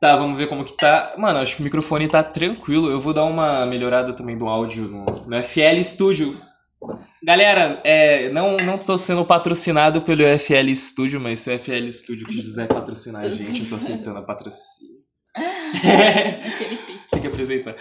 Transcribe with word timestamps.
Tá, 0.00 0.14
vamos 0.14 0.36
ver 0.36 0.48
como 0.48 0.64
que 0.64 0.76
tá. 0.76 1.14
Mano, 1.16 1.38
acho 1.38 1.56
que 1.56 1.62
o 1.62 1.64
microfone 1.64 2.06
tá 2.06 2.22
tranquilo. 2.22 2.90
Eu 2.90 3.00
vou 3.00 3.14
dar 3.14 3.24
uma 3.24 3.64
melhorada 3.64 4.12
também 4.12 4.36
do 4.36 4.46
áudio 4.46 4.84
no, 4.84 5.04
no 5.04 5.42
FL 5.42 5.82
Studio. 5.82 6.38
Galera, 7.22 7.80
é, 7.82 8.30
não, 8.30 8.56
não 8.58 8.78
tô 8.78 8.96
sendo 8.98 9.24
patrocinado 9.24 10.02
pelo 10.02 10.22
FL 10.38 10.70
Studio, 10.74 11.18
mas 11.18 11.40
se 11.40 11.50
o 11.50 11.58
FL 11.58 11.90
Studio 11.90 12.26
quiser 12.26 12.68
patrocinar 12.68 13.22
a 13.22 13.28
gente, 13.30 13.62
eu 13.62 13.68
tô 13.68 13.76
aceitando 13.76 14.18
a 14.18 14.22
patrocínio. 14.22 14.96
Aquele 15.34 16.76
pique. 16.76 17.00
Tem 17.10 17.20
que 17.20 17.26
apresentar. 17.26 17.74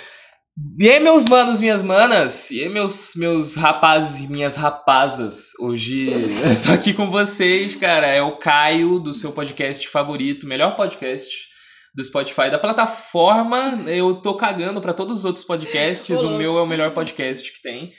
E 0.79 0.89
aí, 0.89 1.01
meus 1.01 1.25
manos, 1.25 1.59
minhas 1.59 1.83
manas, 1.83 2.49
e 2.49 2.63
aí, 2.63 2.69
meus, 2.69 3.11
meus 3.17 3.55
rapazes 3.55 4.23
e 4.23 4.27
minhas 4.31 4.55
rapazas, 4.55 5.49
hoje 5.59 6.07
eu 6.09 6.61
tô 6.65 6.71
aqui 6.71 6.93
com 6.93 7.11
vocês, 7.11 7.75
cara, 7.75 8.07
é 8.07 8.21
o 8.21 8.37
Caio, 8.37 8.99
do 8.99 9.13
seu 9.13 9.33
podcast 9.33 9.85
favorito, 9.89 10.47
melhor 10.47 10.77
podcast 10.77 11.53
do 11.95 12.03
Spotify, 12.03 12.51
da 12.51 12.59
plataforma, 12.59 13.83
eu 13.87 14.15
tô 14.21 14.35
cagando 14.35 14.81
pra 14.81 14.93
todos 14.93 15.19
os 15.19 15.25
outros 15.25 15.45
podcasts, 15.45 16.21
o 16.21 16.31
meu 16.31 16.57
é 16.57 16.61
o 16.61 16.67
melhor 16.67 16.93
podcast 16.93 17.49
que 17.51 17.61
tem. 17.61 17.93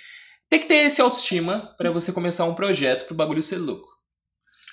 Tem 0.50 0.60
que 0.60 0.66
ter 0.66 0.84
esse 0.84 1.00
autoestima 1.00 1.74
pra 1.78 1.90
você 1.90 2.12
começar 2.12 2.44
um 2.44 2.54
projeto 2.54 3.06
pro 3.06 3.16
bagulho 3.16 3.42
ser 3.42 3.56
louco. 3.56 3.88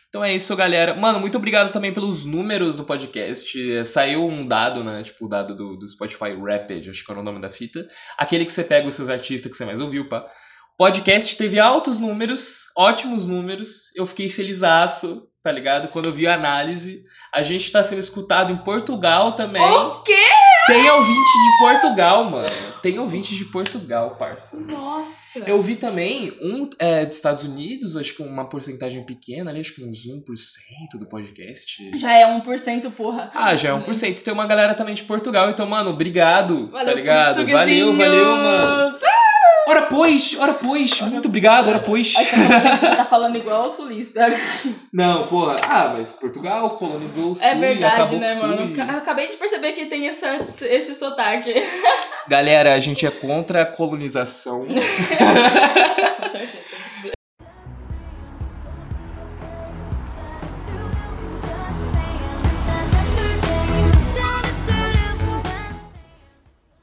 Então 0.10 0.24
é 0.24 0.36
isso, 0.36 0.56
galera. 0.56 0.94
Mano, 0.94 1.20
muito 1.20 1.38
obrigado 1.38 1.72
também 1.72 1.92
pelos 1.92 2.24
números 2.24 2.76
do 2.76 2.84
podcast. 2.84 3.84
Saiu 3.86 4.28
um 4.28 4.48
dado, 4.48 4.84
né? 4.84 5.02
Tipo, 5.02 5.26
o 5.26 5.28
dado 5.28 5.56
do, 5.56 5.76
do 5.76 5.88
Spotify 5.88 6.36
Rapid, 6.36 6.90
acho 6.90 7.04
que 7.04 7.12
era 7.12 7.20
o 7.20 7.24
nome 7.24 7.42
da 7.42 7.50
fita. 7.50 7.88
Aquele 8.16 8.46
que 8.46 8.52
você 8.52 8.64
pega 8.64 8.88
os 8.88 8.94
seus 8.94 9.10
artistas 9.10 9.50
que 9.52 9.58
você 9.58 9.66
mais 9.66 9.80
ouviu, 9.80 10.08
pá. 10.08 10.20
O 10.20 10.78
podcast 10.78 11.36
teve 11.36 11.60
altos 11.60 11.98
números, 11.98 12.66
ótimos 12.78 13.26
números. 13.26 13.86
Eu 13.96 14.06
fiquei 14.06 14.30
felizaço, 14.30 15.24
tá 15.42 15.52
ligado? 15.52 15.88
Quando 15.88 16.08
eu 16.08 16.12
vi 16.12 16.28
a 16.28 16.36
análise. 16.36 17.04
A 17.34 17.42
gente 17.42 17.72
tá 17.72 17.82
sendo 17.82 18.00
escutado 18.00 18.54
em 18.54 18.58
Portugal 18.58 19.32
também. 19.32 19.64
O 19.64 20.02
quê? 20.04 20.14
Tem 20.68 20.88
ouvinte 20.92 21.18
de 21.18 21.58
Portugal, 21.58 22.24
mano. 22.26 22.48
Tem 22.82 23.00
ouvinte 23.00 23.36
de 23.36 23.46
Portugal, 23.46 24.16
parça. 24.18 24.62
Nossa. 24.62 25.40
Eu 25.40 25.60
vi 25.60 25.76
também 25.76 26.38
um 26.42 26.70
é, 26.78 27.06
dos 27.06 27.16
Estados 27.16 27.44
Unidos, 27.44 27.98
acho 27.98 28.16
que 28.16 28.22
uma 28.22 28.48
porcentagem 28.48 29.04
pequena 29.04 29.50
ali, 29.50 29.62
acho 29.62 29.74
que 29.74 29.84
uns 29.84 30.06
1% 30.08 31.00
do 31.00 31.08
podcast. 31.08 31.98
Já 31.98 32.14
é 32.14 32.40
1%, 32.40 32.92
porra. 32.92 33.32
Ah, 33.34 33.56
já 33.56 33.70
é 33.70 33.72
1%. 33.74 34.22
Tem 34.22 34.34
uma 34.34 34.46
galera 34.46 34.76
também 34.76 34.94
de 34.94 35.04
Portugal, 35.04 35.50
então, 35.50 35.66
mano, 35.66 35.90
obrigado, 35.90 36.68
tá 36.68 36.78
Valeu, 36.78 36.96
ligado? 36.96 37.48
Valeu, 37.48 37.96
valeu, 37.96 38.36
mano. 38.36 39.00
Ora 39.68 39.84
pois, 39.84 40.36
ora 40.38 40.54
pois, 40.54 41.00
muito 41.02 41.28
obrigado, 41.28 41.70
ora 41.70 41.80
pois. 41.80 42.14
Ai, 42.18 42.26
tá 42.98 43.06
falando, 43.06 43.34
tá 43.34 43.40
igual 43.40 43.68
o 43.68 43.70
sulista. 43.70 44.22
Não, 44.92 45.28
porra, 45.28 45.56
ah, 45.64 45.94
mas 45.96 46.12
Portugal 46.12 46.72
colonizou 46.72 47.32
o 47.32 47.36
sul 47.36 47.48
É 47.48 47.56
verdade, 47.56 48.16
né, 48.18 48.36
mano? 48.36 48.74
Eu 48.76 48.98
acabei 48.98 49.28
de 49.28 49.38
perceber 49.38 49.72
que 49.72 49.86
tem 49.86 50.08
essa, 50.08 50.42
esse 50.66 50.94
sotaque. 50.94 51.54
Galera, 52.28 52.74
a 52.74 52.80
gente 52.80 53.06
é 53.06 53.12
contra 53.12 53.62
a 53.62 53.66
colonização. 53.66 54.66
Com 56.20 56.28
certeza. 56.28 56.63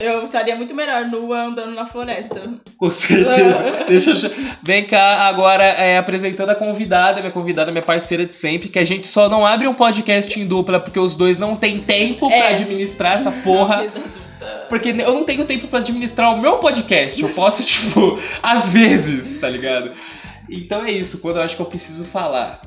Eu 0.01 0.25
estaria 0.25 0.56
muito 0.56 0.75
melhor 0.75 1.05
nua 1.05 1.43
andando 1.45 1.73
na 1.75 1.84
floresta. 1.84 2.43
Com 2.79 2.89
certeza. 2.89 3.62
Deixa 3.87 4.11
eu... 4.27 4.31
Vem 4.62 4.87
cá 4.87 5.29
agora 5.29 5.62
é, 5.62 5.98
apresentando 5.98 6.48
a 6.48 6.55
convidada, 6.55 7.20
minha 7.20 7.31
convidada, 7.31 7.70
minha 7.70 7.83
parceira 7.84 8.25
de 8.25 8.34
sempre, 8.34 8.71
que 8.71 8.78
a 8.78 8.84
gente 8.84 9.06
só 9.06 9.28
não 9.28 9.45
abre 9.45 9.69
um 9.69 9.75
podcast 9.75 10.41
em 10.41 10.47
dupla 10.47 10.81
porque 10.81 10.98
os 10.98 11.15
dois 11.15 11.39
não 11.39 11.55
têm 11.55 11.78
tempo 11.78 12.28
pra 12.28 12.37
É. 12.51 12.55
administrar 12.55 13.12
essa 13.15 13.31
porra. 13.31 13.87
Porque 14.71 14.89
eu 14.89 15.12
não 15.15 15.25
tenho 15.25 15.45
tempo 15.45 15.67
pra 15.69 15.81
administrar 15.81 16.33
o 16.33 16.41
meu 16.41 16.56
podcast. 16.59 17.21
Eu 17.23 17.28
posso, 17.31 17.62
tipo, 17.67 18.19
às 18.43 18.71
vezes, 18.71 19.37
tá 19.37 19.49
ligado? 19.50 19.93
Então 20.49 20.83
é 20.84 20.91
isso, 20.91 21.21
quando 21.21 21.37
eu 21.37 21.43
acho 21.43 21.56
que 21.56 21.62
eu 21.62 21.66
preciso 21.66 22.05
falar. 22.05 22.62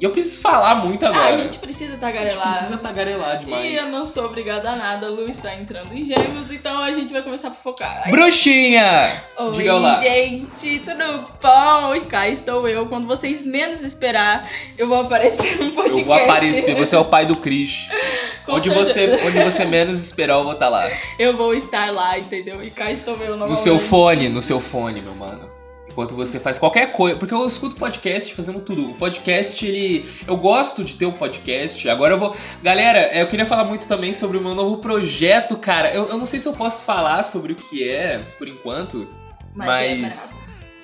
E 0.00 0.04
eu 0.04 0.10
preciso 0.10 0.40
falar 0.40 0.76
muito 0.76 1.04
Ah, 1.04 1.08
agora. 1.08 1.34
a 1.34 1.38
gente 1.38 1.58
precisa 1.58 1.84
A 1.84 1.90
gente 1.92 2.00
tagarelar. 2.00 2.48
precisa 2.48 2.78
tagarelar 2.78 3.38
demais. 3.38 3.70
E 3.72 3.74
eu 3.74 3.86
não 3.88 4.06
sou 4.06 4.26
obrigada 4.26 4.70
a 4.70 4.76
nada, 4.76 5.06
a 5.06 5.10
Lu 5.10 5.28
está 5.28 5.52
entrando 5.54 5.92
em 5.92 6.04
gêmeos, 6.04 6.50
então 6.50 6.82
a 6.82 6.92
gente 6.92 7.12
vai 7.12 7.20
começar 7.22 7.48
a 7.48 7.50
fofocar. 7.50 8.02
Ai, 8.04 8.10
Bruxinha! 8.12 9.22
Oi, 9.38 9.50
Diga 9.52 9.74
olá. 9.74 10.00
gente, 10.00 10.78
tudo 10.80 11.28
bom? 11.42 11.94
E 11.96 12.00
cá 12.02 12.28
estou 12.28 12.68
eu. 12.68 12.86
Quando 12.86 13.06
vocês 13.08 13.44
menos 13.44 13.80
esperar, 13.80 14.48
eu 14.76 14.86
vou 14.86 15.00
aparecer 15.00 15.58
no 15.64 15.72
podcast. 15.72 15.98
Eu 16.00 16.04
vou 16.04 16.14
aparecer, 16.14 16.74
você 16.76 16.94
é 16.94 16.98
o 16.98 17.04
pai 17.04 17.26
do 17.26 17.34
Cris. 17.36 17.88
Onde 18.50 18.70
você, 18.70 19.18
onde 19.26 19.42
você 19.44 19.66
menos 19.66 20.02
esperar, 20.02 20.38
eu 20.38 20.42
vou 20.44 20.54
estar 20.54 20.70
lá. 20.70 20.88
Eu 21.18 21.36
vou 21.36 21.52
estar 21.52 21.92
lá, 21.92 22.18
entendeu? 22.18 22.64
E 22.64 22.70
cá 22.70 22.90
estou 22.90 23.14
eu 23.16 23.32
novamente. 23.36 23.50
No 23.50 23.56
seu 23.56 23.78
fone, 23.78 24.30
no 24.30 24.40
seu 24.40 24.58
fone, 24.58 25.02
meu 25.02 25.14
mano. 25.14 25.50
Enquanto 25.98 26.14
você 26.14 26.38
faz 26.38 26.60
qualquer 26.60 26.92
coisa. 26.92 27.18
Porque 27.18 27.34
eu 27.34 27.44
escuto 27.44 27.74
podcast 27.74 28.32
fazendo 28.32 28.60
tudo. 28.60 28.90
O 28.90 28.94
podcast, 28.94 29.66
ele. 29.66 30.08
Eu 30.28 30.36
gosto 30.36 30.84
de 30.84 30.94
ter 30.94 31.06
um 31.06 31.12
podcast. 31.12 31.88
Agora 31.88 32.14
eu 32.14 32.18
vou. 32.18 32.36
Galera, 32.62 33.12
eu 33.18 33.26
queria 33.26 33.44
falar 33.44 33.64
muito 33.64 33.88
também 33.88 34.12
sobre 34.12 34.36
o 34.36 34.40
meu 34.40 34.54
novo 34.54 34.76
projeto, 34.76 35.56
cara. 35.56 35.92
Eu, 35.92 36.08
eu 36.08 36.16
não 36.16 36.24
sei 36.24 36.38
se 36.38 36.46
eu 36.46 36.52
posso 36.52 36.84
falar 36.84 37.24
sobre 37.24 37.52
o 37.52 37.56
que 37.56 37.90
é, 37.90 38.20
por 38.38 38.46
enquanto. 38.46 39.08
Mas. 39.52 40.38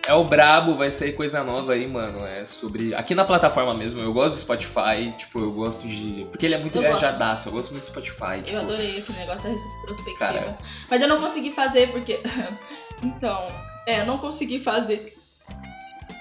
É 0.04 0.12
o 0.12 0.24
Brabo, 0.24 0.74
vai 0.74 0.90
sair 0.90 1.12
coisa 1.12 1.44
nova 1.44 1.74
aí, 1.74 1.88
mano. 1.88 2.26
É 2.26 2.44
sobre. 2.44 2.92
Aqui 2.92 3.14
na 3.14 3.24
plataforma 3.24 3.72
mesmo, 3.72 4.00
eu 4.00 4.12
gosto 4.12 4.34
do 4.34 4.40
Spotify, 4.40 5.14
tipo, 5.16 5.38
eu 5.38 5.52
gosto 5.52 5.86
de. 5.86 6.26
Porque 6.28 6.44
ele 6.44 6.56
é 6.56 6.58
muito 6.58 6.76
Eu 6.76 6.82
gosto. 6.82 6.98
engajadaço, 6.98 7.50
eu 7.50 7.52
gosto 7.52 7.70
muito 7.70 7.84
do 7.84 7.86
Spotify. 7.86 8.38
Eu 8.38 8.42
tipo, 8.42 8.58
adorei 8.58 8.98
aquele 8.98 9.18
negócio 9.18 9.42
da 9.44 9.48
retrospectiva. 9.48 10.18
Cara. 10.18 10.58
Mas 10.90 11.00
eu 11.00 11.06
não 11.06 11.20
consegui 11.20 11.52
fazer 11.52 11.92
porque. 11.92 12.20
então, 13.04 13.46
é, 13.86 14.04
não 14.04 14.18
consegui 14.18 14.58
fazer. 14.60 15.14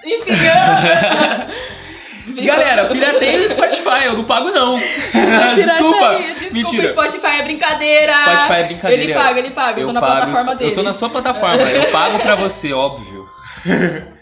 Enfim, 0.04 0.30
eu... 0.30 1.84
Galera, 2.42 2.86
pirateia 2.86 3.38
o 3.38 3.48
Spotify, 3.48 4.06
eu 4.06 4.16
não 4.16 4.24
pago 4.24 4.50
não. 4.50 4.78
Desculpa. 5.54 6.18
Desculpa, 6.18 6.52
Mentira. 6.52 6.88
Spotify 6.88 7.26
é 7.26 7.42
brincadeira. 7.42 8.14
Spotify 8.14 8.52
é 8.52 8.64
brincadeira. 8.64 9.02
Ele 9.02 9.14
paga, 9.14 9.38
ele 9.38 9.50
paga. 9.50 9.80
Eu, 9.80 9.86
tô 9.86 9.92
na 9.92 10.00
pago, 10.00 10.16
plataforma 10.16 10.54
dele. 10.54 10.70
Eu 10.70 10.74
tô 10.74 10.82
na 10.82 10.92
sua 10.92 11.10
plataforma, 11.10 11.62
eu 11.62 11.90
pago 11.90 12.18
pra 12.18 12.34
você, 12.34 12.72
óbvio. 12.72 13.28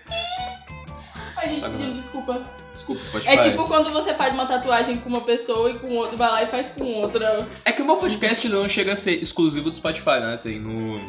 Ai, 1.36 1.48
gente, 1.48 2.00
desculpa. 2.00 2.42
Desculpa, 2.72 3.04
Spotify. 3.04 3.30
É 3.30 3.36
tipo 3.36 3.64
quando 3.64 3.90
você 3.90 4.14
faz 4.14 4.32
uma 4.32 4.46
tatuagem 4.46 4.96
com 4.96 5.08
uma 5.08 5.20
pessoa 5.20 5.70
e 5.70 5.78
com 5.78 5.94
outra, 5.94 6.16
vai 6.16 6.30
lá 6.30 6.42
e 6.42 6.46
faz 6.46 6.70
com 6.70 6.84
outra. 6.84 7.46
É 7.64 7.70
que 7.70 7.82
o 7.82 7.84
meu 7.84 7.96
podcast 7.96 8.48
não 8.48 8.68
chega 8.68 8.92
a 8.92 8.96
ser 8.96 9.22
exclusivo 9.22 9.70
do 9.70 9.76
Spotify, 9.76 10.20
né? 10.20 10.38
Tem 10.42 10.58
no. 10.58 11.00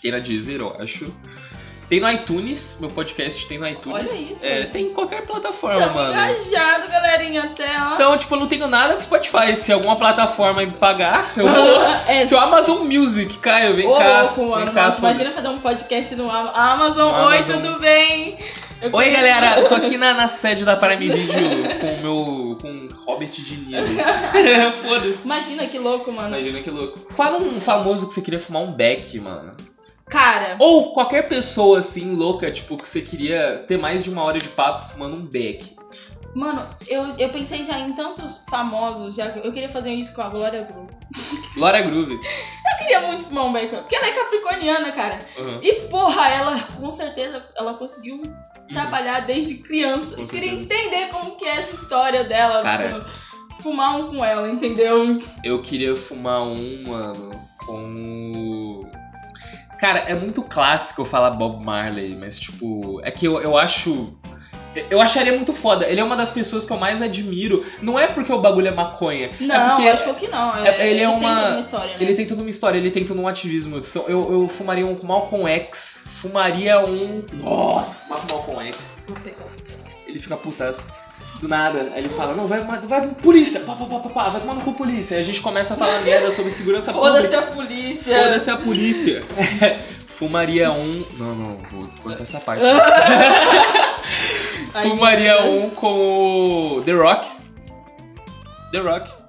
Tem 0.00 0.10
na 0.10 0.18
Deezer, 0.18 0.60
eu 0.60 0.76
acho. 0.80 1.12
Tem 1.88 2.00
no 2.00 2.10
iTunes, 2.10 2.78
meu 2.80 2.90
podcast 2.90 3.46
tem 3.46 3.58
no 3.58 3.68
iTunes. 3.68 4.10
Isso. 4.32 4.44
É, 4.44 4.64
tem 4.64 4.86
em 4.86 4.92
qualquer 4.92 5.24
plataforma, 5.24 5.78
Tamo 5.82 5.94
mano. 5.94 6.10
engajado, 6.14 6.88
galerinha, 6.90 7.44
até, 7.44 7.64
ó. 7.80 7.94
Então, 7.94 8.18
tipo, 8.18 8.34
eu 8.34 8.40
não 8.40 8.48
tenho 8.48 8.66
nada 8.66 8.94
com 8.94 9.00
Spotify. 9.00 9.54
Se 9.54 9.72
alguma 9.72 9.94
plataforma 9.94 10.66
me 10.66 10.72
pagar, 10.72 11.32
eu 11.36 11.46
vou. 11.46 11.80
É. 12.08 12.24
Se 12.24 12.34
o 12.34 12.38
Amazon 12.40 12.82
Music, 12.88 13.38
Caio, 13.38 13.74
vem 13.76 13.86
Ô, 13.86 13.94
cá. 13.94 14.22
louco, 14.22 14.56
vem 14.56 14.66
cá, 14.66 14.86
Nossa, 14.86 14.98
imagina 14.98 15.30
fazer 15.30 15.48
um 15.48 15.60
podcast 15.60 16.14
no 16.16 16.28
Am- 16.28 16.50
Amazon. 16.54 17.12
No 17.12 17.26
Oi, 17.28 17.34
Amazon. 17.36 17.62
tudo 17.62 17.78
bem? 17.78 18.36
Eu 18.82 18.90
Oi, 18.92 19.04
queria- 19.04 19.16
galera, 19.18 19.60
eu 19.60 19.68
tô 19.68 19.74
aqui 19.76 19.96
na, 19.96 20.12
na 20.12 20.26
sede 20.26 20.64
da 20.64 20.76
Prime 20.76 21.08
Video 21.08 21.78
com 21.78 21.86
o 21.86 22.02
meu. 22.02 22.58
com 22.60 22.68
o 22.68 22.88
Hobbit 23.06 23.42
de 23.44 23.56
Nilo. 23.58 23.86
Foda-se. 24.82 25.24
Imagina 25.24 25.66
que 25.68 25.78
louco, 25.78 26.10
mano. 26.10 26.30
Imagina 26.36 26.60
que 26.62 26.70
louco. 26.70 26.98
Fala 27.14 27.38
um 27.38 27.60
famoso 27.60 28.08
que 28.08 28.14
você 28.14 28.20
queria 28.22 28.40
fumar 28.40 28.62
um 28.62 28.72
beck, 28.72 29.18
mano. 29.20 29.54
Cara, 30.08 30.56
Ou 30.60 30.92
qualquer 30.92 31.28
pessoa 31.28 31.80
assim, 31.80 32.14
louca, 32.14 32.50
tipo, 32.50 32.76
que 32.76 32.86
você 32.86 33.00
queria 33.00 33.64
ter 33.66 33.76
mais 33.76 34.04
de 34.04 34.10
uma 34.10 34.22
hora 34.22 34.38
de 34.38 34.48
papo 34.48 34.88
fumando 34.88 35.16
um 35.16 35.26
beck. 35.26 35.74
mano, 36.34 36.68
eu, 36.86 37.14
eu 37.18 37.28
pensei 37.30 37.64
já 37.64 37.78
em 37.78 37.92
tantos 37.94 38.44
famosos. 38.48 39.16
Já, 39.16 39.26
eu 39.28 39.52
queria 39.52 39.68
fazer 39.68 39.90
isso 39.90 40.14
com 40.14 40.22
a 40.22 40.28
Glória 40.28 40.62
Groove. 40.62 40.94
Glória 41.56 41.82
Groove. 41.82 42.12
Eu 42.14 42.78
queria 42.78 43.00
muito 43.00 43.24
fumar 43.24 43.46
um 43.46 43.52
beck, 43.52 43.74
porque 43.74 43.96
ela 43.96 44.06
é 44.06 44.12
capricorniana, 44.12 44.92
cara. 44.92 45.18
Uhum. 45.38 45.58
E 45.60 45.72
porra, 45.86 46.28
ela 46.28 46.60
com 46.78 46.92
certeza 46.92 47.44
ela 47.56 47.74
conseguiu 47.74 48.22
trabalhar 48.68 49.20
desde 49.20 49.54
criança. 49.56 50.14
Com 50.14 50.22
eu 50.22 50.26
queria 50.26 50.56
certeza. 50.56 50.82
entender 50.82 51.08
como 51.08 51.36
que 51.36 51.44
é 51.44 51.56
essa 51.56 51.74
história 51.74 52.22
dela. 52.22 52.62
Cara. 52.62 53.00
tipo, 53.00 53.62
fumar 53.62 53.96
um 53.98 54.10
com 54.14 54.24
ela, 54.24 54.48
entendeu? 54.48 55.18
Eu 55.42 55.60
queria 55.62 55.96
fumar 55.96 56.42
um, 56.42 56.84
mano, 56.86 57.30
com 57.64 58.32
o. 58.36 58.55
Cara, 59.78 60.00
é 60.00 60.14
muito 60.14 60.42
clássico 60.42 61.04
falar 61.04 61.30
Bob 61.30 61.64
Marley, 61.64 62.16
mas 62.16 62.38
tipo, 62.38 63.00
é 63.04 63.10
que 63.10 63.26
eu, 63.26 63.40
eu 63.40 63.56
acho. 63.56 64.10
Eu 64.90 65.00
acharia 65.00 65.32
muito 65.32 65.54
foda. 65.54 65.86
Ele 65.88 65.98
é 66.00 66.04
uma 66.04 66.16
das 66.16 66.30
pessoas 66.30 66.66
que 66.66 66.72
eu 66.72 66.76
mais 66.76 67.00
admiro. 67.00 67.64
Não 67.80 67.98
é 67.98 68.06
porque 68.08 68.30
o 68.30 68.38
bagulho 68.38 68.68
é 68.68 68.70
maconha. 68.74 69.30
é 69.40 69.42
Não, 69.42 69.76
porque 69.76 69.88
acho 69.88 70.14
que 70.16 70.28
não. 70.28 70.54
é- 70.66 70.86
ele 70.90 71.00
é 71.02 71.06
tem 71.06 71.06
uma- 71.06 71.34
toda 71.36 71.50
uma 71.52 71.60
história, 71.60 71.88
né? 71.92 71.96
Ele 72.00 72.14
tem 72.14 72.26
toda 72.26 72.40
uma 72.42 72.50
história, 72.50 72.78
ele 72.78 72.90
tem 72.90 73.04
todo 73.04 73.18
um 73.20 73.26
ativismo. 73.26 73.78
Eu, 74.06 74.32
eu 74.42 74.48
fumaria 74.50 74.86
um 74.86 74.94
com 74.94 75.06
Malcolm 75.06 75.48
X, 75.50 76.04
fumaria 76.06 76.78
um. 76.86 77.24
Nossa, 77.34 78.00
fumar 78.00 78.20
com 78.26 78.34
Malcolm 78.34 78.66
X. 78.68 78.98
Ele 80.06 80.20
fica 80.20 80.36
putaço. 80.36 80.88
Do 81.40 81.48
nada. 81.48 81.92
Aí 81.94 82.00
ele 82.00 82.08
fala, 82.08 82.34
não, 82.34 82.46
vai, 82.46 82.60
vai, 82.60 83.08
polícia, 83.08 83.60
pá, 83.60 83.74
pá, 83.74 83.84
pá, 83.84 83.98
pá, 83.98 84.08
pá, 84.08 84.28
vai 84.30 84.40
tomar 84.40 84.54
no 84.54 84.62
cu 84.62 84.72
polícia. 84.72 85.16
Aí 85.16 85.20
a 85.20 85.24
gente 85.24 85.40
começa 85.40 85.74
a 85.74 85.76
falar 85.76 86.00
merda 86.00 86.30
sobre 86.30 86.50
segurança 86.50 86.92
Foda-se 86.92 87.28
pública. 87.28 87.38
a 87.38 87.54
polícia. 87.54 88.22
Foda-se 88.22 88.50
a 88.50 88.56
polícia. 88.56 89.22
Fumaria 90.06 90.72
um. 90.72 91.04
Não, 91.18 91.34
não, 91.34 91.58
vou 91.70 91.88
cortar 92.02 92.22
essa 92.22 92.40
parte. 92.40 92.64
Fumaria 94.82 95.42
um 95.42 95.70
com 95.70 96.76
o 96.78 96.82
The 96.82 96.92
Rock. 96.92 97.28
The 98.72 98.78
Rock. 98.78 99.25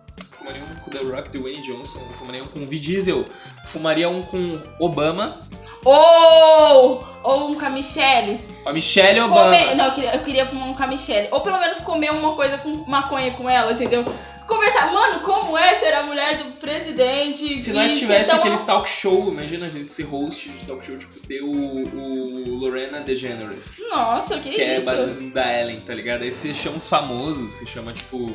Fumaria 0.48 0.64
um 0.64 0.76
com 0.76 0.92
The 0.92 1.00
Rock, 1.00 1.30
Dwayne 1.38 1.62
Johnson. 1.62 2.00
Fumaria 2.18 2.44
um 2.44 2.48
com 2.48 2.66
Vin 2.66 2.80
Diesel. 2.80 3.26
Fumaria 3.68 4.10
um 4.10 4.24
com 4.24 4.62
Obama. 4.80 5.42
Ou, 5.84 7.06
ou 7.24 7.50
um 7.50 7.56
com 7.60 7.66
a 7.66 7.70
Michelle. 7.70 8.40
Com 8.64 8.70
a 8.70 8.74
Michelle 8.74 9.20
Obama. 9.20 9.44
Comer, 9.58 9.76
não, 9.76 9.86
eu 9.86 9.92
queria, 9.92 10.16
eu 10.16 10.20
queria 10.24 10.46
fumar 10.46 10.70
um 10.70 10.74
com 10.74 10.84
a 10.84 10.88
Michelle. 10.88 11.28
Ou 11.32 11.42
pelo 11.42 11.60
menos 11.60 11.80
comer 11.80 12.12
uma 12.12 12.36
coisa 12.36 12.58
com 12.60 12.70
maconha 12.90 13.32
com 13.32 13.50
ela, 13.50 13.74
entendeu? 13.74 14.06
Conversar, 14.48 14.94
mano, 14.94 15.20
como 15.22 15.58
é 15.58 15.76
ser 15.76 15.94
a 15.94 16.04
mulher 16.04 16.38
do 16.38 16.46
presidente? 16.54 17.58
Se 17.58 17.74
nós 17.74 17.98
tivesse 17.98 18.30
tão- 18.30 18.40
aqueles 18.40 18.64
talk 18.64 18.90
show, 18.90 19.28
imagina 19.28 19.66
a 19.66 19.70
gente 19.70 19.92
ser 19.92 20.04
host 20.04 20.48
de 20.48 20.66
talk 20.66 20.86
show, 20.86 20.98
tipo, 20.98 21.14
ter 21.28 21.42
o, 21.42 21.52
o 21.52 22.56
Lorena 22.56 23.02
DeGeneres. 23.02 23.82
Nossa, 23.90 24.40
que, 24.40 24.52
Que 24.52 24.62
é 24.62 24.80
isso? 24.80 24.90
da 25.34 25.60
Ellen, 25.60 25.82
tá 25.82 25.94
ligado? 25.94 26.22
Aí 26.22 26.32
você 26.32 26.54
chama 26.54 26.78
os 26.78 26.88
famosos, 26.88 27.56
você 27.56 27.66
chama, 27.66 27.92
tipo, 27.92 28.34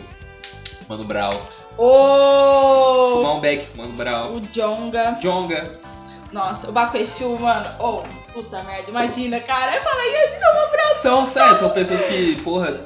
Mano 0.87 1.05
Brown. 1.05 1.31
Ou 1.79 3.17
Fumar 3.19 3.37
um 3.37 3.41
beck 3.41 3.67
com 3.69 3.79
Mano 3.79 3.93
Brown. 3.95 4.37
o 4.37 4.41
Jonga. 4.41 5.19
Jonga. 5.21 5.81
Nossa, 6.33 6.69
o 6.71 6.73
Bakueshu, 6.73 7.39
mano. 7.39 7.69
Oh, 7.79 8.03
puta 8.33 8.63
merda, 8.63 8.89
imagina, 8.89 9.39
cara. 9.41 9.77
Eu 9.77 9.83
falei, 9.83 10.13
São, 10.95 11.23
é, 11.23 11.55
são 11.55 11.71
pessoas 11.71 12.03
que, 12.05 12.41
porra, 12.43 12.81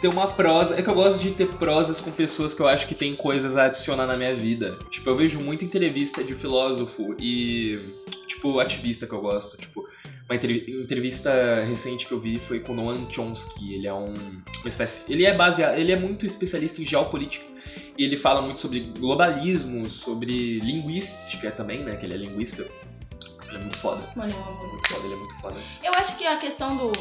tem 0.00 0.08
uma 0.08 0.28
prosa. 0.28 0.78
É 0.78 0.82
que 0.82 0.88
eu 0.88 0.94
gosto 0.94 1.20
de 1.20 1.32
ter 1.32 1.48
prosas 1.54 2.00
com 2.00 2.12
pessoas 2.12 2.54
que 2.54 2.62
eu 2.62 2.68
acho 2.68 2.86
que 2.86 2.94
tem 2.94 3.16
coisas 3.16 3.56
a 3.56 3.64
adicionar 3.64 4.06
na 4.06 4.16
minha 4.16 4.34
vida. 4.36 4.78
Tipo, 4.88 5.10
eu 5.10 5.16
vejo 5.16 5.40
muita 5.40 5.64
entrevista 5.64 6.22
de 6.22 6.32
filósofo 6.34 7.16
e, 7.18 7.80
tipo, 8.28 8.60
ativista 8.60 9.04
que 9.04 9.12
eu 9.12 9.20
gosto. 9.20 9.56
Tipo, 9.56 9.84
uma 10.28 10.36
entrev- 10.36 10.68
entrevista 10.68 11.64
recente 11.64 12.06
que 12.06 12.12
eu 12.12 12.20
vi 12.20 12.38
foi 12.38 12.60
com 12.60 12.74
Noam 12.74 13.10
Chomsky. 13.10 13.74
Ele 13.74 13.86
é 13.86 13.92
um, 13.94 14.12
uma 14.14 14.66
espécie. 14.68 15.12
Ele 15.12 15.24
é 15.24 15.34
baseado. 15.34 15.76
Ele 15.78 15.92
é 15.92 15.96
muito 15.96 16.24
especialista 16.24 16.80
em 16.80 16.86
geopolítica. 16.86 17.44
E 17.98 18.04
ele 18.04 18.16
fala 18.16 18.40
muito 18.42 18.60
sobre 18.60 18.80
globalismo, 18.98 19.88
sobre 19.90 20.60
linguística 20.60 21.50
também, 21.50 21.82
né? 21.84 21.96
Que 21.96 22.06
ele 22.06 22.14
é 22.14 22.16
linguista. 22.16 22.62
Ele 23.48 23.56
é 23.56 23.60
muito 23.60 23.78
foda. 23.78 24.10
mano, 24.16 24.32
ele 25.04 25.12
é 25.12 25.16
muito 25.16 25.34
foda. 25.40 25.56
Eu 25.82 25.92
acho 25.94 26.16
que 26.16 26.26
a 26.26 26.36
questão 26.38 26.76
do, 26.76 26.92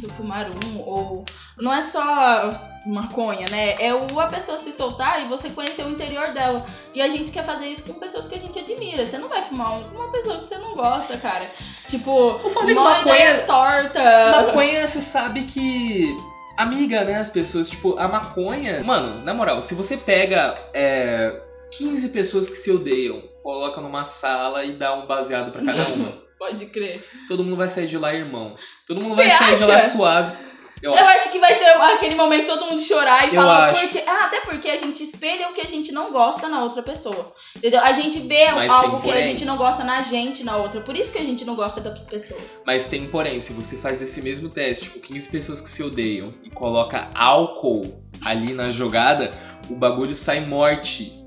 do 0.00 0.12
fumar 0.12 0.48
um, 0.64 0.78
ou. 0.80 1.24
Não 1.58 1.72
é 1.72 1.82
só 1.82 2.52
maconha, 2.86 3.46
né? 3.50 3.74
É 3.78 3.94
o, 3.94 4.18
a 4.18 4.26
pessoa 4.26 4.56
se 4.58 4.72
soltar 4.72 5.22
e 5.22 5.28
você 5.28 5.50
conhecer 5.50 5.84
o 5.84 5.90
interior 5.90 6.32
dela. 6.32 6.64
E 6.94 7.00
a 7.02 7.08
gente 7.08 7.30
quer 7.30 7.44
fazer 7.44 7.66
isso 7.66 7.82
com 7.84 7.94
pessoas 7.94 8.26
que 8.26 8.34
a 8.34 8.38
gente 8.40 8.58
admira. 8.58 9.04
Você 9.04 9.18
não 9.18 9.28
vai 9.28 9.42
fumar 9.42 9.72
um, 9.72 9.86
uma 9.94 10.10
pessoa 10.10 10.38
que 10.38 10.46
você 10.46 10.58
não 10.58 10.74
gosta, 10.74 11.16
cara. 11.18 11.44
Tipo, 11.88 12.10
O 12.44 12.48
foda 12.48 12.70
é 12.70 12.74
que 12.74 12.80
uma 12.80 12.90
maconha- 12.98 13.46
torta. 13.46 14.30
Maconha, 14.46 14.86
você 14.86 15.00
sabe 15.00 15.44
que. 15.44 16.16
Amiga, 16.56 17.04
né? 17.04 17.16
As 17.16 17.30
pessoas, 17.30 17.68
tipo, 17.70 17.96
a 17.98 18.08
maconha. 18.08 18.82
Mano, 18.84 19.24
na 19.24 19.32
moral, 19.34 19.62
se 19.62 19.74
você 19.74 19.96
pega 19.96 20.58
é, 20.74 21.40
15 21.70 22.08
pessoas 22.10 22.48
que 22.48 22.54
se 22.56 22.70
odeiam, 22.70 23.22
coloca 23.42 23.80
numa 23.80 24.04
sala 24.04 24.64
e 24.64 24.72
dá 24.74 24.94
um 24.94 25.06
baseado 25.06 25.50
pra 25.50 25.64
cada 25.64 25.82
uma, 25.94 26.12
Pode 26.42 26.66
crer. 26.66 27.04
todo 27.28 27.44
mundo 27.44 27.56
vai 27.56 27.68
sair 27.68 27.86
de 27.86 27.96
lá 27.96 28.12
irmão. 28.12 28.56
Todo 28.86 29.00
mundo 29.00 29.14
vai 29.14 29.30
Você 29.30 29.36
sair 29.38 29.56
de 29.56 29.64
lá 29.64 29.76
acha? 29.76 29.90
suave. 29.90 30.36
Eu 30.82 30.90
Eu 30.90 30.98
acho. 30.98 31.10
acho 31.10 31.30
que 31.30 31.38
vai 31.38 31.56
ter 31.56 31.66
aquele 31.66 32.16
momento 32.16 32.46
todo 32.46 32.66
mundo 32.66 32.82
chorar 32.82 33.22
e 33.26 33.28
Eu 33.28 33.34
falar 33.40 33.70
acho. 33.70 33.80
porque. 33.82 34.02
Ah, 34.04 34.24
até 34.24 34.40
porque 34.40 34.68
a 34.68 34.76
gente 34.76 35.00
espelha 35.04 35.48
o 35.48 35.52
que 35.52 35.60
a 35.60 35.66
gente 35.68 35.92
não 35.92 36.10
gosta 36.10 36.48
na 36.48 36.64
outra 36.64 36.82
pessoa. 36.82 37.32
Entendeu? 37.56 37.80
A 37.80 37.92
gente 37.92 38.18
vê 38.18 38.50
Mas 38.50 38.72
algo 38.72 39.00
que 39.00 39.12
a 39.12 39.22
gente 39.22 39.44
não 39.44 39.56
gosta 39.56 39.84
na 39.84 40.02
gente, 40.02 40.42
na 40.42 40.56
outra. 40.56 40.80
Por 40.80 40.96
isso 40.96 41.12
que 41.12 41.18
a 41.18 41.24
gente 41.24 41.44
não 41.44 41.54
gosta 41.54 41.80
das 41.80 42.02
pessoas. 42.02 42.60
Mas 42.66 42.86
tem 42.88 43.06
porém, 43.06 43.38
se 43.38 43.52
você 43.52 43.76
faz 43.76 44.02
esse 44.02 44.20
mesmo 44.22 44.48
teste 44.48 44.90
com 44.90 44.98
15 44.98 45.28
pessoas 45.30 45.60
que 45.60 45.70
se 45.70 45.84
odeiam 45.84 46.32
e 46.42 46.50
coloca 46.50 47.08
álcool 47.14 48.02
ali 48.24 48.52
na 48.52 48.72
jogada, 48.72 49.32
o 49.70 49.76
bagulho 49.76 50.16
sai 50.16 50.40
morte. 50.40 51.21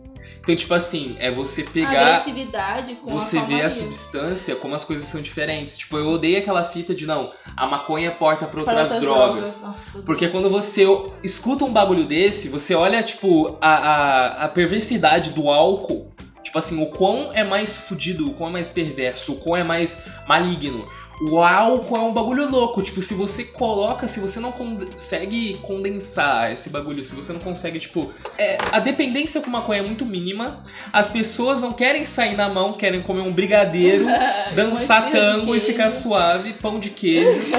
Então, 0.45 0.55
tipo 0.55 0.75
assim, 0.75 1.15
é 1.19 1.31
você 1.31 1.63
A 1.63 1.65
pegar. 1.71 2.01
agressividade 2.07 2.93
com 2.95 3.09
você 3.09 3.41
vê 3.41 3.63
a 3.63 3.69
substância, 3.71 4.55
como 4.55 4.75
as 4.75 4.83
coisas 4.83 5.07
são 5.07 5.19
diferentes. 5.19 5.75
Tipo, 5.75 5.97
eu 5.97 6.07
odeio 6.07 6.37
aquela 6.37 6.63
fita 6.63 6.93
de 6.93 7.07
não, 7.07 7.31
a 7.57 7.65
maconha 7.65 8.11
porta 8.11 8.45
pra 8.45 8.63
Para 8.63 8.73
outras 8.73 8.91
outras 8.91 9.01
drogas. 9.01 9.61
Nossa, 9.63 9.99
Porque 10.05 10.27
Deus. 10.27 10.31
quando 10.31 10.51
você 10.51 10.85
escuta 11.23 11.65
um 11.65 11.73
bagulho 11.73 12.05
desse, 12.05 12.47
você 12.47 12.75
olha, 12.75 13.01
tipo, 13.01 13.57
a, 13.59 13.69
a, 13.69 14.45
a 14.45 14.47
perversidade 14.49 15.31
do 15.31 15.49
álcool. 15.49 16.11
Tipo 16.43 16.59
assim, 16.59 16.79
o 16.81 16.85
quão 16.91 17.31
é 17.33 17.43
mais 17.43 17.75
fudido, 17.75 18.29
o 18.29 18.33
quão 18.35 18.49
é 18.49 18.53
mais 18.53 18.69
perverso, 18.69 19.33
o 19.33 19.37
quão 19.37 19.57
é 19.57 19.63
mais 19.63 20.05
maligno. 20.27 20.87
O 21.21 21.41
álcool 21.41 21.95
é 21.95 21.99
um 21.99 22.13
bagulho 22.13 22.49
louco. 22.49 22.81
Tipo, 22.81 23.01
se 23.01 23.13
você 23.13 23.45
coloca, 23.45 24.07
se 24.07 24.19
você 24.19 24.39
não 24.39 24.51
consegue 24.51 25.57
condensar 25.61 26.51
esse 26.51 26.69
bagulho, 26.69 27.03
se 27.05 27.15
você 27.15 27.31
não 27.31 27.39
consegue, 27.39 27.79
tipo. 27.79 28.11
é, 28.37 28.57
a 28.71 28.79
dependência 28.79 29.41
com 29.41 29.49
maconha 29.49 29.79
é 29.79 29.83
muito 29.83 30.05
mínima. 30.05 30.63
As 30.91 31.07
pessoas 31.07 31.61
não 31.61 31.73
querem 31.73 32.03
sair 32.05 32.35
na 32.35 32.49
mão, 32.49 32.73
querem 32.73 33.01
comer 33.01 33.21
um 33.21 33.31
brigadeiro, 33.31 34.05
dançar 34.55 35.09
tango 35.09 35.55
e 35.55 35.59
ficar 35.59 35.89
suave, 35.89 36.53
pão 36.53 36.79
de 36.79 36.89
queijo. 36.89 37.51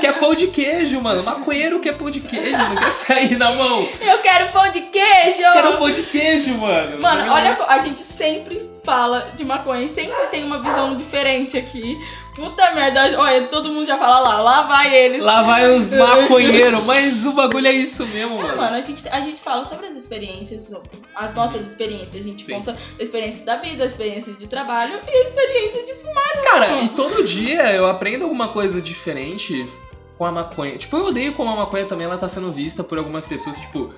quer 0.00 0.18
pão 0.18 0.34
de 0.34 0.46
queijo, 0.48 1.00
mano. 1.00 1.22
Maconheiro 1.22 1.80
quer 1.80 1.96
pão 1.96 2.10
de 2.10 2.20
queijo, 2.20 2.56
não 2.56 2.76
quer 2.76 2.90
sair 2.90 3.36
na 3.36 3.52
mão. 3.52 3.86
Eu 4.00 4.18
quero 4.18 4.48
pão 4.52 4.70
de 4.70 4.80
queijo! 4.82 5.52
Quero 5.52 5.76
pão 5.76 5.90
de 5.90 6.02
queijo, 6.04 6.56
mano. 6.58 6.98
Mano, 7.02 7.32
olha, 7.32 7.58
a 7.68 7.78
gente 7.78 8.00
sempre 8.00 8.71
fala 8.84 9.32
de 9.36 9.44
maconha 9.44 9.84
e 9.84 9.88
sempre 9.88 10.26
tem 10.26 10.44
uma 10.44 10.60
visão 10.60 10.94
diferente 10.96 11.56
aqui. 11.56 12.00
Puta 12.34 12.72
merda, 12.72 13.20
olha, 13.20 13.42
todo 13.46 13.68
mundo 13.68 13.86
já 13.86 13.96
fala 13.96 14.20
lá, 14.20 14.40
lá 14.40 14.62
vai 14.62 14.94
eles. 14.94 15.22
Lá 15.22 15.42
vai 15.42 15.70
os 15.74 15.92
maconheiros, 15.92 16.82
mas 16.84 17.24
o 17.26 17.32
bagulho 17.32 17.66
é 17.68 17.72
isso 17.72 18.06
mesmo, 18.08 18.38
É, 18.40 18.42
mano. 18.42 18.56
mano, 18.56 18.76
a 18.76 18.80
gente, 18.80 19.06
a 19.08 19.20
gente 19.20 19.40
fala 19.40 19.64
sobre 19.64 19.86
as 19.86 19.94
experiências, 19.94 20.72
as 21.14 21.34
nossas 21.34 21.66
experiências. 21.68 22.14
A 22.16 22.22
gente 22.22 22.42
Sim. 22.44 22.54
conta 22.54 22.76
experiências 22.98 23.44
da 23.44 23.56
vida, 23.56 23.84
experiências 23.84 24.36
de 24.36 24.46
trabalho 24.46 24.98
e 25.06 25.10
a 25.10 25.22
experiência 25.22 25.84
de 25.84 25.94
fumar. 25.94 26.42
Cara, 26.42 26.82
e 26.82 26.88
todo 26.88 27.22
dia 27.22 27.70
eu 27.72 27.86
aprendo 27.86 28.24
alguma 28.24 28.48
coisa 28.48 28.80
diferente 28.80 29.66
com 30.18 30.24
a 30.24 30.32
maconha. 30.32 30.76
Tipo, 30.78 30.96
eu 30.96 31.04
odeio 31.06 31.34
como 31.34 31.50
a 31.50 31.56
maconha 31.56 31.86
também 31.86 32.06
ela 32.06 32.18
tá 32.18 32.28
sendo 32.28 32.50
vista 32.50 32.82
por 32.82 32.98
algumas 32.98 33.26
pessoas, 33.26 33.58
tipo, 33.58 33.92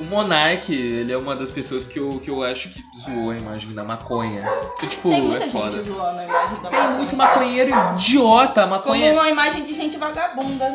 o 0.00 0.04
Monark, 0.04 0.72
ele 0.74 1.12
é 1.12 1.16
uma 1.16 1.36
das 1.36 1.50
pessoas 1.50 1.86
que 1.86 1.98
eu, 1.98 2.20
que 2.22 2.30
eu 2.30 2.42
acho 2.42 2.70
que 2.70 2.82
zoou 2.98 3.30
a 3.30 3.36
imagem 3.36 3.72
da 3.74 3.84
maconha. 3.84 4.42
Que, 4.78 4.86
tipo, 4.86 5.10
Tem 5.10 5.20
muita 5.22 5.36
é 5.36 5.40
gente 5.42 5.52
foda. 5.52 5.82
zoando 5.82 6.18
a 6.20 6.24
imagem 6.24 6.62
da 6.62 6.68
Tem 6.70 6.78
maconha. 6.78 6.96
muito 6.96 7.16
maconheiro 7.16 7.70
idiota, 7.94 8.62
Como 8.62 8.74
maconha. 8.74 9.12
uma 9.12 9.28
imagem 9.28 9.64
de 9.64 9.72
gente 9.72 9.96
vagabunda. 9.96 10.74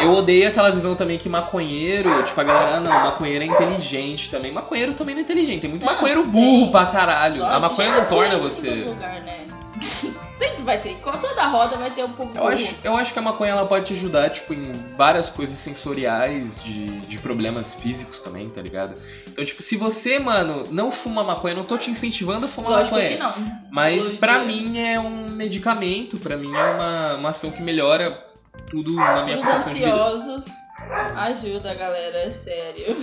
Eu 0.00 0.12
odeio 0.14 0.48
aquela 0.48 0.70
visão 0.70 0.94
também 0.94 1.18
que 1.18 1.28
maconheiro, 1.28 2.10
tipo, 2.24 2.40
a 2.40 2.44
galera, 2.44 2.76
ah, 2.78 2.80
não, 2.80 2.90
maconheiro 2.90 3.44
é 3.44 3.46
inteligente 3.46 4.30
também. 4.30 4.50
Maconheiro 4.52 4.94
também 4.94 5.14
não 5.14 5.20
é 5.20 5.24
inteligente. 5.24 5.60
Tem 5.60 5.70
muito 5.70 5.84
Não, 5.84 5.92
maconheiro 5.92 6.24
burro 6.24 6.62
tem. 6.64 6.70
pra 6.72 6.86
caralho. 6.86 7.44
a 7.44 7.48
Nossa, 7.48 7.60
maconha 7.60 7.92
não 7.92 8.04
torna 8.06 8.34
é 8.34 8.36
em 8.36 8.40
você. 8.40 8.70
lugar, 8.70 9.20
né? 9.22 9.46
Vai 10.66 10.78
ter. 10.78 10.96
Com 10.96 11.12
toda 11.12 11.46
roda 11.46 11.76
vai 11.76 11.90
ter 11.90 12.04
um 12.04 12.10
pouco 12.10 12.36
Eu 12.36 12.48
acho, 12.48 12.74
eu 12.82 12.96
acho 12.96 13.12
que 13.12 13.18
a 13.20 13.22
maconha 13.22 13.52
ela 13.52 13.64
pode 13.64 13.86
te 13.86 13.92
ajudar, 13.92 14.30
tipo, 14.30 14.52
em 14.52 14.72
várias 14.96 15.30
coisas 15.30 15.56
sensoriais, 15.58 16.62
de, 16.62 17.00
de 17.02 17.18
problemas 17.18 17.72
físicos 17.74 18.20
também, 18.20 18.50
tá 18.50 18.60
ligado? 18.60 19.00
Então, 19.28 19.44
tipo, 19.44 19.62
se 19.62 19.76
você, 19.76 20.18
mano, 20.18 20.64
não 20.70 20.90
fuma 20.90 21.22
maconha, 21.22 21.54
não 21.54 21.64
tô 21.64 21.78
te 21.78 21.88
incentivando 21.88 22.46
a 22.46 22.48
fumar 22.48 22.72
Lógico 22.72 22.96
maconha. 22.96 23.16
que 23.16 23.22
não. 23.22 23.60
Mas 23.70 24.06
Hoje 24.06 24.16
pra 24.16 24.40
mim 24.40 24.78
é 24.78 24.98
um 24.98 25.28
medicamento, 25.28 26.18
pra 26.18 26.36
mim 26.36 26.52
é 26.52 26.64
uma, 26.72 27.14
uma 27.14 27.28
ação 27.30 27.52
que 27.52 27.62
melhora 27.62 28.26
tudo 28.68 28.92
na 28.94 29.22
minha 29.22 29.38
Os 29.38 29.44
percepção 29.44 29.72
de 29.72 29.78
vida. 29.78 30.65
Ajuda, 31.16 31.74
galera, 31.74 32.18
é 32.18 32.30
sério. 32.30 32.96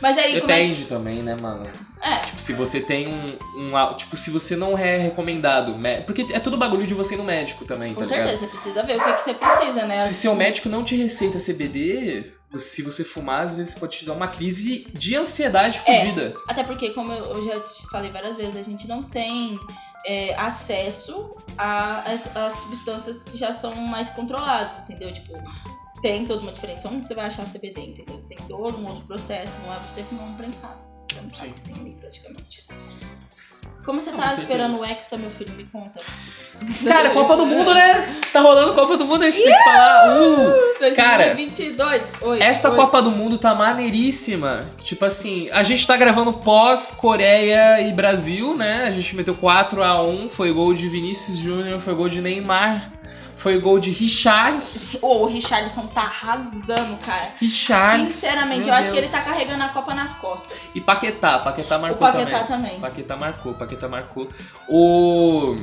Mas 0.00 0.18
aí, 0.18 0.36
é 0.36 0.40
que... 0.40 0.46
Depende 0.46 0.86
também, 0.86 1.22
né, 1.22 1.34
mano? 1.34 1.70
É, 2.00 2.16
Tipo, 2.18 2.40
se 2.40 2.52
você 2.52 2.80
tem 2.80 3.08
um, 3.08 3.38
um. 3.56 3.94
Tipo, 3.94 4.16
se 4.16 4.30
você 4.30 4.56
não 4.56 4.76
é 4.76 4.98
recomendado. 4.98 5.74
Porque 6.04 6.26
é 6.32 6.40
todo 6.40 6.56
bagulho 6.56 6.86
de 6.86 6.94
você 6.94 7.14
ir 7.14 7.18
no 7.18 7.24
médico 7.24 7.64
também, 7.64 7.94
com 7.94 8.00
tá 8.00 8.06
certeza, 8.06 8.30
ligado? 8.32 8.40
você 8.40 8.46
precisa 8.48 8.82
ver 8.82 8.96
o 8.96 9.04
que, 9.04 9.12
que 9.12 9.22
você 9.22 9.34
precisa, 9.34 9.86
né? 9.86 10.02
Se 10.04 10.14
seu 10.14 10.34
médico 10.34 10.68
não 10.68 10.82
te 10.82 10.96
receita 10.96 11.38
CBD, 11.38 12.32
se 12.56 12.82
você 12.82 13.04
fumar, 13.04 13.44
às 13.44 13.54
vezes 13.54 13.74
pode 13.76 13.98
te 13.98 14.04
dar 14.04 14.14
uma 14.14 14.28
crise 14.28 14.86
de 14.92 15.14
ansiedade 15.14 15.80
É. 15.86 16.00
fodida. 16.00 16.34
Até 16.48 16.64
porque, 16.64 16.90
como 16.90 17.12
eu 17.12 17.44
já 17.44 17.60
te 17.60 17.88
falei 17.90 18.10
várias 18.10 18.36
vezes, 18.36 18.56
a 18.56 18.62
gente 18.64 18.88
não 18.88 19.04
tem 19.04 19.58
é, 20.04 20.34
acesso 20.34 21.36
às 21.56 22.52
substâncias 22.62 23.22
que 23.22 23.36
já 23.36 23.52
são 23.52 23.76
mais 23.76 24.08
controladas, 24.10 24.78
entendeu? 24.80 25.12
Tipo, 25.12 25.34
tem 26.02 26.26
toda 26.26 26.42
uma 26.42 26.52
diferença. 26.52 26.88
Onde 26.88 27.06
você 27.06 27.14
vai 27.14 27.26
achar 27.26 27.46
CBD, 27.46 27.80
entendeu? 27.80 28.22
Tem 28.28 28.36
todo 28.48 28.76
um 28.78 28.86
outro 28.86 29.06
processo, 29.06 29.56
não 29.64 29.72
é 29.72 29.78
você 29.78 30.02
fumar 30.02 30.26
um 30.26 30.34
prensado. 30.34 30.80
Você 31.10 31.20
não 31.20 31.32
sabe 31.32 31.50
o 31.50 31.54
que 31.54 31.60
tem 31.62 31.74
ali, 31.80 31.96
praticamente. 31.98 32.66
Como 33.84 34.00
você 34.00 34.12
Não, 34.12 34.18
tá 34.18 34.32
esperando 34.34 34.78
o 34.78 34.84
Hexa, 34.84 35.16
meu 35.16 35.30
filho? 35.30 35.52
Me 35.54 35.64
conta. 35.66 36.00
Cara, 36.86 37.10
Copa 37.14 37.36
do 37.36 37.44
Mundo, 37.44 37.74
né? 37.74 38.20
Tá 38.32 38.40
rolando 38.40 38.74
Copa 38.74 38.96
do 38.96 39.04
Mundo, 39.04 39.24
a 39.24 39.30
gente 39.30 39.42
tem 39.42 39.52
que 39.52 39.64
falar. 39.64 40.20
Uh! 40.20 40.94
Cara, 40.94 41.34
2022. 41.34 42.02
Oi, 42.22 42.40
Essa 42.40 42.70
oi. 42.70 42.76
Copa 42.76 43.02
do 43.02 43.10
Mundo 43.10 43.38
tá 43.38 43.54
maneiríssima. 43.56 44.70
Tipo 44.84 45.04
assim, 45.04 45.50
a 45.50 45.64
gente 45.64 45.84
tá 45.84 45.96
gravando 45.96 46.32
pós 46.32 46.92
Coreia 46.92 47.80
e 47.80 47.92
Brasil, 47.92 48.56
né? 48.56 48.84
A 48.86 48.90
gente 48.92 49.16
meteu 49.16 49.34
4 49.34 49.82
a 49.82 50.00
1 50.00 50.30
foi 50.30 50.52
gol 50.52 50.72
de 50.72 50.86
Vinícius 50.86 51.38
Júnior, 51.38 51.80
foi 51.80 51.94
gol 51.94 52.08
de 52.08 52.20
Neymar, 52.20 52.92
foi 53.42 53.58
gol 53.58 53.80
de 53.80 53.90
Richarlison. 53.90 54.98
Ô, 55.02 55.22
o 55.22 55.26
Richardson 55.26 55.88
tá 55.88 56.02
arrasando, 56.02 56.96
cara. 57.04 57.34
Richarlison. 57.40 58.12
Sinceramente, 58.12 58.66
meu 58.66 58.68
eu 58.68 58.74
acho 58.74 58.92
que 58.92 58.98
ele 58.98 59.08
tá 59.08 59.20
carregando 59.20 59.64
a 59.64 59.68
Copa 59.70 59.92
nas 59.94 60.12
costas. 60.12 60.56
E 60.72 60.80
Paquetá, 60.80 61.40
Paquetá 61.40 61.76
O 61.76 61.80
marcou 61.80 61.98
Paquetá 61.98 62.44
também. 62.44 62.46
também. 62.46 62.80
Paquetá 62.80 63.16
marcou, 63.16 63.54
Paquetá 63.54 63.88
marcou. 63.88 64.28
O. 64.68 65.56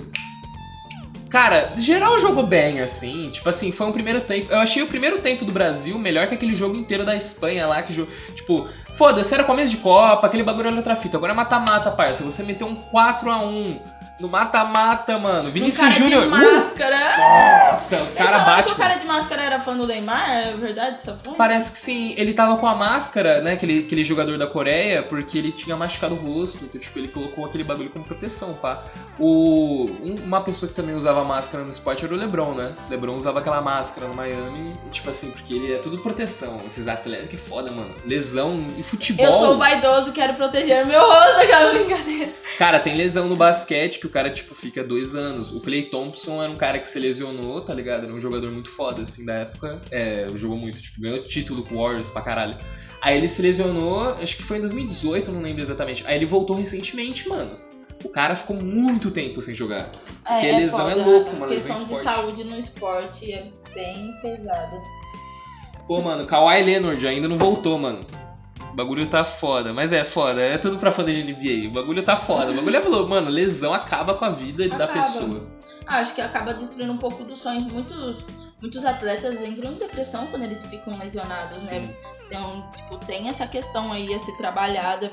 Cara, 1.30 1.74
geral 1.78 2.20
jogou 2.20 2.46
bem, 2.46 2.82
assim. 2.82 3.30
Tipo 3.30 3.48
assim, 3.48 3.72
foi 3.72 3.88
um 3.88 3.94
primeiro 3.94 4.22
tempo. 4.22 4.52
Eu 4.52 4.60
achei 4.60 4.84
o 4.84 4.88
primeiro 4.88 5.20
tempo 5.20 5.46
do 5.46 5.52
Brasil 5.52 5.98
melhor 5.98 6.28
que 6.28 6.34
aquele 6.34 6.56
jogo 6.56 6.76
inteiro 6.76 7.06
da 7.06 7.16
Espanha 7.16 7.66
lá, 7.66 7.82
que 7.82 7.94
jogo. 7.94 8.12
Tipo, 8.36 8.68
foda-se, 8.96 9.34
era 9.34 9.46
começo 9.46 9.72
de 9.72 9.78
Copa, 9.78 10.28
aquele 10.28 10.44
bagulho 10.44 10.68
era 10.68 10.76
outra 10.76 10.98
fita. 10.98 11.16
Agora 11.16 11.32
é 11.32 11.36
mata-mata, 11.36 11.92
parça. 11.92 12.24
Você 12.26 12.44
meteu 12.44 12.68
um 12.68 12.76
4x1 12.76 13.80
no 14.20 14.28
mata-mata, 14.28 15.18
mano. 15.18 15.50
Vinícius 15.50 15.94
Júnior. 15.94 16.24
de 16.24 16.28
uh, 16.28 16.32
máscara. 16.32 17.70
Nossa, 17.72 18.02
os 18.04 18.14
caras 18.14 18.32
falaram 18.32 18.64
que 18.64 18.70
batem. 18.70 18.74
o 18.74 18.78
cara 18.78 18.96
de 18.96 19.06
máscara 19.06 19.42
era 19.44 19.60
fã 19.60 19.76
do 19.76 19.88
Neymar, 19.88 20.30
é 20.30 20.54
verdade 20.58 20.96
essa 20.96 21.14
fonte? 21.14 21.38
Parece 21.38 21.72
que 21.72 21.78
sim. 21.78 22.14
Ele 22.18 22.34
tava 22.34 22.58
com 22.58 22.68
a 22.68 22.76
máscara, 22.76 23.42
né? 23.42 23.54
Aquele, 23.54 23.80
aquele 23.80 24.04
jogador 24.04 24.38
da 24.38 24.48
Coreia, 24.48 25.04
porque 25.04 25.38
ele 25.38 25.52
tinha 25.52 25.76
machucado 25.76 26.16
o 26.16 26.18
rosto. 26.18 26.64
Então, 26.66 26.80
tipo, 26.80 26.98
ele 27.00 27.08
colocou 27.08 27.46
aquele 27.46 27.64
bagulho 27.64 27.90
como 27.90 28.04
proteção, 28.06 28.54
pá. 28.56 28.84
O, 29.18 29.90
um- 30.04 30.20
uma 30.26 30.42
pessoa 30.42 30.70
que 30.70 30.76
também 30.76 30.96
usava 30.96 31.24
máscara 31.24 31.64
no 31.64 31.70
esporte 31.70 32.04
era 32.06 32.14
o 32.14 32.18
LeBron, 32.18 32.54
né? 32.54 32.74
O 32.88 32.92
LeBron 32.92 33.16
usava 33.16 33.40
aquela 33.40 33.62
máscara 33.62 34.08
no 34.08 34.14
Miami, 34.14 34.76
tipo 34.92 35.10
assim, 35.10 35.32
porque 35.32 35.54
ele 35.54 35.74
é 35.74 35.78
tudo 35.78 35.98
proteção. 36.00 36.62
Esses 36.66 36.88
atletas, 36.88 37.30
que 37.30 37.38
foda, 37.38 37.72
mano. 37.72 37.94
Lesão 38.06 38.66
e 38.78 38.84
futebol. 38.84 39.26
Eu 39.26 39.32
sou 39.32 39.58
vaidoso, 39.58 40.12
quero 40.12 40.34
proteger 40.34 40.84
o 40.84 40.88
meu 40.88 41.00
rosto, 41.02 41.40
aquela 41.42 41.72
brincadeira. 41.74 42.30
Cara, 42.58 42.80
tem 42.80 42.96
lesão 42.96 43.28
no 43.28 43.36
basquete 43.36 44.00
que 44.00 44.09
o 44.10 44.12
cara, 44.12 44.30
tipo, 44.30 44.54
fica 44.54 44.84
dois 44.84 45.16
anos. 45.16 45.52
O 45.54 45.62
Clay 45.62 45.84
Thompson 45.84 46.42
era 46.44 46.52
um 46.52 46.56
cara 46.58 46.80
que 46.80 46.90
se 46.90 47.00
lesionou, 47.00 47.62
tá 47.62 47.74
ligado? 47.74 48.06
Era 48.06 48.14
um 48.14 48.20
jogador 48.22 48.52
muito 48.52 48.70
foda, 48.70 49.02
assim, 49.04 49.26
da 49.26 49.34
época. 49.36 49.80
É, 49.92 50.28
jogou 50.36 50.58
muito, 50.58 50.82
tipo, 50.82 51.00
ganhou 51.02 51.24
título 51.24 51.64
com 51.64 51.76
o 51.76 51.82
Warriors 51.82 52.10
pra 52.10 52.22
caralho. 52.22 52.58
Aí 53.02 53.18
ele 53.18 53.30
se 53.30 53.42
lesionou, 53.42 54.10
acho 54.16 54.36
que 54.36 54.44
foi 54.44 54.58
em 54.58 54.62
2018, 54.62 55.32
não 55.32 55.42
lembro 55.42 55.62
exatamente. 55.62 56.06
Aí 56.06 56.16
ele 56.18 56.26
voltou 56.26 56.56
recentemente, 56.56 57.30
mano. 57.30 57.58
O 58.04 58.10
cara 58.10 58.36
ficou 58.36 58.56
muito 58.58 59.12
tempo 59.12 59.42
sem 59.42 59.54
jogar. 59.54 59.92
Porque 60.26 60.52
lesão 60.52 60.90
é 60.90 60.96
louco, 60.96 61.32
mano, 61.34 61.46
A 61.46 61.48
questão 61.56 61.76
em 61.76 61.80
de 61.80 61.84
esporte. 61.84 62.04
saúde 62.04 62.44
no 62.44 62.58
esporte 62.58 63.32
é 63.32 63.52
bem 63.74 64.14
pesada. 64.22 64.82
Pô, 65.88 66.02
mano, 66.02 66.26
Kawhi 66.26 66.64
Leonard 66.64 67.06
ainda 67.08 67.28
não 67.28 67.38
voltou, 67.38 67.78
mano. 67.78 68.00
O 68.72 68.76
bagulho 68.76 69.08
tá 69.08 69.24
foda. 69.24 69.74
Mas 69.74 69.92
é 69.92 70.04
foda, 70.04 70.42
é 70.42 70.58
tudo 70.58 70.78
pra 70.78 70.92
foda 70.92 71.12
de 71.12 71.24
NBA. 71.24 71.70
O 71.70 71.74
bagulho 71.74 72.04
tá 72.04 72.16
foda. 72.16 72.52
O 72.52 72.56
bagulho 72.56 72.76
é 72.76 72.80
louco, 72.80 73.10
mano. 73.10 73.30
Lesão 73.30 73.74
acaba 73.74 74.14
com 74.14 74.26
a 74.26 74.30
vida 74.30 74.68
da 74.70 74.86
Acaba. 74.86 74.94
pessoa. 74.94 75.48
Ah, 75.86 75.98
acho 76.00 76.14
que 76.14 76.22
acaba 76.22 76.54
destruindo 76.54 76.94
um 76.94 76.98
pouco 76.98 77.24
do 77.24 77.36
sonho. 77.36 77.62
Muitos, 77.62 78.24
muitos 78.62 78.86
atletas 78.86 79.42
entram 79.42 79.72
em 79.72 79.76
depressão 79.76 80.28
quando 80.28 80.44
eles 80.44 80.64
ficam 80.66 80.98
lesionados, 80.98 81.66
Sim. 81.66 81.80
né? 81.80 81.96
Então, 82.28 82.70
tipo, 82.76 82.98
tem 83.06 83.28
essa 83.28 83.48
questão 83.48 83.92
aí 83.92 84.14
a 84.14 84.20
ser 84.20 84.38
trabalhada 84.38 85.12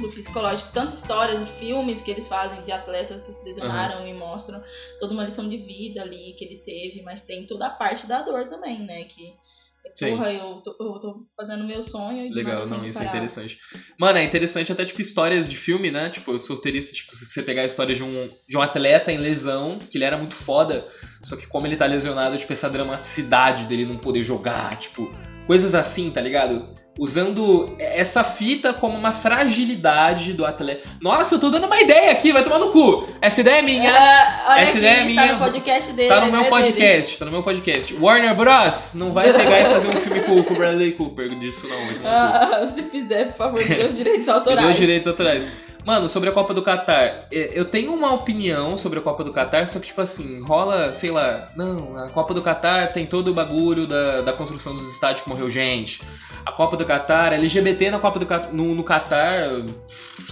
do 0.00 0.08
psicológico. 0.08 0.70
Tanto 0.72 0.94
histórias 0.94 1.40
e 1.42 1.46
filmes 1.46 2.00
que 2.00 2.10
eles 2.10 2.26
fazem 2.26 2.60
de 2.62 2.72
atletas 2.72 3.20
que 3.20 3.30
se 3.32 3.44
lesionaram 3.44 4.04
e 4.06 4.12
mostram 4.14 4.60
toda 4.98 5.12
uma 5.14 5.24
lição 5.24 5.48
de 5.48 5.58
vida 5.58 6.02
ali 6.02 6.32
que 6.36 6.44
ele 6.44 6.56
teve, 6.56 7.02
mas 7.02 7.22
tem 7.22 7.46
toda 7.46 7.66
a 7.66 7.70
parte 7.70 8.06
da 8.06 8.22
dor 8.22 8.48
também, 8.48 8.80
né? 8.80 9.04
Que, 9.04 9.32
Sim. 9.94 10.10
porra, 10.10 10.32
eu 10.32 10.62
tô, 10.62 10.70
eu 10.80 11.00
tô 11.00 11.26
fazendo 11.36 11.64
meu 11.64 11.82
sonho 11.82 12.32
Legal, 12.32 12.66
não, 12.66 12.86
isso 12.86 13.00
é 13.00 13.04
parar. 13.04 13.16
interessante. 13.16 13.58
Mano, 13.98 14.18
é 14.18 14.24
interessante 14.24 14.72
até, 14.72 14.84
tipo, 14.84 15.00
histórias 15.00 15.50
de 15.50 15.56
filme, 15.56 15.90
né? 15.90 16.08
Tipo, 16.10 16.38
solteirista, 16.38 16.92
tipo, 16.92 17.14
se 17.14 17.26
você 17.26 17.42
pegar 17.42 17.62
a 17.62 17.66
história 17.66 17.94
de 17.94 18.02
um, 18.02 18.28
de 18.48 18.56
um 18.56 18.60
atleta 18.60 19.12
em 19.12 19.18
lesão, 19.18 19.78
que 19.78 19.98
ele 19.98 20.04
era 20.04 20.16
muito 20.16 20.34
foda, 20.34 20.86
só 21.22 21.36
que 21.36 21.46
como 21.46 21.66
ele 21.66 21.76
tá 21.76 21.86
lesionado, 21.86 22.36
tipo, 22.36 22.52
essa 22.52 22.70
dramaticidade 22.70 23.64
dele 23.64 23.84
não 23.84 23.98
poder 23.98 24.22
jogar, 24.22 24.78
tipo, 24.78 25.12
coisas 25.46 25.74
assim, 25.74 26.10
tá 26.10 26.20
ligado? 26.20 26.72
Usando 27.00 27.74
essa 27.78 28.22
fita 28.22 28.74
como 28.74 28.94
uma 28.94 29.10
fragilidade 29.10 30.34
do 30.34 30.44
atleta. 30.44 30.86
Nossa, 31.00 31.34
eu 31.34 31.38
tô 31.40 31.48
dando 31.48 31.64
uma 31.64 31.80
ideia 31.80 32.12
aqui, 32.12 32.30
vai 32.30 32.42
tomar 32.42 32.58
no 32.58 32.70
cu! 32.70 33.06
Essa 33.22 33.40
ideia 33.40 33.60
é 33.60 33.62
minha. 33.62 33.90
Olha 33.90 34.60
Essa 34.60 34.72
aqui, 34.72 34.78
ideia 34.78 35.00
é 35.00 35.04
minha. 35.04 35.26
Tá 35.28 35.32
no 35.32 35.38
podcast 35.38 35.92
dele. 35.94 36.08
Tá 36.10 36.16
no 36.16 36.26
né, 36.26 36.32
meu 36.32 36.40
dele. 36.42 36.50
podcast, 36.50 37.18
tá 37.18 37.24
no 37.24 37.30
meu 37.30 37.42
podcast. 37.42 37.94
Warner 37.94 38.34
Bros. 38.34 38.92
não 38.96 39.12
vai 39.12 39.32
pegar 39.32 39.60
e 39.62 39.64
fazer 39.64 39.88
um 39.88 39.92
filme 39.92 40.20
com, 40.20 40.42
com 40.42 40.52
o 40.52 40.56
Bradley 40.58 40.92
Cooper 40.92 41.30
disso, 41.38 41.66
não. 41.68 41.80
Ah, 42.04 42.70
se 42.74 42.82
fizer, 42.82 43.28
por 43.28 43.36
favor, 43.38 43.64
dê 43.64 43.82
os 43.82 43.96
direitos 43.96 44.26
Me 44.28 44.32
autorais. 44.34 44.70
os 44.70 44.76
direitos 44.76 45.08
autorais. 45.08 45.46
Mano, 45.86 46.06
sobre 46.06 46.28
a 46.28 46.32
Copa 46.32 46.52
do 46.52 46.60
Catar, 46.60 47.26
é, 47.32 47.58
eu 47.58 47.64
tenho 47.64 47.94
uma 47.94 48.12
opinião 48.12 48.76
sobre 48.76 48.98
a 48.98 49.02
Copa 49.02 49.24
do 49.24 49.32
Catar, 49.32 49.66
só 49.66 49.78
que, 49.78 49.86
tipo 49.86 50.00
assim, 50.02 50.42
rola, 50.42 50.92
sei 50.92 51.10
lá, 51.10 51.48
não, 51.56 51.96
a 51.96 52.10
Copa 52.10 52.34
do 52.34 52.42
Catar 52.42 52.92
tem 52.92 53.06
todo 53.06 53.28
o 53.28 53.34
bagulho 53.34 53.86
da, 53.86 54.20
da 54.20 54.32
construção 54.34 54.74
dos 54.74 54.86
estádios 54.92 55.22
que 55.22 55.28
morreu 55.28 55.48
gente. 55.48 56.02
A 56.44 56.52
Copa 56.52 56.76
do 56.76 56.84
Catar, 56.84 57.32
LGBT 57.32 57.90
na 57.90 57.98
Copa 57.98 58.18
do 58.18 58.26
Catar, 58.26 58.52
no, 58.52 58.74
no 58.74 58.84
Catar, 58.84 59.52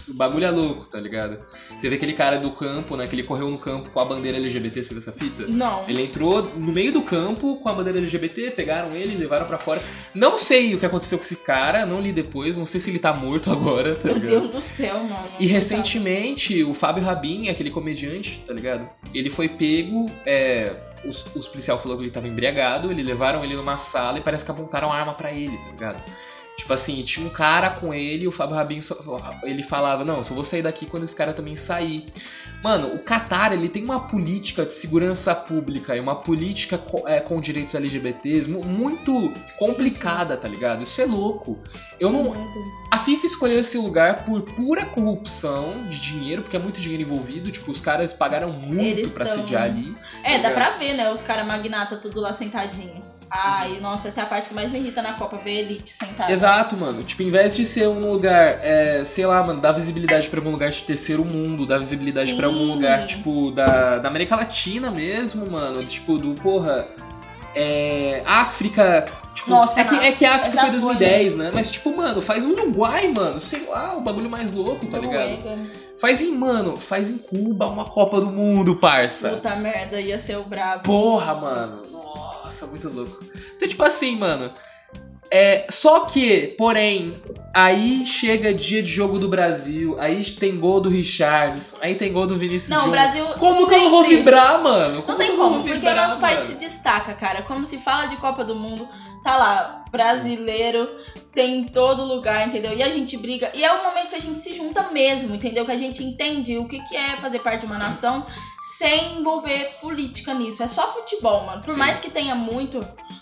o 0.09 0.15
bagulho 0.15 0.45
é 0.45 0.51
louco, 0.51 0.85
tá 0.87 0.99
ligado? 0.99 1.39
Teve 1.81 1.97
aquele 1.97 2.13
cara 2.13 2.39
do 2.39 2.51
campo, 2.51 2.97
né, 2.97 3.07
que 3.07 3.15
ele 3.15 3.23
correu 3.23 3.51
no 3.51 3.59
campo 3.59 3.91
com 3.91 4.01
a 4.01 4.05
bandeira 4.05 4.39
LGBT, 4.39 4.83
você 4.83 4.95
viu 4.95 4.99
essa 4.99 5.13
fita? 5.13 5.45
Não. 5.47 5.85
Ele 5.89 6.03
entrou 6.03 6.43
no 6.57 6.73
meio 6.73 6.93
do 6.93 7.03
campo 7.03 7.57
com 7.57 7.69
a 7.69 7.73
bandeira 7.73 7.99
LGBT, 7.99 8.51
pegaram 8.53 8.95
ele, 8.95 9.17
levaram 9.17 9.47
pra 9.47 9.59
fora. 9.59 9.81
Não 10.15 10.39
sei 10.39 10.75
o 10.75 10.79
que 10.79 10.87
aconteceu 10.87 11.19
com 11.19 11.25
esse 11.25 11.37
cara, 11.37 11.85
não 11.85 12.01
li 12.01 12.13
depois, 12.13 12.57
não 12.57 12.65
sei 12.65 12.81
se 12.81 12.91
ele 12.91 12.99
tá 12.99 13.13
morto 13.13 13.51
agora, 13.53 13.95
tá 13.95 14.09
Meu 14.09 14.15
ligado? 14.15 14.41
Deus 14.41 14.51
do 14.53 14.61
céu, 14.61 15.05
mano. 15.05 15.29
E 15.39 15.47
recentemente, 15.47 16.65
o 16.65 16.75
Fábio 16.75 17.05
Rabin, 17.05 17.49
aquele 17.49 17.71
comediante, 17.71 18.43
tá 18.47 18.53
ligado? 18.53 18.89
Ele 19.15 19.31
foi 19.31 19.49
pego, 19.49 20.07
é, 20.27 20.75
os, 21.05 21.35
os 21.35 21.49
policiais 21.49 21.81
falaram 21.81 21.99
que 22.01 22.05
ele 22.07 22.13
tava 22.13 22.29
embriagado, 22.29 22.91
eles 22.91 23.05
levaram 23.05 23.45
ele 23.45 23.57
numa 23.57 23.77
sala 23.79 24.19
e 24.19 24.21
parece 24.21 24.45
que 24.45 24.51
apontaram 24.51 24.93
arma 24.93 25.15
pra 25.15 25.33
ele, 25.33 25.57
tá 25.59 25.71
ligado? 25.71 26.03
Tipo 26.57 26.73
assim, 26.73 27.03
tinha 27.05 27.25
um 27.25 27.31
cara 27.31 27.71
com 27.71 27.95
ele, 27.95 28.27
o 28.27 28.33
Fábio 28.33 28.57
Rabin, 28.57 28.81
só- 28.81 28.97
ele 29.45 29.63
falava, 29.63 30.05
não, 30.05 30.23
só 30.23 30.35
vou 30.35 30.43
sair 30.43 30.63
daqui 30.63 30.87
quando 30.87 31.05
esse 31.05 31.15
cara 31.15 31.33
também 31.33 31.55
sair. 31.55 32.13
Mano, 32.63 32.89
o 32.95 32.99
Qatar, 32.99 33.53
ele 33.53 33.69
tem 33.69 33.85
uma 33.85 34.09
política 34.09 34.65
de 34.65 34.73
segurança 34.73 35.33
pública 35.35 35.97
e 35.97 36.01
uma 36.01 36.17
política 36.17 36.77
co- 36.77 37.07
é, 37.07 37.21
com 37.21 37.41
direitos 37.41 37.75
LGBTs 37.75 38.51
mu- 38.51 38.65
muito 38.65 39.33
complicada, 39.57 40.37
tá 40.37 40.49
ligado? 40.49 40.83
Isso 40.83 41.01
é 41.01 41.05
louco. 41.07 41.59
Eu 42.01 42.11
não, 42.11 42.35
a 42.91 42.99
FIFA 42.99 43.27
escolheu 43.27 43.61
esse 43.61 43.79
lugar 43.79 44.25
por 44.25 44.43
pura 44.43 44.85
corrupção 44.87 45.73
de 45.89 46.01
dinheiro, 46.01 46.43
porque 46.43 46.57
é 46.57 46.61
muito 46.61 46.81
dinheiro 46.81 47.05
envolvido. 47.05 47.51
Tipo, 47.53 47.71
os 47.71 47.81
caras 47.81 48.13
pagaram 48.13 48.53
muito 48.53 48.83
Eles 48.83 49.13
pra 49.13 49.25
tão- 49.25 49.37
sediar 49.37 49.63
ali. 49.63 49.95
É, 50.25 50.39
dá 50.41 50.51
pra 50.51 50.71
ver, 50.71 50.95
né? 50.95 51.13
Os 51.13 51.21
caras 51.23 51.47
magnata 51.47 51.97
tudo 51.97 52.21
lá 52.21 52.33
sentadinho. 52.33 53.03
Ai, 53.31 53.79
nossa, 53.81 54.09
essa 54.09 54.21
é 54.21 54.23
a 54.23 54.27
parte 54.27 54.49
que 54.49 54.55
mais 54.55 54.71
me 54.71 54.79
irrita 54.79 55.03
na 55.03 55.13
Copa, 55.13 55.37
ver 55.37 55.51
a 55.51 55.61
elite 55.61 55.91
sentada. 55.91 56.33
Exato, 56.33 56.77
mano. 56.77 57.03
Tipo, 57.03 57.23
em 57.23 57.31
vez 57.31 57.55
de 57.55 57.67
ser 57.67 57.89
um 57.89 58.11
lugar, 58.11 58.59
é, 58.63 59.03
sei 59.05 59.27
lá, 59.27 59.43
mano, 59.43 59.61
dar 59.61 59.73
visibilidade 59.73 60.29
pra 60.29 60.41
algum 60.41 60.51
lugar 60.51 60.71
de 60.71 60.83
terceiro 60.83 61.25
mundo, 61.25 61.67
dar 61.67 61.79
visibilidade 61.79 62.35
pra 62.35 62.47
algum 62.47 62.65
lugar, 62.65 63.05
tipo, 63.05 63.51
da, 63.51 63.99
da 63.99 64.09
América 64.09 64.37
Latina 64.37 64.91
mesmo, 64.91 65.51
mano. 65.51 65.81
Tipo, 65.81 66.17
do, 66.17 66.35
porra, 66.41 66.87
é, 67.55 68.23
África. 68.25 69.05
Tipo, 69.35 69.51
Nossa, 69.51 69.81
é, 69.81 69.85
que, 69.85 69.95
é 69.95 70.13
que 70.13 70.25
a 70.25 70.35
África 70.35 70.59
foi 70.59 70.71
foi, 70.71 70.81
2010, 70.81 71.37
né? 71.37 71.51
Mas, 71.53 71.71
tipo, 71.71 71.97
mano, 71.97 72.21
faz 72.21 72.45
um 72.45 72.53
Uruguai, 72.53 73.13
mano. 73.15 73.41
Sei 73.41 73.67
lá, 73.69 73.97
o 73.97 74.01
bagulho 74.01 74.29
mais 74.29 74.53
louco, 74.53 74.87
tá 74.87 74.99
ligado? 74.99 75.39
Faz 76.01 76.21
em, 76.21 76.37
mano, 76.37 76.77
faz 76.77 77.11
em 77.11 77.19
Cuba 77.19 77.67
uma 77.67 77.85
Copa 77.85 78.21
do 78.21 78.29
Mundo, 78.29 78.77
parça. 78.77 79.31
Puta 79.31 79.57
merda, 79.57 80.01
ia 80.01 80.19
ser 80.19 80.37
o 80.37 80.45
brabo. 80.45 80.83
Porra, 80.83 81.35
mano. 81.35 81.83
Nossa, 82.49 82.67
muito 82.69 82.89
louco. 82.89 83.23
Então, 83.57 83.69
tipo 83.69 83.83
assim, 83.83 84.17
mano. 84.17 84.55
É, 85.31 85.67
só 85.69 86.07
que, 86.07 86.55
porém, 86.57 87.21
aí 87.61 88.05
chega 88.07 88.55
dia 88.55 88.83
de 88.83 88.89
jogo 88.89 89.19
do 89.19 89.29
Brasil, 89.29 89.97
aí 89.99 90.23
tem 90.25 90.59
gol 90.59 90.81
do 90.81 90.89
Richarlison, 90.89 91.79
aí 91.83 91.95
tem 91.97 92.13
gol 92.13 92.27
do 92.27 92.37
Vinícius 92.37 92.71
Não, 92.71 92.79
o 92.79 92.81
Júnior. 92.87 93.03
Brasil. 93.03 93.25
Como 93.39 93.67
que 93.67 93.75
eu 93.75 93.79
não 93.81 93.91
vou 93.91 94.03
sempre- 94.03 94.17
vibrar, 94.19 94.63
mano? 94.63 95.05
Não 95.07 95.17
que 95.17 95.25
tem 95.25 95.37
como, 95.37 95.57
porque 95.57 95.73
o 95.73 95.75
vibrar, 95.75 96.09
nosso 96.09 96.21
país 96.21 96.41
se 96.43 96.55
destaca, 96.55 97.13
cara. 97.15 97.43
Quando 97.43 97.67
se 97.67 97.79
fala 97.79 98.07
de 98.07 98.17
Copa 98.17 98.45
do 98.45 98.55
Mundo, 98.55 98.89
tá 99.25 99.37
lá, 99.37 99.85
brasileiro, 99.91 100.89
tem 101.33 101.59
em 101.61 101.65
todo 101.65 102.05
lugar, 102.05 102.47
entendeu? 102.47 102.73
E 102.75 102.83
a 102.83 102.91
gente 102.91 103.17
briga. 103.17 103.51
E 103.55 103.65
é 103.65 103.73
o 103.73 103.83
momento 103.85 104.09
que 104.09 104.17
a 104.17 104.21
gente 104.21 104.39
se 104.41 104.53
junta 104.55 104.91
mesmo, 104.91 105.35
entendeu? 105.35 105.65
Que 105.65 105.73
a 105.73 105.77
gente 105.77 106.03
entende 106.03 106.57
o 106.59 106.67
que, 106.67 106.81
que 106.81 106.97
é 106.97 107.17
fazer 107.17 107.39
parte 107.41 107.61
de 107.61 107.67
uma 107.67 107.79
nação 107.79 108.27
sem 108.79 109.19
envolver 109.19 109.77
política 109.81 110.35
nisso. 110.35 110.63
É 110.63 110.67
só 110.67 110.93
futebol, 110.93 111.45
mano. 111.45 111.63
Por 111.63 111.73
Sim. 111.75 111.79
mais 111.79 111.99
que 111.99 112.11
tenha 112.11 112.35
muito 112.35 112.81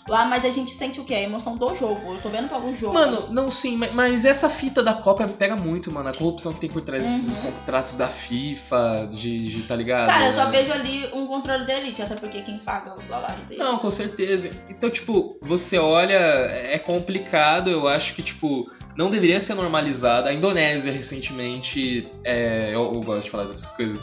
lá, 0.09 0.25
mas 0.25 0.43
a 0.45 0.49
gente 0.49 0.71
sente 0.71 0.99
o 0.99 1.03
que? 1.03 1.13
A 1.13 1.21
emoção 1.21 1.55
do 1.57 1.73
jogo. 1.75 2.13
Eu 2.13 2.21
tô 2.21 2.29
vendo 2.29 2.47
para 2.47 2.59
o 2.59 2.73
jogo. 2.73 2.93
Mano, 2.93 3.27
não, 3.31 3.51
sim, 3.51 3.77
ma- 3.77 3.89
mas 3.93 4.25
essa 4.27 4.49
fita 4.49 4.83
da 4.83 4.93
Copa 4.93 5.27
pega 5.27 5.55
muito, 5.55 5.91
mano. 5.91 6.09
A 6.09 6.13
corrupção 6.13 6.53
que 6.53 6.59
tem 6.59 6.69
por 6.69 6.81
trás 6.81 7.03
desses 7.03 7.29
Uhum. 7.31 7.51
contratos 7.51 7.95
da 7.95 8.07
FIFA, 8.07 9.09
de, 9.13 9.37
de 9.49 9.63
tá 9.63 9.75
ligado? 9.75 10.07
Cara, 10.07 10.25
eu 10.27 10.31
só 10.33 10.43
É. 10.43 10.49
vejo 10.51 10.71
ali 10.71 11.07
um 11.13 11.27
controle 11.27 11.65
da 11.65 11.73
elite, 11.77 12.01
até 12.01 12.15
porque 12.15 12.41
quem 12.41 12.57
paga 12.57 12.93
o 12.93 13.01
salário 13.07 13.43
deles. 13.45 13.63
Não, 13.63 13.77
com 13.77 13.89
certeza. 13.91 14.49
Então, 14.69 14.89
tipo, 14.89 15.37
você 15.41 15.77
olha, 15.77 16.13
é 16.15 16.77
complicado, 16.79 17.69
eu 17.69 17.87
acho 17.87 18.13
que, 18.13 18.21
tipo, 18.23 18.69
não 18.95 19.09
deveria 19.09 19.39
ser 19.39 19.53
normalizado. 19.55 20.27
A 20.27 20.33
Indonésia, 20.33 20.91
recentemente, 20.91 22.07
é, 22.23 22.71
eu, 22.73 22.93
eu 22.93 23.01
gosto 23.01 23.25
de 23.25 23.29
falar 23.31 23.45
dessas 23.45 23.71
coisas. 23.71 23.99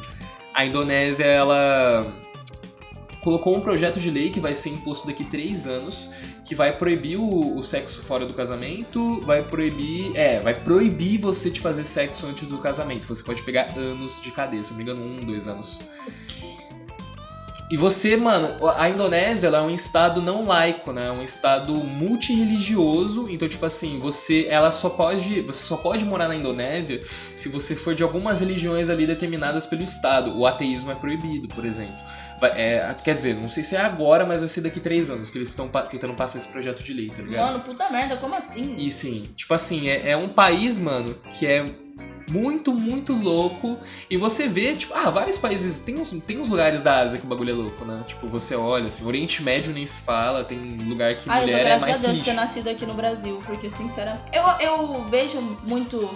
A 0.55 0.65
Indonésia, 0.65 1.25
ela 1.25 2.07
colocou 3.25 3.57
um 3.57 3.61
projeto 3.61 3.99
de 3.99 4.11
lei 4.11 4.29
que 4.29 4.39
vai 4.39 4.55
ser 4.55 4.69
imposto 4.69 5.07
daqui 5.07 5.25
três 5.25 5.67
anos, 5.67 6.13
que 6.45 6.55
vai 6.55 6.77
proibir 6.77 7.17
o, 7.17 7.57
o 7.57 7.65
sexo 7.65 8.03
fora 8.03 8.27
do 8.27 8.35
casamento, 8.35 9.23
vai 9.23 9.43
proibir, 9.43 10.15
é, 10.15 10.41
vai 10.43 10.63
proibir 10.63 11.19
você 11.19 11.49
de 11.49 11.59
fazer 11.59 11.85
sexo 11.85 12.27
antes 12.27 12.47
do 12.49 12.59
casamento. 12.59 13.09
Você 13.09 13.25
pode 13.25 13.43
pegar 13.43 13.77
anos 13.79 14.21
de 14.21 14.31
cadeia, 14.31 14.63
se 14.63 14.73
não 14.73 14.77
me 14.77 14.83
engano, 14.83 15.03
um, 15.03 15.21
dois 15.21 15.49
anos. 15.49 15.81
E 17.71 17.79
você, 17.79 18.15
mano, 18.15 18.69
a 18.77 18.91
Indonésia 18.91 19.47
ela 19.47 19.59
é 19.59 19.63
um 19.63 19.75
estado 19.75 20.21
não 20.21 20.45
laico, 20.45 20.93
né? 20.93 21.07
É 21.07 21.11
um 21.11 21.23
estado 21.23 21.75
multirreligioso. 21.75 23.27
Então, 23.31 23.49
tipo 23.49 23.65
assim, 23.65 23.99
você, 23.99 24.47
ela 24.51 24.71
só 24.71 24.91
pode, 24.91 25.41
você 25.41 25.65
só 25.65 25.79
pode 25.79 26.05
morar 26.05 26.29
na 26.29 26.37
Indonésia 26.37 27.03
se 27.35 27.49
você 27.49 27.75
for 27.75 27.95
de 27.95 28.03
algumas 28.03 28.41
religiões 28.41 28.91
ali 28.91 29.07
determinadas 29.07 29.67
pelo 29.67 29.83
estado. 29.83 30.39
O 30.39 30.47
ateísmo 30.47 30.93
é 30.93 30.95
proibido, 30.95 31.49
por 31.49 31.65
exemplo. 31.65 31.97
É, 32.43 32.95
quer 33.05 33.15
dizer, 33.15 33.35
não 33.35 33.49
sei 33.49 33.63
se 33.65 33.77
é 33.77 33.81
agora, 33.81 34.27
mas 34.27 34.41
vai 34.41 34.49
ser 34.49 34.61
daqui 34.61 34.81
três 34.81 35.09
anos 35.11 35.31
que 35.31 35.39
eles 35.39 35.49
estão 35.49 35.69
pa- 35.69 35.83
tentando 35.83 36.15
passar 36.15 36.39
esse 36.39 36.49
projeto 36.49 36.83
de 36.83 36.93
lei, 36.93 37.09
tá 37.09 37.23
ligado? 37.23 37.47
Mano, 37.53 37.65
puta 37.65 37.89
merda, 37.91 38.17
como 38.17 38.35
assim? 38.35 38.77
E 38.77 38.91
sim, 38.91 39.29
tipo 39.37 39.55
assim, 39.55 39.89
é, 39.89 40.11
é 40.11 40.17
um 40.17 40.29
país, 40.29 40.79
mano, 40.79 41.15
que 41.31 41.47
é 41.47 41.65
muito, 42.31 42.73
muito 42.73 43.13
louco. 43.15 43.79
E 44.11 44.17
você 44.17 44.49
vê, 44.49 44.75
tipo, 44.75 44.95
ah, 44.95 45.11
vários 45.11 45.39
países. 45.39 45.81
Tem 45.81 45.99
uns, 45.99 46.11
tem 46.27 46.39
uns 46.39 46.49
lugares 46.49 46.81
da 46.83 47.01
Ásia 47.01 47.19
que 47.19 47.27
o 47.27 47.29
bagulho 47.29 47.51
é 47.51 47.53
louco, 47.53 47.85
né? 47.85 48.03
Tipo, 48.07 48.27
você 48.29 48.57
olha, 48.57 48.87
assim, 48.87 49.05
Oriente 49.07 49.43
Médio 49.43 49.73
nem 49.75 49.87
se 49.87 50.01
fala, 50.01 50.43
tem 50.43 50.59
lugar 50.89 51.15
que 51.17 51.29
Ai, 51.29 51.41
eu 51.41 51.41
tô 51.43 51.47
mulher 51.53 51.61
é 51.61 51.65
graças 51.65 51.81
mais 51.83 51.99
a 51.99 52.07
Deus 52.07 52.13
que 52.19 52.25
lixo. 52.25 52.35
nascido 52.35 52.69
aqui 52.69 52.87
no 52.87 52.95
Brasil, 52.95 53.43
porque 53.47 53.69
sinceramente. 53.71 54.23
Eu, 54.33 54.43
eu 54.59 55.05
vejo 55.05 55.39
muito 55.65 56.11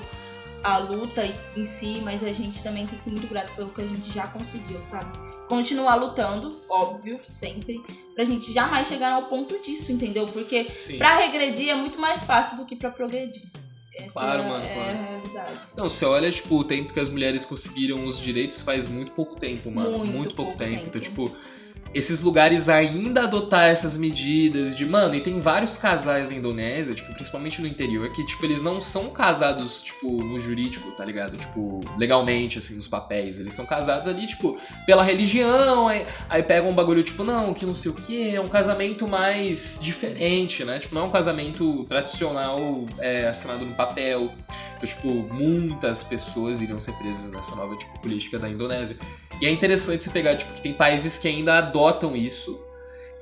a 0.64 0.78
luta 0.78 1.22
em 1.54 1.64
si, 1.64 2.00
mas 2.02 2.24
a 2.24 2.32
gente 2.32 2.62
também 2.62 2.86
tem 2.86 2.96
que 2.98 3.04
ser 3.04 3.10
muito 3.10 3.26
grato 3.28 3.52
pelo 3.54 3.68
que 3.68 3.82
a 3.82 3.86
gente 3.86 4.10
já 4.12 4.26
conseguiu, 4.28 4.82
sabe? 4.82 5.27
Continuar 5.48 5.94
lutando, 5.96 6.54
óbvio, 6.68 7.20
sempre, 7.26 7.80
pra 8.14 8.24
gente 8.24 8.52
jamais 8.52 8.86
chegar 8.86 9.12
ao 9.12 9.22
ponto 9.22 9.58
disso, 9.62 9.90
entendeu? 9.92 10.26
Porque 10.26 10.64
Sim. 10.78 10.98
pra 10.98 11.16
regredir 11.16 11.70
é 11.70 11.74
muito 11.74 11.98
mais 11.98 12.22
fácil 12.22 12.58
do 12.58 12.66
que 12.66 12.76
pra 12.76 12.90
progredir. 12.90 13.42
Essa 13.94 14.12
Claro, 14.12 14.42
é, 14.42 14.48
mano, 14.48 14.64
é 14.64 14.74
claro. 14.74 14.90
a 14.90 15.02
realidade. 15.02 15.66
Não, 15.76 15.90
você 15.90 16.04
olha, 16.04 16.30
tipo, 16.30 16.54
o 16.56 16.62
tempo 16.64 16.92
que 16.92 17.00
as 17.00 17.08
mulheres 17.08 17.44
conseguiram 17.44 18.04
os 18.04 18.20
direitos 18.20 18.60
faz 18.60 18.86
muito 18.86 19.10
pouco 19.12 19.34
tempo, 19.36 19.70
mano. 19.70 20.04
Muito 20.04 20.34
pouco, 20.34 20.52
pouco 20.52 20.58
tempo. 20.58 20.70
tempo. 20.72 20.86
Então, 20.86 21.00
tipo, 21.00 21.36
esses 21.94 22.20
lugares 22.20 22.68
ainda 22.68 23.22
adotar 23.24 23.68
essas 23.68 23.96
medidas 23.96 24.76
de, 24.76 24.84
mano, 24.84 25.14
e 25.14 25.20
tem 25.20 25.40
vários 25.40 25.76
casais 25.76 26.30
na 26.30 26.36
Indonésia, 26.36 26.94
tipo, 26.94 27.12
principalmente 27.14 27.60
no 27.60 27.66
interior, 27.66 28.08
que, 28.12 28.24
tipo, 28.24 28.44
eles 28.44 28.62
não 28.62 28.80
são 28.80 29.10
casados, 29.10 29.82
tipo, 29.82 30.22
no 30.22 30.38
jurídico, 30.38 30.90
tá 30.92 31.04
ligado? 31.04 31.36
Tipo, 31.36 31.80
legalmente, 31.96 32.58
assim, 32.58 32.76
nos 32.76 32.86
papéis. 32.86 33.38
Eles 33.38 33.54
são 33.54 33.64
casados 33.64 34.08
ali, 34.08 34.26
tipo, 34.26 34.58
pela 34.86 35.02
religião, 35.02 35.88
aí, 35.88 36.06
aí 36.28 36.42
pegam 36.42 36.70
um 36.70 36.74
bagulho, 36.74 37.02
tipo, 37.02 37.24
não, 37.24 37.54
que 37.54 37.64
não 37.64 37.74
sei 37.74 37.90
o 37.90 37.94
que, 37.94 38.34
é 38.34 38.40
um 38.40 38.48
casamento 38.48 39.08
mais 39.08 39.78
diferente, 39.82 40.64
né? 40.64 40.78
Tipo, 40.78 40.94
não 40.94 41.02
é 41.02 41.04
um 41.06 41.10
casamento 41.10 41.84
tradicional 41.84 42.86
é, 42.98 43.26
assinado 43.28 43.64
no 43.64 43.74
papel. 43.74 44.32
Então, 44.76 44.88
tipo, 44.88 45.08
muitas 45.08 46.04
pessoas 46.04 46.60
iriam 46.60 46.78
ser 46.78 46.92
presas 46.92 47.32
nessa 47.32 47.56
nova, 47.56 47.76
tipo, 47.76 47.98
política 48.00 48.38
da 48.38 48.48
Indonésia. 48.48 48.96
E 49.40 49.46
é 49.46 49.50
interessante 49.50 50.02
você 50.04 50.10
pegar, 50.10 50.36
tipo, 50.36 50.52
que 50.52 50.60
tem 50.60 50.72
países 50.74 51.18
que 51.18 51.28
ainda 51.28 51.58
adotam 51.58 52.16
isso. 52.16 52.58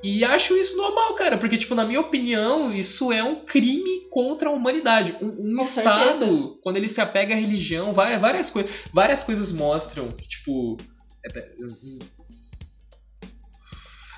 E 0.03 0.23
acho 0.23 0.55
isso 0.55 0.77
normal, 0.77 1.15
cara, 1.15 1.37
porque, 1.37 1.57
tipo, 1.57 1.73
na 1.73 1.83
minha 1.85 1.99
opinião, 1.99 2.71
isso 2.71 3.11
é 3.11 3.23
um 3.23 3.43
crime 3.45 4.07
contra 4.11 4.49
a 4.49 4.51
humanidade. 4.51 5.15
Um, 5.21 5.57
um 5.57 5.61
Estado, 5.61 6.19
certeza. 6.19 6.49
quando 6.61 6.77
ele 6.77 6.87
se 6.89 7.01
apega 7.01 7.33
à 7.33 7.37
religião, 7.37 7.93
várias, 7.93 8.21
várias, 8.21 8.49
coi 8.49 8.65
várias 8.93 9.23
coisas 9.23 9.51
mostram 9.51 10.11
que, 10.11 10.27
tipo. 10.27 10.77
é, 11.25 11.29
pera- 11.29 11.51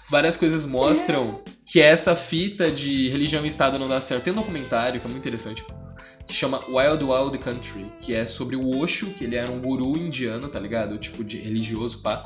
Várias 0.10 0.36
coisas 0.36 0.66
mostram 0.66 1.44
que 1.68 1.80
essa 1.80 2.16
fita 2.16 2.72
de 2.72 3.10
religião 3.10 3.46
e 3.46 3.48
Estado 3.48 3.78
não 3.78 3.88
dá 3.88 4.02
certo. 4.02 4.24
Tem 4.24 4.34
um 4.34 4.38
documentário 4.38 5.00
que 5.00 5.06
é 5.06 5.10
muito 5.10 5.22
interessante, 5.22 5.64
que 6.30 6.36
chama 6.36 6.64
Wild 6.68 7.04
Wild 7.04 7.40
Country, 7.40 7.92
que 8.00 8.14
é 8.14 8.24
sobre 8.24 8.56
o 8.56 8.78
Osho, 8.78 9.08
que 9.08 9.24
ele 9.24 9.36
era 9.36 9.52
um 9.52 9.60
guru 9.60 9.98
indiano, 9.98 10.48
tá 10.48 10.60
ligado? 10.60 10.96
Tipo, 11.00 11.24
de 11.24 11.40
religioso, 11.40 12.04
pá. 12.04 12.24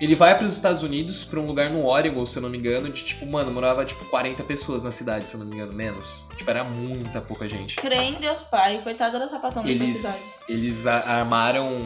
Ele 0.00 0.16
vai 0.16 0.36
para 0.36 0.44
os 0.44 0.52
Estados 0.52 0.82
Unidos, 0.82 1.22
pra 1.22 1.38
um 1.38 1.46
lugar 1.46 1.70
no 1.70 1.86
Oregon, 1.86 2.26
se 2.26 2.36
eu 2.36 2.42
não 2.42 2.50
me 2.50 2.58
engano, 2.58 2.90
de 2.90 3.04
tipo, 3.04 3.24
mano, 3.24 3.52
morava 3.52 3.84
tipo 3.84 4.04
40 4.06 4.42
pessoas 4.42 4.82
na 4.82 4.90
cidade, 4.90 5.30
se 5.30 5.36
eu 5.36 5.40
não 5.40 5.46
me 5.46 5.54
engano, 5.54 5.72
menos. 5.72 6.28
Tipo, 6.36 6.50
era 6.50 6.64
muita 6.64 7.20
pouca 7.20 7.48
gente. 7.48 7.76
Crê 7.76 7.94
em 7.94 8.14
Deus 8.14 8.42
Pai, 8.42 8.82
coitada 8.82 9.16
da 9.16 9.28
sapatão 9.28 9.62
dessa 9.62 9.86
cidade. 9.86 10.18
Eles, 10.48 10.48
eles 10.48 10.86
armaram. 10.88 11.70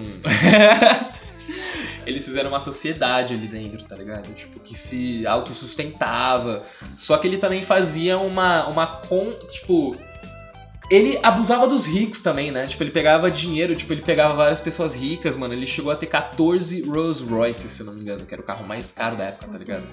eles 2.06 2.24
fizeram 2.24 2.48
uma 2.48 2.60
sociedade 2.60 3.34
ali 3.34 3.46
dentro, 3.46 3.84
tá 3.84 3.94
ligado? 3.94 4.32
Tipo, 4.32 4.58
que 4.60 4.74
se 4.74 5.26
autossustentava. 5.26 6.64
Só 6.96 7.18
que 7.18 7.28
ele 7.28 7.36
também 7.36 7.62
fazia 7.62 8.16
uma. 8.16 8.66
uma 8.66 8.86
con, 8.86 9.32
tipo. 9.50 9.94
Ele 10.90 11.18
abusava 11.22 11.66
dos 11.66 11.86
ricos 11.86 12.22
também, 12.22 12.50
né? 12.50 12.66
Tipo, 12.66 12.82
ele 12.82 12.90
pegava 12.90 13.30
dinheiro, 13.30 13.76
tipo, 13.76 13.92
ele 13.92 14.00
pegava 14.00 14.34
várias 14.34 14.60
pessoas 14.60 14.94
ricas, 14.94 15.36
mano. 15.36 15.52
Ele 15.52 15.66
chegou 15.66 15.92
a 15.92 15.96
ter 15.96 16.06
14 16.06 16.82
Rolls 16.82 17.22
Royces, 17.22 17.72
se 17.72 17.84
não 17.84 17.92
me 17.92 18.00
engano, 18.00 18.24
que 18.24 18.32
era 18.32 18.40
o 18.40 18.44
carro 18.44 18.66
mais 18.66 18.90
caro 18.90 19.14
da 19.14 19.24
época, 19.24 19.48
tá 19.48 19.58
ligado? 19.58 19.84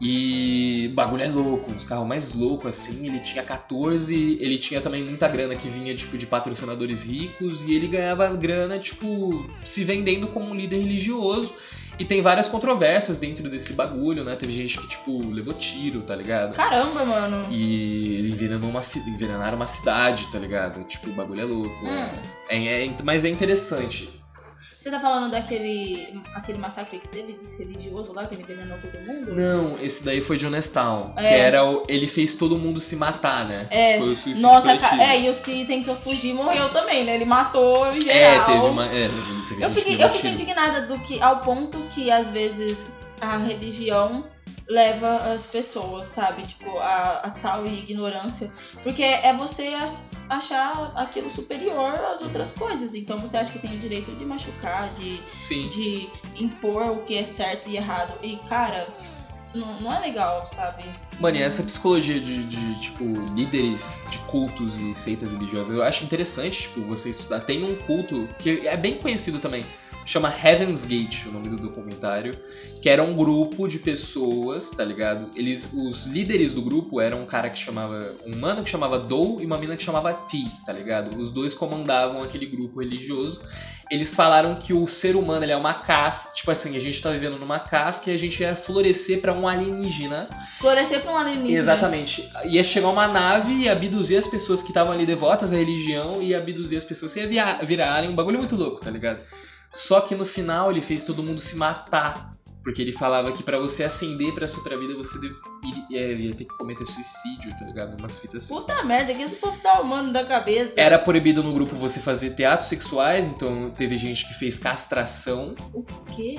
E 0.00 0.88
o 0.92 0.94
bagulho 0.94 1.22
é 1.22 1.28
louco, 1.28 1.72
uns 1.72 1.84
carros 1.84 2.06
mais 2.06 2.34
loucos 2.34 2.68
assim. 2.68 3.06
Ele 3.06 3.18
tinha 3.20 3.42
14, 3.42 4.38
ele 4.40 4.56
tinha 4.56 4.80
também 4.80 5.04
muita 5.04 5.26
grana 5.28 5.56
que 5.56 5.68
vinha 5.68 5.94
tipo 5.94 6.16
de 6.16 6.26
patrocinadores 6.26 7.04
ricos 7.04 7.64
e 7.64 7.74
ele 7.74 7.88
ganhava 7.88 8.28
grana 8.36 8.78
tipo 8.78 9.48
se 9.64 9.82
vendendo 9.82 10.28
como 10.28 10.50
um 10.50 10.54
líder 10.54 10.78
religioso. 10.78 11.54
E 11.98 12.04
tem 12.04 12.20
várias 12.22 12.48
controvérsias 12.48 13.18
dentro 13.18 13.48
desse 13.50 13.72
bagulho, 13.72 14.22
né? 14.22 14.36
Teve 14.36 14.52
gente 14.52 14.78
que 14.78 14.86
tipo 14.86 15.20
levou 15.26 15.52
tiro, 15.54 16.02
tá 16.02 16.14
ligado? 16.14 16.54
Caramba, 16.54 17.04
mano. 17.04 17.46
E 17.52 18.30
envenenou 18.30 18.70
uma, 18.70 18.80
envenenaram 19.08 19.56
uma 19.56 19.66
cidade, 19.66 20.30
tá 20.30 20.38
ligado? 20.38 20.84
Tipo, 20.84 21.10
o 21.10 21.12
bagulho 21.12 21.40
é 21.40 21.44
louco. 21.44 21.84
Hum. 21.84 22.18
É, 22.48 22.84
é- 22.86 22.96
mas 23.02 23.24
é 23.24 23.28
interessante. 23.28 24.08
Você 24.88 24.92
tá 24.92 25.00
falando 25.00 25.30
daquele 25.30 26.18
aquele 26.34 26.56
massacre 26.56 26.98
que 26.98 27.08
teve 27.08 27.38
religioso 27.58 28.10
lá, 28.14 28.26
que 28.26 28.34
ele 28.34 28.42
envenenou 28.42 28.78
todo 28.78 28.98
mundo? 29.06 29.34
Não, 29.34 29.78
esse 29.78 30.02
daí 30.02 30.22
foi 30.22 30.38
de 30.38 30.46
Honestown. 30.46 31.12
É. 31.14 31.28
Que 31.28 31.34
era 31.34 31.62
o. 31.62 31.84
Ele 31.86 32.06
fez 32.06 32.34
todo 32.36 32.56
mundo 32.56 32.80
se 32.80 32.96
matar, 32.96 33.46
né? 33.46 33.66
É, 33.70 33.98
Foi 33.98 34.08
o 34.08 34.16
suicídio 34.16 34.40
Nossa, 34.40 34.74
coletivo. 34.74 35.02
é, 35.02 35.20
e 35.20 35.28
os 35.28 35.40
que 35.40 35.66
tentou 35.66 35.94
fugir 35.94 36.32
morreu 36.32 36.70
também, 36.70 37.04
né? 37.04 37.16
Ele 37.16 37.26
matou 37.26 37.84
É, 37.88 38.00
geral. 38.00 38.46
teve 38.46 38.64
uma. 38.64 38.86
É, 38.86 39.10
teve 39.46 39.62
Eu 39.62 39.70
fiquei, 39.70 39.96
que 39.98 40.02
eu 40.02 40.08
fiquei 40.08 40.30
indignada 40.30 40.80
do 40.86 40.98
que, 41.00 41.20
ao 41.20 41.40
ponto 41.40 41.76
que 41.92 42.10
às 42.10 42.30
vezes 42.30 42.86
a 43.20 43.36
religião 43.36 44.24
leva 44.66 45.16
as 45.34 45.44
pessoas, 45.44 46.06
sabe? 46.06 46.44
Tipo, 46.44 46.78
a, 46.78 47.20
a 47.24 47.30
tal 47.30 47.66
ignorância. 47.66 48.50
Porque 48.82 49.02
é 49.02 49.34
você 49.34 49.74
achar 50.28 50.92
aquilo 50.94 51.30
superior 51.30 51.94
às 52.04 52.22
outras 52.22 52.50
coisas. 52.52 52.94
Então 52.94 53.18
você 53.18 53.36
acha 53.36 53.52
que 53.52 53.58
tem 53.58 53.74
o 53.74 53.78
direito 53.78 54.12
de 54.12 54.24
machucar, 54.24 54.92
de, 54.94 55.20
Sim. 55.40 55.68
de 55.68 56.08
impor 56.36 56.90
o 56.90 57.02
que 57.02 57.16
é 57.16 57.24
certo 57.24 57.68
e 57.68 57.76
errado. 57.76 58.12
E, 58.22 58.36
cara, 58.48 58.88
isso 59.42 59.58
não, 59.58 59.80
não 59.80 59.92
é 59.92 60.00
legal, 60.00 60.46
sabe? 60.46 60.84
Mano, 61.18 61.36
e 61.36 61.42
essa 61.42 61.62
psicologia 61.62 62.20
de, 62.20 62.44
de, 62.44 62.80
tipo, 62.80 63.04
líderes 63.34 64.04
de 64.10 64.18
cultos 64.20 64.78
e 64.78 64.94
seitas 64.94 65.32
religiosas, 65.32 65.74
eu 65.74 65.82
acho 65.82 66.04
interessante, 66.04 66.62
tipo, 66.62 66.80
você 66.82 67.10
estudar. 67.10 67.40
Tem 67.40 67.64
um 67.64 67.74
culto 67.74 68.28
que 68.38 68.66
é 68.66 68.76
bem 68.76 68.98
conhecido 68.98 69.38
também, 69.38 69.64
chama 70.08 70.34
Heaven's 70.42 70.86
Gate, 70.86 71.26
o 71.26 71.30
nome 71.30 71.50
do 71.50 71.56
documentário, 71.56 72.34
que 72.80 72.88
era 72.88 73.02
um 73.02 73.14
grupo 73.14 73.68
de 73.68 73.78
pessoas, 73.78 74.70
tá 74.70 74.82
ligado? 74.82 75.30
Eles, 75.36 75.70
os 75.74 76.06
líderes 76.06 76.54
do 76.54 76.62
grupo 76.62 76.98
eram 76.98 77.22
um 77.22 77.26
cara 77.26 77.50
que 77.50 77.58
chamava, 77.58 78.14
um 78.26 78.34
mano 78.34 78.64
que 78.64 78.70
chamava 78.70 78.98
Dou 78.98 79.38
e 79.38 79.44
uma 79.44 79.58
mina 79.58 79.76
que 79.76 79.82
chamava 79.82 80.14
Ti, 80.26 80.46
tá 80.64 80.72
ligado? 80.72 81.18
Os 81.18 81.30
dois 81.30 81.54
comandavam 81.54 82.22
aquele 82.22 82.46
grupo 82.46 82.80
religioso. 82.80 83.42
Eles 83.90 84.14
falaram 84.14 84.54
que 84.54 84.72
o 84.72 84.86
ser 84.88 85.14
humano 85.14 85.44
ele 85.44 85.52
é 85.52 85.56
uma 85.56 85.74
casca, 85.74 86.34
tipo 86.34 86.50
assim, 86.50 86.74
a 86.74 86.80
gente 86.80 87.02
tá 87.02 87.10
vivendo 87.10 87.38
numa 87.38 87.60
casca 87.60 88.10
e 88.10 88.14
a 88.14 88.18
gente 88.18 88.40
ia 88.40 88.56
florescer 88.56 89.20
para 89.20 89.34
um 89.34 89.46
alienígena. 89.46 90.30
Florescer 90.58 91.02
pra 91.02 91.12
um 91.12 91.18
alienígena. 91.18 91.58
Exatamente. 91.58 92.26
Ia 92.46 92.64
chegar 92.64 92.88
uma 92.88 93.06
nave 93.06 93.52
e 93.52 93.68
abduzir 93.68 94.16
as 94.16 94.26
pessoas 94.26 94.62
que 94.62 94.68
estavam 94.68 94.94
ali 94.94 95.04
devotas 95.04 95.52
à 95.52 95.56
religião 95.56 96.22
e 96.22 96.34
abduzir 96.34 96.78
as 96.78 96.84
pessoas 96.84 97.12
que 97.12 97.20
ia 97.20 97.58
virar 97.62 97.94
alien, 97.94 98.12
um 98.12 98.16
bagulho 98.16 98.38
muito 98.38 98.56
louco, 98.56 98.80
tá 98.80 98.90
ligado? 98.90 99.20
Só 99.70 100.00
que 100.00 100.14
no 100.14 100.24
final 100.24 100.70
ele 100.70 100.82
fez 100.82 101.04
todo 101.04 101.22
mundo 101.22 101.40
se 101.40 101.56
matar. 101.56 102.36
Porque 102.64 102.82
ele 102.82 102.92
falava 102.92 103.32
que 103.32 103.42
pra 103.42 103.58
você 103.58 103.82
ascender 103.84 104.34
pra 104.34 104.44
essa 104.44 104.58
outra 104.58 104.76
vida, 104.78 104.94
você 104.94 105.18
deve- 105.20 105.36
ia, 105.90 106.12
ia 106.12 106.34
ter 106.34 106.44
que 106.44 106.54
cometer 106.58 106.84
suicídio, 106.84 107.56
tá 107.58 107.64
ligado? 107.64 107.96
Umas 107.98 108.18
fitas 108.18 108.44
assim. 108.44 108.54
Puta 108.54 108.82
merda, 108.84 109.14
que 109.14 109.22
esse 109.22 109.36
povo 109.36 109.56
tá 109.62 109.72
arrumando 109.72 110.12
da 110.12 110.22
cabeça. 110.24 110.72
Era 110.76 110.98
proibido 110.98 111.42
no 111.42 111.54
grupo 111.54 111.76
você 111.76 111.98
fazer 111.98 112.30
teatros 112.30 112.68
sexuais, 112.68 113.26
então 113.26 113.70
teve 113.70 113.96
gente 113.96 114.26
que 114.28 114.34
fez 114.34 114.58
castração. 114.58 115.54
O 115.72 115.82
quê? 116.14 116.36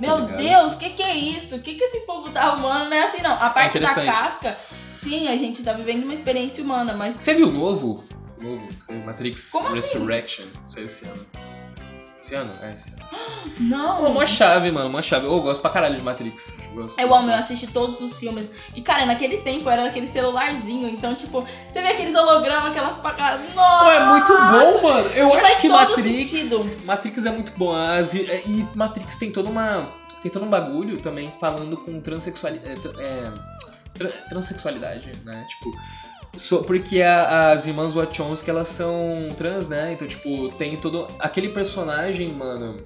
Meu 0.00 0.16
ligado? 0.20 0.38
Deus, 0.38 0.72
o 0.72 0.78
que 0.78 0.90
que 0.90 1.02
é 1.02 1.14
isso? 1.16 1.54
O 1.56 1.60
que 1.60 1.74
que 1.74 1.84
esse 1.84 2.00
povo 2.00 2.30
tá 2.30 2.42
arrumando? 2.44 2.88
Não 2.88 2.96
é 2.96 3.04
assim, 3.04 3.20
não. 3.22 3.32
A 3.32 3.50
parte 3.50 3.78
da 3.78 3.90
interessante. 3.90 4.06
casca, 4.16 4.56
sim, 5.02 5.28
a 5.28 5.36
gente 5.36 5.62
tá 5.62 5.72
vivendo 5.74 6.04
uma 6.04 6.14
experiência 6.14 6.64
humana, 6.64 6.94
mas 6.96 7.14
Você 7.18 7.34
viu 7.34 7.48
o 7.48 7.52
novo? 7.52 8.02
O 8.40 8.42
Novo, 8.42 8.68
saiu 8.78 9.02
Matrix 9.04 9.50
Como 9.52 9.68
assim? 9.68 9.98
Resurrection. 9.98 10.46
Saiu 10.66 10.86
esse 10.86 11.04
ano. 11.06 11.26
Esse 12.24 12.34
ano? 12.36 12.54
É, 12.62 12.72
esse 12.72 12.90
ano. 12.94 13.04
não. 13.60 13.96
Pô, 14.04 14.10
uma 14.12 14.24
chave, 14.26 14.70
mano, 14.70 14.88
uma 14.88 15.02
chave. 15.02 15.26
Eu 15.26 15.40
gosto 15.42 15.60
pra 15.60 15.70
caralho 15.70 15.94
de 15.96 16.00
Matrix. 16.02 16.56
Eu, 16.58 16.74
gosto, 16.74 16.98
Eu 16.98 17.06
gosto, 17.06 17.20
amo, 17.22 17.30
eu 17.32 17.36
gosto. 17.36 17.44
assisti 17.52 17.66
todos 17.66 18.00
os 18.00 18.16
filmes. 18.16 18.46
E, 18.74 18.80
cara, 18.80 19.04
naquele 19.04 19.38
tempo 19.42 19.68
era 19.68 19.84
aquele 19.86 20.06
celularzinho. 20.06 20.88
Então, 20.88 21.14
tipo, 21.14 21.46
você 21.68 21.82
vê 21.82 21.88
aqueles 21.88 22.14
hologramas, 22.14 22.70
aquelas 22.70 22.94
pacadas. 22.94 23.42
Nossa! 23.54 23.84
Pô, 23.84 23.90
é 23.90 24.06
muito 24.06 24.32
bom, 24.32 24.82
mano. 24.82 25.08
Eu 25.10 25.28
E 25.28 25.32
acho 25.38 25.60
que 25.60 25.68
Matrix. 25.68 26.28
sentido. 26.30 26.84
Matrix 26.86 27.26
é 27.26 27.30
muito 27.30 27.52
bom. 27.58 27.74
As- 27.76 28.14
e, 28.14 28.22
e 28.22 28.66
Matrix 28.74 29.16
tem 29.16 29.30
toda 29.30 29.50
uma. 29.50 29.92
Tem 30.22 30.32
todo 30.32 30.46
um 30.46 30.50
bagulho 30.50 30.98
também 31.02 31.30
falando 31.38 31.76
com 31.76 32.00
transexualidade. 32.00 32.80
É, 32.98 33.30
tra- 33.92 34.12
transexualidade, 34.30 35.12
né? 35.26 35.44
Tipo. 35.50 35.70
So- 36.36 36.64
porque 36.64 37.02
a- 37.02 37.50
as 37.52 37.66
irmãs 37.66 37.94
Wachowski, 37.94 38.48
elas 38.50 38.68
são 38.68 39.28
trans, 39.36 39.68
né? 39.68 39.92
Então, 39.92 40.06
tipo, 40.06 40.48
tem 40.58 40.76
todo. 40.76 41.06
Aquele 41.18 41.48
personagem, 41.50 42.28
mano. 42.28 42.82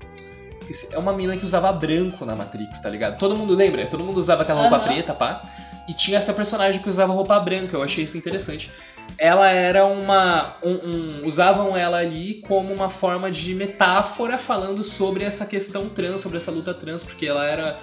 Esqueci. 0.56 0.94
É 0.94 0.98
uma 0.98 1.12
mina 1.12 1.36
que 1.36 1.44
usava 1.44 1.72
branco 1.72 2.24
na 2.24 2.34
Matrix, 2.36 2.80
tá 2.80 2.90
ligado? 2.90 3.18
Todo 3.18 3.36
mundo 3.36 3.54
lembra? 3.54 3.86
Todo 3.86 4.02
mundo 4.04 4.16
usava 4.18 4.42
aquela 4.42 4.62
roupa 4.62 4.76
Aham. 4.76 4.84
preta, 4.86 5.14
pá. 5.14 5.42
E 5.88 5.94
tinha 5.94 6.18
essa 6.18 6.34
personagem 6.34 6.82
que 6.82 6.88
usava 6.88 7.12
roupa 7.12 7.38
branca. 7.40 7.76
Eu 7.76 7.82
achei 7.82 8.04
isso 8.04 8.16
interessante 8.18 8.70
ela 9.16 9.48
era 9.48 9.86
uma. 9.86 10.56
um- 10.62 10.78
um- 11.22 11.26
usavam 11.26 11.76
ela 11.76 11.96
ali 11.98 12.42
como 12.46 12.72
uma 12.74 12.90
forma 12.90 13.30
de 13.30 13.54
metáfora 13.54 14.36
falando 14.36 14.82
sobre 14.84 15.24
essa 15.24 15.46
questão 15.46 15.88
trans, 15.88 16.20
sobre 16.20 16.36
essa 16.36 16.50
luta 16.50 16.74
trans, 16.74 17.02
porque 17.02 17.26
ela 17.26 17.44
era 17.46 17.78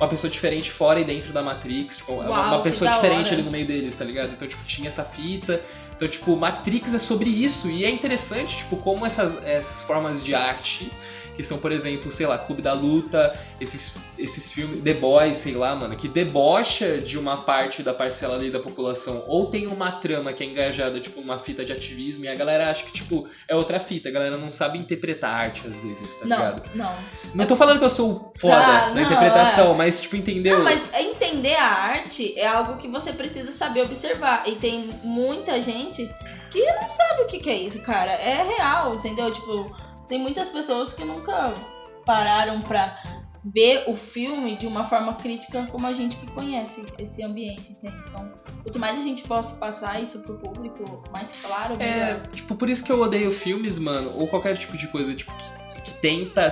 uma 0.00 0.08
pessoa 0.08 0.30
diferente 0.30 0.70
fora 0.70 0.98
e 0.98 1.04
dentro 1.04 1.32
da 1.32 1.42
Matrix, 1.42 1.98
tipo, 1.98 2.12
uma- 2.12 2.28
Uau, 2.28 2.46
uma 2.54 2.62
pessoa 2.62 2.90
diferente 2.90 3.26
hora. 3.26 3.34
ali 3.34 3.42
no 3.42 3.50
meio 3.50 3.66
deles, 3.66 3.94
tá 3.94 4.04
ligado? 4.04 4.30
Então, 4.32 4.48
tipo, 4.48 4.64
tinha 4.64 4.88
essa 4.88 5.04
fita. 5.04 5.60
Então, 5.94 6.08
tipo, 6.08 6.34
Matrix 6.34 6.94
é 6.94 6.98
sobre 6.98 7.28
isso. 7.28 7.68
E 7.68 7.84
é 7.84 7.90
interessante, 7.90 8.56
tipo, 8.58 8.76
como 8.78 9.04
essas, 9.04 9.44
essas 9.44 9.82
formas 9.82 10.24
de 10.24 10.34
arte, 10.34 10.90
que 11.36 11.44
são, 11.44 11.58
por 11.58 11.72
exemplo, 11.72 12.10
sei 12.10 12.26
lá, 12.26 12.36
Clube 12.38 12.60
da 12.62 12.72
Luta, 12.72 13.34
esses, 13.60 13.98
esses 14.18 14.50
filmes, 14.50 14.82
The 14.82 14.94
Boys, 14.94 15.36
sei 15.38 15.54
lá, 15.54 15.74
mano, 15.76 15.94
que 15.96 16.08
debocha 16.08 16.98
de 16.98 17.18
uma 17.18 17.36
parte 17.38 17.82
da 17.82 17.94
parcela 17.94 18.34
ali 18.34 18.50
da 18.50 18.58
população, 18.60 19.24
ou 19.26 19.46
tem 19.46 19.66
uma 19.66 19.92
trama 19.92 20.32
que 20.32 20.42
é 20.42 20.46
engajada, 20.46 21.00
tipo, 21.00 21.20
uma 21.20 21.38
fita 21.38 21.64
de 21.64 21.72
ativismo, 21.72 22.24
e 22.24 22.28
a 22.28 22.34
galera 22.34 22.70
acha 22.70 22.84
que, 22.84 22.92
tipo, 22.92 23.26
é 23.48 23.54
outra 23.54 23.80
fita, 23.80 24.08
a 24.08 24.12
galera 24.12 24.36
não 24.36 24.50
sabe 24.50 24.78
interpretar 24.78 25.30
arte 25.34 25.66
às 25.66 25.78
vezes, 25.80 26.14
tá 26.16 26.26
Não, 26.26 26.36
ligado? 26.36 26.62
não. 26.74 26.94
Não 27.34 27.46
tô 27.46 27.56
falando 27.56 27.78
que 27.78 27.84
eu 27.84 27.90
sou 27.90 28.32
foda 28.38 28.56
Ah, 28.56 28.88
na 28.88 28.94
não, 28.96 29.02
interpretação, 29.02 29.72
mas, 29.74 29.89
tipo, 29.98 30.16
entendeu? 30.16 30.58
Não, 30.58 30.64
mas 30.64 30.86
entender 30.94 31.54
a 31.56 31.64
arte 31.66 32.38
é 32.38 32.46
algo 32.46 32.76
que 32.76 32.86
você 32.86 33.12
precisa 33.12 33.50
saber 33.52 33.82
observar. 33.82 34.44
E 34.46 34.56
tem 34.56 34.90
muita 35.02 35.60
gente 35.62 36.06
que 36.50 36.64
não 36.72 36.90
sabe 36.90 37.22
o 37.22 37.26
que, 37.26 37.38
que 37.38 37.48
é 37.48 37.56
isso, 37.56 37.80
cara. 37.80 38.12
É 38.12 38.42
real, 38.56 38.96
entendeu? 38.96 39.32
Tipo, 39.32 39.74
tem 40.06 40.18
muitas 40.18 40.48
pessoas 40.50 40.92
que 40.92 41.04
nunca 41.04 41.54
pararam 42.04 42.60
pra 42.60 42.98
ver 43.42 43.84
o 43.88 43.96
filme 43.96 44.56
de 44.56 44.66
uma 44.66 44.84
forma 44.84 45.14
crítica 45.14 45.66
como 45.72 45.86
a 45.86 45.94
gente 45.94 46.14
que 46.16 46.26
conhece 46.26 46.84
esse 46.98 47.22
ambiente, 47.22 47.72
entende? 47.72 47.96
Então, 48.06 48.30
quanto 48.62 48.78
mais 48.78 48.98
a 48.98 49.02
gente 49.02 49.22
possa 49.22 49.54
passar 49.56 50.02
isso 50.02 50.20
pro 50.20 50.34
público 50.38 51.02
mais 51.10 51.32
claro, 51.40 51.76
É, 51.80 52.14
melhor. 52.14 52.26
tipo, 52.28 52.54
por 52.54 52.68
isso 52.68 52.84
que 52.84 52.92
eu 52.92 53.00
odeio 53.00 53.30
filmes, 53.30 53.78
mano, 53.78 54.12
ou 54.18 54.28
qualquer 54.28 54.58
tipo 54.58 54.76
de 54.76 54.86
coisa, 54.88 55.14
tipo, 55.14 55.32
que, 55.34 55.80
que 55.80 55.94
tenta 55.94 56.42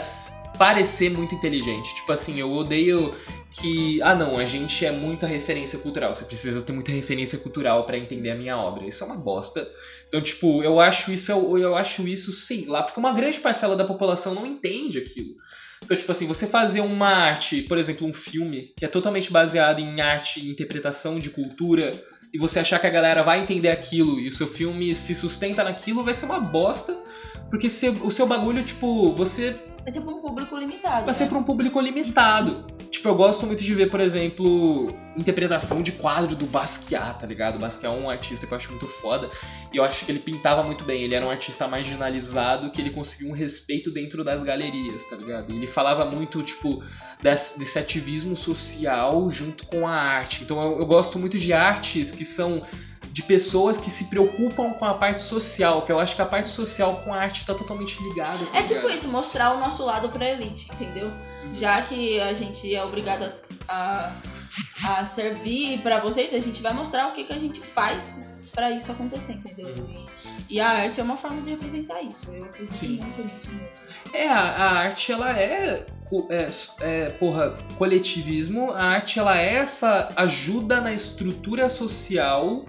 parecer 0.59 1.11
muito 1.11 1.35
inteligente. 1.35 1.94
Tipo 1.94 2.12
assim, 2.12 2.38
eu 2.38 2.53
odeio 2.53 3.14
que, 3.51 4.03
ah 4.03 4.14
não, 4.14 4.37
a 4.37 4.44
gente 4.44 4.85
é 4.85 4.90
muita 4.90 5.27
referência 5.27 5.79
cultural, 5.79 6.12
você 6.12 6.25
precisa 6.25 6.61
ter 6.61 6.73
muita 6.73 6.92
referência 6.92 7.38
cultural 7.38 7.87
pra 7.87 7.97
entender 7.97 8.31
a 8.31 8.35
minha 8.35 8.59
obra. 8.59 8.87
Isso 8.87 9.05
é 9.05 9.07
uma 9.07 9.16
bosta. 9.16 9.66
Então, 10.09 10.21
tipo, 10.21 10.62
eu 10.62 10.81
acho 10.81 11.12
isso, 11.12 11.31
eu, 11.31 11.57
eu 11.57 11.77
acho 11.77 12.07
isso, 12.07 12.33
sei 12.33 12.66
lá, 12.66 12.83
porque 12.83 13.01
uma 13.01 13.12
grande 13.12 13.38
parcela 13.40 13.77
da 13.77 13.85
população 13.85 14.35
não 14.35 14.44
entende 14.44 14.99
aquilo. 14.99 15.35
Então, 15.85 15.97
tipo 15.97 16.11
assim, 16.11 16.27
você 16.27 16.47
fazer 16.47 16.81
uma 16.81 17.09
arte, 17.09 17.62
por 17.62 17.79
exemplo, 17.79 18.07
um 18.07 18.12
filme, 18.12 18.73
que 18.77 18.85
é 18.85 18.88
totalmente 18.88 19.31
baseado 19.31 19.79
em 19.79 20.01
arte 20.01 20.40
e 20.40 20.51
interpretação 20.51 21.21
de 21.21 21.31
cultura, 21.31 21.92
e 22.33 22.38
você 22.38 22.59
achar 22.61 22.79
que 22.79 22.87
a 22.87 22.90
galera 22.90 23.23
vai 23.23 23.40
entender 23.40 23.71
aquilo 23.71 24.21
e 24.21 24.29
o 24.29 24.33
seu 24.33 24.47
filme 24.47 24.94
se 24.94 25.14
sustenta 25.14 25.64
naquilo, 25.64 26.05
vai 26.05 26.12
ser 26.14 26.27
uma 26.27 26.40
bosta. 26.40 26.94
Porque 27.51 27.71
se, 27.71 27.88
o 27.88 28.11
seu 28.11 28.27
bagulho, 28.27 28.62
tipo, 28.62 29.14
você 29.14 29.57
Vai 29.88 29.92
ser 29.92 30.01
pra 30.03 30.14
um 30.14 30.20
público 30.20 30.55
limitado. 30.55 31.05
vai 31.07 31.14
ser 31.14 31.24
né? 31.24 31.31
pra 31.31 31.38
um 31.38 31.42
público 31.42 31.81
limitado. 31.81 32.66
Tipo, 32.90 33.09
eu 33.09 33.14
gosto 33.14 33.46
muito 33.46 33.62
de 33.62 33.74
ver, 33.74 33.90
por 33.90 34.01
exemplo, 34.01 34.94
interpretação 35.16 35.83
de 35.83 35.92
quadro 35.92 36.37
do 36.37 36.44
Basquiat, 36.44 37.20
tá 37.20 37.27
ligado? 37.27 37.57
O 37.57 37.59
Basquiat 37.59 37.94
é 37.94 37.98
um 37.98 38.11
artista 38.11 38.46
que 38.46 38.53
eu 38.53 38.57
acho 38.57 38.70
muito 38.70 38.87
foda. 38.87 39.31
E 39.72 39.79
eu 39.79 39.85
acho 39.85 40.05
que 40.05 40.12
ele 40.12 40.18
pintava 40.18 40.62
muito 40.62 40.85
bem. 40.85 41.03
Ele 41.05 41.14
era 41.14 41.24
um 41.24 41.31
artista 41.31 41.66
marginalizado 41.66 42.70
que 42.70 42.83
ele 42.83 42.90
conseguiu 42.90 43.31
um 43.31 43.35
respeito 43.35 43.90
dentro 43.90 44.22
das 44.22 44.42
galerias, 44.42 45.07
tá 45.07 45.16
ligado? 45.16 45.51
E 45.53 45.57
ele 45.57 45.66
falava 45.66 46.05
muito, 46.05 46.42
tipo, 46.42 46.83
desse, 47.22 47.59
desse 47.59 47.79
ativismo 47.79 48.37
social 48.37 49.31
junto 49.31 49.66
com 49.66 49.87
a 49.87 49.94
arte. 49.94 50.44
Então 50.44 50.62
eu, 50.62 50.81
eu 50.81 50.87
gosto 50.87 51.18
muito 51.18 51.38
de 51.38 51.55
artes 51.55 52.12
que 52.12 52.27
são 52.27 52.62
de 53.18 53.24
pessoas 53.24 53.78
que 53.78 53.90
se 53.90 54.04
preocupam 54.04 54.72
com 54.74 54.85
a 54.85 54.94
parte 54.94 55.22
social, 55.22 55.83
que 55.83 55.90
eu 55.90 55.98
acho 55.98 56.14
que 56.14 56.22
a 56.22 56.24
parte 56.24 56.48
social 56.48 57.02
com 57.04 57.12
a 57.12 57.18
arte 57.18 57.44
tá 57.44 57.52
totalmente 57.52 58.00
ligada. 58.00 58.46
tá 58.46 58.59
É 58.59 58.62
tipo 58.62 58.74
ligado? 58.83 58.94
isso, 58.94 59.09
mostrar 59.09 59.57
o 59.57 59.59
nosso 59.59 59.85
lado 59.85 60.09
pra 60.11 60.24
elite, 60.31 60.70
entendeu? 60.72 61.11
Já 61.52 61.83
que 61.83 62.20
a 62.20 62.33
gente 62.33 62.72
é 62.72 62.85
obrigada 62.85 63.37
a, 63.68 64.12
a 64.85 65.04
servir 65.04 65.81
pra 65.83 65.98
vocês, 65.98 66.33
a 66.33 66.38
gente 66.38 66.62
vai 66.62 66.72
mostrar 66.72 67.09
o 67.09 67.12
que, 67.12 67.24
que 67.24 67.33
a 67.33 67.38
gente 67.38 67.61
faz 67.61 68.00
pra 68.54 68.70
isso 68.70 68.92
acontecer, 68.92 69.33
entendeu? 69.33 69.66
E, 70.48 70.54
e 70.54 70.61
a 70.61 70.68
arte 70.68 71.00
é 71.00 71.02
uma 71.02 71.16
forma 71.16 71.42
de 71.42 71.50
representar 71.50 72.00
isso. 72.02 72.31
Eu 72.33 72.44
acredito 72.44 72.76
Sim. 72.76 72.98
muito 73.00 73.20
nisso 73.35 73.48
mesmo. 73.50 73.83
É, 74.14 74.28
a, 74.28 74.38
a 74.38 74.78
arte 74.78 75.11
ela 75.11 75.37
é, 75.37 75.87
é, 76.31 76.48
é, 76.83 77.11
porra, 77.11 77.59
coletivismo. 77.76 78.70
A 78.70 78.85
arte 78.85 79.18
ela 79.18 79.37
é 79.37 79.54
essa 79.57 80.09
ajuda 80.14 80.81
na 80.81 80.92
estrutura 80.92 81.68
social, 81.68 82.64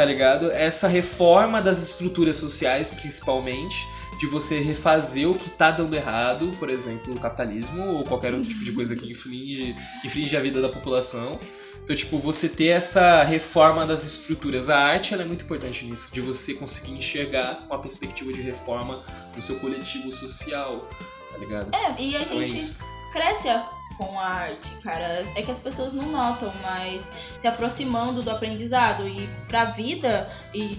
tá 0.00 0.06
ligado? 0.06 0.50
Essa 0.50 0.88
reforma 0.88 1.60
das 1.60 1.78
estruturas 1.82 2.38
sociais, 2.38 2.90
principalmente, 2.90 3.86
de 4.18 4.26
você 4.26 4.58
refazer 4.58 5.28
o 5.28 5.34
que 5.34 5.50
tá 5.50 5.70
dando 5.70 5.94
errado, 5.94 6.56
por 6.58 6.70
exemplo, 6.70 7.12
o 7.14 7.20
capitalismo 7.20 7.82
ou 7.86 8.04
qualquer 8.04 8.32
outro 8.32 8.48
tipo 8.48 8.64
de 8.64 8.72
coisa 8.72 8.96
que 8.96 9.12
inflige, 9.12 9.76
que 10.00 10.06
inflige 10.06 10.34
a 10.38 10.40
vida 10.40 10.58
da 10.62 10.70
população. 10.70 11.38
Então, 11.84 11.94
tipo, 11.94 12.16
você 12.18 12.48
ter 12.48 12.68
essa 12.68 13.22
reforma 13.24 13.84
das 13.84 14.02
estruturas. 14.02 14.70
A 14.70 14.78
arte 14.78 15.12
ela 15.12 15.22
é 15.22 15.26
muito 15.26 15.44
importante 15.44 15.84
nisso, 15.84 16.08
de 16.14 16.22
você 16.22 16.54
conseguir 16.54 16.92
enxergar 16.92 17.66
uma 17.66 17.78
perspectiva 17.78 18.32
de 18.32 18.40
reforma 18.40 18.98
no 19.34 19.42
seu 19.42 19.58
coletivo 19.58 20.10
social, 20.10 20.88
tá 21.30 21.36
ligado? 21.36 21.74
É, 21.74 22.00
e 22.02 22.16
a 22.16 22.22
Então 22.22 22.40
é 22.40 22.44
gente 22.46 22.56
isso. 22.58 22.78
cresce 23.12 23.50
a- 23.50 23.68
com 24.00 24.18
a 24.18 24.24
arte, 24.26 24.70
cara. 24.82 25.22
É 25.36 25.42
que 25.42 25.50
as 25.50 25.58
pessoas 25.58 25.92
não 25.92 26.06
notam, 26.06 26.50
mas 26.62 27.12
se 27.38 27.46
aproximando 27.46 28.22
do 28.22 28.30
aprendizado 28.30 29.06
e 29.06 29.28
pra 29.46 29.66
vida 29.66 30.30
e 30.54 30.78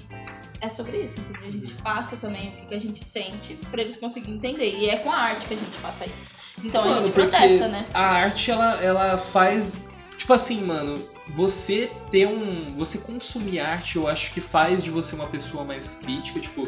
é 0.60 0.70
sobre 0.70 0.98
isso, 0.98 1.20
entendeu? 1.20 1.48
A 1.48 1.52
gente 1.52 1.74
Uhum. 1.74 1.82
passa 1.82 2.18
também 2.18 2.50
o 2.64 2.68
que, 2.68 2.74
a 2.76 2.80
gente 2.80 3.04
sente 3.04 3.56
pra 3.70 3.82
eles 3.82 3.96
conseguirem 3.98 4.36
entender. 4.36 4.76
E 4.78 4.90
é 4.90 4.98
com 4.98 5.12
a 5.12 5.18
arte 5.18 5.46
que 5.46 5.54
a 5.54 5.58
gente 5.58 5.78
passa 5.78 6.06
isso. 6.06 6.32
Então 6.64 6.82
a 6.82 6.86
Mano, 6.86 7.06
gente 7.06 7.12
porque 7.14 7.30
protesta, 7.30 7.68
né? 7.68 7.86
A 7.94 8.06
arte, 8.06 8.52
ela, 8.52 8.76
ela 8.84 9.18
faz. 9.18 9.86
Tipo 10.18 10.34
assim, 10.34 10.64
mano, 10.64 11.08
você 11.30 11.90
ter 12.12 12.28
um. 12.28 12.76
Você 12.78 13.00
consumir 13.00 13.60
arte, 13.60 13.96
eu 13.98 14.08
acho 14.08 14.32
que 14.34 14.42
faz 14.42 14.84
de 14.84 14.92
você 14.92 15.16
uma 15.16 15.28
pessoa 15.28 15.64
mais 15.64 15.96
crítica, 15.96 16.40
tipo. 16.40 16.68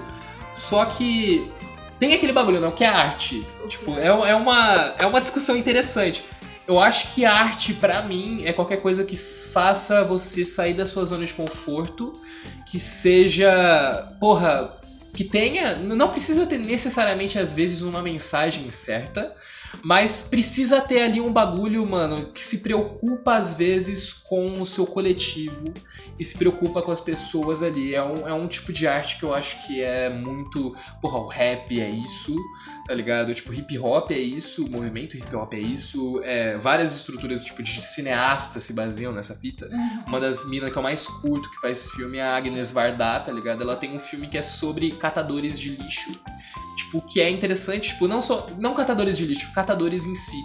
Só 0.52 0.86
que 0.86 1.52
tem 2.00 2.14
aquele 2.14 2.34
bagulho, 2.34 2.60
não, 2.60 2.72
que 2.72 2.84
é 2.84 2.88
arte. 2.88 3.46
Tipo, 3.70 3.98
é, 3.98 4.08
é, 4.08 4.36
uma, 4.36 4.94
é 4.98 5.06
uma 5.06 5.22
discussão 5.22 5.56
interessante. 5.56 6.24
Eu 6.68 6.80
acho 6.80 7.14
que 7.14 7.26
arte, 7.26 7.74
pra 7.74 8.02
mim, 8.04 8.44
é 8.46 8.54
qualquer 8.54 8.78
coisa 8.78 9.04
que 9.04 9.18
faça 9.18 10.04
você 10.04 10.46
sair 10.46 10.74
da 10.74 10.86
sua 10.86 11.04
zona 11.04 11.26
de 11.26 11.34
conforto, 11.34 12.14
que 12.66 12.80
seja, 12.80 14.16
porra, 14.20 14.74
que 15.14 15.24
tenha, 15.26 15.76
não 15.76 16.10
precisa 16.10 16.46
ter 16.46 16.58
necessariamente 16.58 17.38
às 17.38 17.52
vezes 17.54 17.82
uma 17.82 18.02
mensagem 18.02 18.72
certa, 18.72 19.36
mas 19.82 20.24
precisa 20.24 20.82
ter 20.82 21.02
ali 21.02 21.20
um 21.20 21.32
bagulho, 21.32 21.86
mano, 21.90 22.32
que 22.32 22.44
se 22.44 22.60
preocupa 22.60 23.36
às 23.36 23.56
vezes 23.56 24.14
com 24.14 24.62
o 24.62 24.66
seu 24.66 24.86
coletivo 24.86 25.74
e 26.20 26.26
se 26.26 26.38
preocupa 26.38 26.82
com 26.82 26.92
as 26.92 27.02
pessoas 27.02 27.62
ali. 27.62 27.94
É 27.94 28.04
um, 28.04 28.28
é 28.28 28.34
um 28.34 28.48
tipo 28.48 28.72
de 28.72 28.88
arte 28.88 29.18
que 29.18 29.24
eu 29.24 29.34
acho 29.34 29.66
que 29.66 29.82
é 29.82 30.10
muito. 30.10 30.76
Porra, 31.02 31.20
o 31.20 31.28
rap 31.28 31.80
é 31.80 31.90
isso, 31.90 32.36
tá 32.88 32.94
ligado? 32.94 33.34
Tipo, 33.34 33.54
hip 33.54 33.78
hop 33.78 34.12
é 34.12 34.20
isso, 34.20 34.66
o 34.66 34.70
movimento 34.70 35.18
hip 35.18 35.36
hop 35.36 35.54
é 35.54 35.60
isso. 35.60 36.20
É, 36.24 36.56
várias 36.58 36.96
estruturas, 36.96 37.44
tipo, 37.44 37.62
de 37.62 37.82
cineasta 37.82 38.60
se 38.60 38.74
baseiam 38.74 39.12
nessa 39.12 39.36
fita. 39.36 39.68
Uhum. 39.72 40.04
Uma 40.08 40.20
das 40.20 40.50
minas 40.50 40.72
que 40.72 40.78
eu 40.78 40.84
mais 40.84 41.08
curto 41.08 41.50
que 41.50 41.60
faz 41.60 41.90
filme 41.92 42.18
é 42.18 42.24
a 42.24 42.36
Agnes 42.36 42.72
Varda, 42.72 43.20
tá 43.20 43.32
ligado? 43.32 43.62
Ela 43.62 43.76
tem 43.76 43.96
um 43.96 44.00
filme 44.00 44.28
que 44.28 44.38
é 44.38 44.42
sobre 44.42 44.92
catadores 44.92 45.60
de 45.60 45.76
lixo. 45.76 46.12
Tipo, 46.76 47.02
que 47.02 47.22
é 47.22 47.30
interessante, 47.30 47.90
tipo, 47.90 48.08
não 48.08 48.20
só. 48.20 48.48
Não 48.58 48.74
catadores 48.74 49.16
de 49.18 49.26
lixo, 49.26 49.54
catadores 49.54 49.63
em 49.72 50.16
si. 50.16 50.38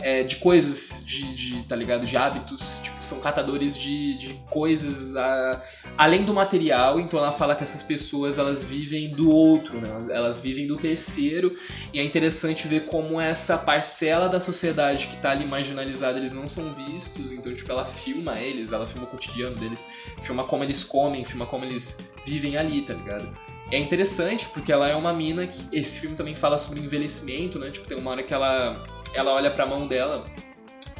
É, 0.00 0.22
de 0.22 0.36
coisas, 0.36 1.02
de, 1.06 1.34
de, 1.34 1.62
tá 1.64 1.74
ligado? 1.74 2.04
De 2.04 2.16
hábitos. 2.16 2.80
Tipo, 2.82 3.02
são 3.02 3.20
catadores 3.20 3.78
de, 3.78 4.18
de 4.18 4.34
coisas 4.50 5.16
a, 5.16 5.62
além 5.96 6.24
do 6.24 6.34
material. 6.34 7.00
Então 7.00 7.18
ela 7.18 7.32
fala 7.32 7.54
que 7.54 7.62
essas 7.62 7.82
pessoas 7.82 8.38
elas 8.38 8.62
vivem 8.62 9.10
do 9.10 9.30
outro, 9.30 9.80
né? 9.80 9.88
Elas 10.10 10.40
vivem 10.40 10.66
do 10.66 10.76
terceiro. 10.76 11.54
E 11.92 12.00
é 12.00 12.04
interessante 12.04 12.68
ver 12.68 12.84
como 12.86 13.20
essa 13.20 13.56
parcela 13.56 14.28
da 14.28 14.40
sociedade 14.40 15.06
que 15.06 15.16
tá 15.16 15.30
ali 15.30 15.46
marginalizada, 15.46 16.18
eles 16.18 16.32
não 16.32 16.46
são 16.46 16.74
vistos. 16.74 17.32
Então, 17.32 17.54
tipo, 17.54 17.70
ela 17.70 17.84
filma 17.84 18.38
eles, 18.38 18.72
ela 18.72 18.86
filma 18.86 19.06
o 19.06 19.10
cotidiano 19.10 19.56
deles, 19.56 19.86
filma 20.20 20.44
como 20.44 20.64
eles 20.64 20.84
comem, 20.84 21.24
filma 21.24 21.46
como 21.46 21.64
eles 21.64 21.98
vivem 22.24 22.56
ali, 22.56 22.82
tá 22.82 22.94
ligado? 22.94 23.45
É 23.70 23.78
interessante 23.78 24.46
porque 24.48 24.70
ela 24.70 24.88
é 24.88 24.94
uma 24.94 25.12
mina 25.12 25.46
que 25.46 25.66
esse 25.72 26.00
filme 26.00 26.14
também 26.16 26.36
fala 26.36 26.56
sobre 26.58 26.78
envelhecimento, 26.80 27.58
né? 27.58 27.68
Tipo, 27.70 27.86
tem 27.88 27.98
uma 27.98 28.10
hora 28.10 28.22
que 28.22 28.32
ela 28.32 28.84
ela 29.14 29.32
olha 29.32 29.50
para 29.50 29.64
a 29.64 29.66
mão 29.66 29.88
dela 29.88 30.26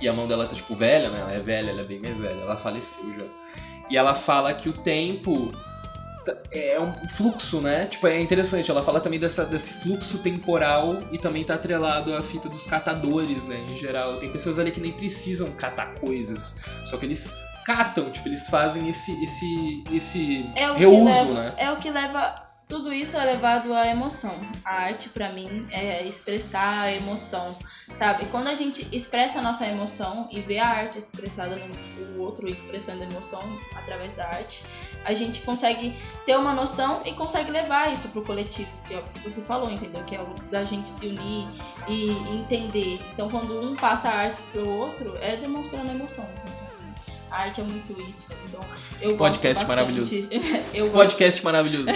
e 0.00 0.09
a 0.09 0.12
mão 0.12 0.26
dela 0.26 0.46
tá 0.46 0.55
tipo 0.55 0.74
velha, 0.74 1.09
né? 1.11 1.20
Ela 1.20 1.33
é 1.35 1.40
velha, 1.40 1.70
ela 1.70 1.81
é 1.83 1.85
bem 1.85 2.00
mais 2.00 2.18
velha, 2.18 2.40
ela 2.40 2.57
faleceu 2.57 3.05
já. 3.14 3.24
E 3.88 3.96
ela 3.96 4.14
fala 4.14 4.52
que 4.52 4.68
o 4.68 4.72
tempo 4.72 5.52
é 6.50 6.81
um 6.81 7.09
fluxo, 7.09 7.61
né? 7.61 7.87
Tipo, 7.87 8.09
é 8.09 8.20
interessante. 8.20 8.68
Ela 8.68 8.83
fala 8.83 8.98
também 9.00 9.20
dessa, 9.20 9.44
desse 9.44 9.74
fluxo 9.74 10.18
temporal 10.18 10.98
e 11.12 11.18
também 11.18 11.44
tá 11.44 11.55
atrelado 11.55 12.12
à 12.14 12.22
fita 12.24 12.48
dos 12.48 12.66
catadores, 12.66 13.46
né? 13.46 13.64
Em 13.70 13.76
geral. 13.76 14.18
Tem 14.18 14.31
pessoas 14.33 14.59
ali 14.59 14.72
que 14.72 14.81
nem 14.81 14.90
precisam 14.90 15.52
catar 15.52 15.94
coisas, 15.94 16.61
só 16.85 16.96
que 16.96 17.07
eles 17.07 17.33
catam, 17.64 18.11
tipo, 18.11 18.29
eles 18.29 18.48
fazem 18.48 18.88
esse, 18.88 19.12
esse, 19.22 19.85
esse 19.92 20.50
É 20.57 20.66
reuso, 20.72 21.05
leva- 21.05 21.33
né? 21.42 21.55
É 21.59 21.70
o 21.70 21.76
que 21.76 21.90
leva. 21.90 22.45
Tudo 22.68 22.92
isso 22.92 23.16
é 23.16 23.24
levado 23.24 23.72
à 23.72 23.87
emoção. 23.87 24.35
A 24.64 24.72
arte, 24.72 25.09
pra 25.09 25.31
mim, 25.31 25.68
é 25.70 26.02
expressar 26.02 26.83
a 26.83 26.92
emoção, 26.92 27.57
sabe? 27.92 28.26
Quando 28.26 28.48
a 28.48 28.55
gente 28.55 28.88
expressa 28.94 29.38
a 29.38 29.42
nossa 29.42 29.64
emoção 29.64 30.29
e 30.33 30.40
vê 30.40 30.59
a 30.59 30.66
arte 30.66 30.98
expressada 30.98 31.55
no 31.55 32.16
o 32.16 32.22
outro 32.22 32.48
expressando 32.48 33.05
a 33.05 33.07
emoção 33.07 33.40
através 33.76 34.12
da 34.16 34.24
arte, 34.26 34.64
a 35.05 35.14
gente 35.14 35.42
consegue 35.42 35.94
ter 36.24 36.37
uma 36.37 36.52
noção 36.52 37.02
e 37.05 37.12
consegue 37.12 37.52
levar 37.52 37.92
isso 37.92 38.09
pro 38.09 38.22
coletivo, 38.22 38.70
que 38.87 38.94
é 38.94 38.98
o 38.98 39.02
que 39.05 39.20
você 39.20 39.40
falou, 39.42 39.70
entendeu? 39.70 40.02
Que 40.05 40.16
é 40.16 40.20
o 40.20 40.26
da 40.50 40.64
gente 40.64 40.88
se 40.88 41.07
unir 41.07 41.46
e 41.87 42.11
entender. 42.35 43.00
Então, 43.12 43.31
quando 43.31 43.61
um 43.61 43.76
passa 43.76 44.09
a 44.09 44.14
arte 44.14 44.40
pro 44.50 44.68
outro, 44.68 45.16
é 45.20 45.37
demonstrando 45.37 45.88
a 45.88 45.94
emoção. 45.94 46.24
entendeu? 46.24 46.56
A 47.30 47.42
arte 47.42 47.60
é 47.60 47.64
muito 47.64 47.92
isso. 48.08 48.28
Então, 48.48 48.60
eu 49.00 49.10
gosto 49.16 49.18
Podcast 49.18 49.64
bastante. 49.64 49.68
maravilhoso. 49.68 50.28
eu 50.72 50.84
gosto 50.86 50.92
Podcast 50.92 51.44
maravilhoso. 51.44 51.90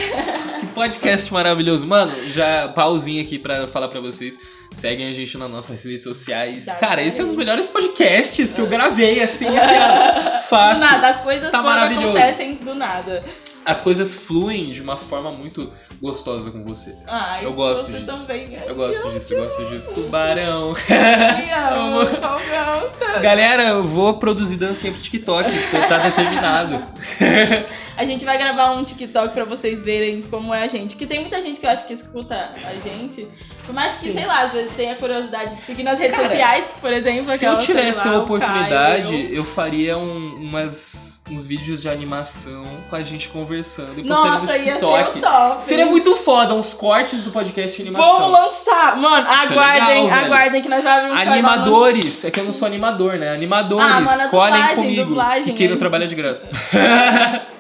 que 0.61 0.67
podcast 0.67 1.33
maravilhoso. 1.33 1.87
Mano, 1.87 2.29
já 2.29 2.69
pausinha 2.69 3.23
aqui 3.23 3.39
pra 3.39 3.67
falar 3.67 3.89
pra 3.89 4.01
vocês. 4.01 4.39
Seguem 4.73 5.09
a 5.09 5.13
gente 5.13 5.37
nas 5.37 5.51
nossas 5.51 5.85
redes 5.85 6.05
sociais. 6.05 6.67
Tá, 6.67 6.77
Cara, 6.77 7.03
esse 7.03 7.21
é 7.21 7.25
um 7.25 7.27
dos 7.27 7.37
melhores 7.37 7.69
podcasts 7.69 8.53
que 8.53 8.61
eu 8.61 8.69
gravei, 8.69 9.21
assim, 9.21 9.47
esse 9.57 9.75
ano. 9.75 10.21
Do 10.41 10.43
Fácil. 10.45 10.85
nada, 10.85 11.09
as 11.09 11.19
coisas 11.19 11.51
Tá 11.51 11.59
acontecem 11.61 12.55
do 12.57 12.75
nada. 12.75 13.25
As 13.65 13.81
coisas 13.81 14.15
fluem 14.15 14.71
de 14.71 14.81
uma 14.83 14.97
forma 14.97 15.31
muito 15.31 15.73
gostosa 16.01 16.51
com 16.51 16.63
você. 16.65 16.97
Ai, 17.07 17.45
Eu 17.45 17.53
gosto 17.53 17.93
disso. 17.93 18.27
Também, 18.27 18.57
Eu 18.67 18.75
gosto 18.75 19.11
disso, 19.11 19.35
eu 19.35 19.43
gosto 19.43 19.65
disso. 19.67 19.93
Tubarão. 19.95 20.73
Te 20.73 20.93
amo. 21.75 22.07
Falcão. 22.07 23.21
Galera, 23.23 23.65
eu 23.65 23.85
vou 23.85 24.15
produzir 24.15 24.57
dancinha 24.57 24.93
pro 24.93 25.03
TikTok, 25.03 25.51
porque 25.51 25.87
tá 25.87 25.99
determinado. 25.99 26.83
A 27.97 28.05
gente 28.07 28.25
vai 28.25 28.39
gravar 28.39 28.71
um 28.73 28.83
TikTok 28.83 29.35
pra 29.35 29.45
vocês 29.45 29.83
verem 29.83 30.23
como 30.23 30.55
é 30.55 30.63
a 30.63 30.67
gente. 30.67 30.97
Que 30.97 31.05
tem 31.07 31.21
muita 31.21 31.43
gente 31.43 31.61
que 31.61 31.67
eu 31.67 31.71
acho 31.71 31.87
que 31.87 31.93
escuta 31.93 32.35
a 32.35 32.73
gente. 32.89 33.29
Por 33.67 33.75
mais 33.75 33.93
que, 34.01 34.09
Sim. 34.09 34.15
sei 34.15 34.25
lá, 34.27 34.45
às 34.45 34.53
vezes 34.53 34.73
tenha 34.75 34.95
curiosidade 34.97 35.55
de 35.57 35.63
seguir 35.63 35.83
nas 35.83 35.99
redes 35.99 36.17
Cara, 36.17 36.29
sociais, 36.31 36.65
por 36.81 36.91
exemplo. 36.91 37.25
Se 37.27 37.45
eu 37.45 37.59
tivesse 37.59 38.09
a 38.09 38.13
lá, 38.13 38.19
o 38.19 38.23
oportunidade, 38.23 39.03
Caio, 39.13 39.29
eu- 39.29 39.35
eu 39.37 39.45
faria 39.45 39.99
um- 39.99 40.35
umas, 40.37 41.23
uns 41.31 41.45
vídeos 41.47 41.83
de 41.83 41.91
animação 41.91 42.65
com 42.89 42.97
a 42.97 43.03
gente 43.03 43.29
conversando 43.29 44.01
e 44.01 44.03
Nossa, 44.03 44.45
no 44.47 44.51
ia 44.53 44.63
ser 44.65 44.71
TikTok. 44.71 45.19
o 45.19 45.21
top. 45.21 45.63
Seria 45.63 45.87
muito 45.91 46.15
foda, 46.17 46.55
uns 46.55 46.73
cortes 46.75 47.25
do 47.25 47.31
podcast 47.31 47.77
de 47.77 47.89
animação. 47.89 48.19
Vamos 48.21 48.33
lançar! 48.33 48.97
Mano, 48.97 49.27
Isso 49.27 49.33
é 49.33 49.47
aguardem, 49.53 50.03
legal, 50.05 50.09
velho. 50.19 50.27
aguardem 50.27 50.63
que 50.63 50.69
nós 50.69 50.83
vamos 50.85 51.01
canal 51.09 51.25
no- 51.25 51.31
Animadores, 51.33 52.25
é 52.25 52.31
que 52.31 52.41
eu 52.41 52.45
não 52.45 52.53
sou 52.53 52.67
animador, 52.67 53.19
né? 53.19 53.33
Animadores, 53.35 53.87
Ah, 53.87 54.01
mano, 54.01 54.23
a 54.23 54.29
colhem 54.29 54.53
dublagem, 54.53 54.77
comigo. 54.77 55.05
dublagem, 55.05 55.53
e 55.53 55.57
quem 55.57 55.67
não 55.69 55.75
né? 55.75 55.79
trabalha 55.79 56.07
de 56.09 56.15
graça. 56.15 56.43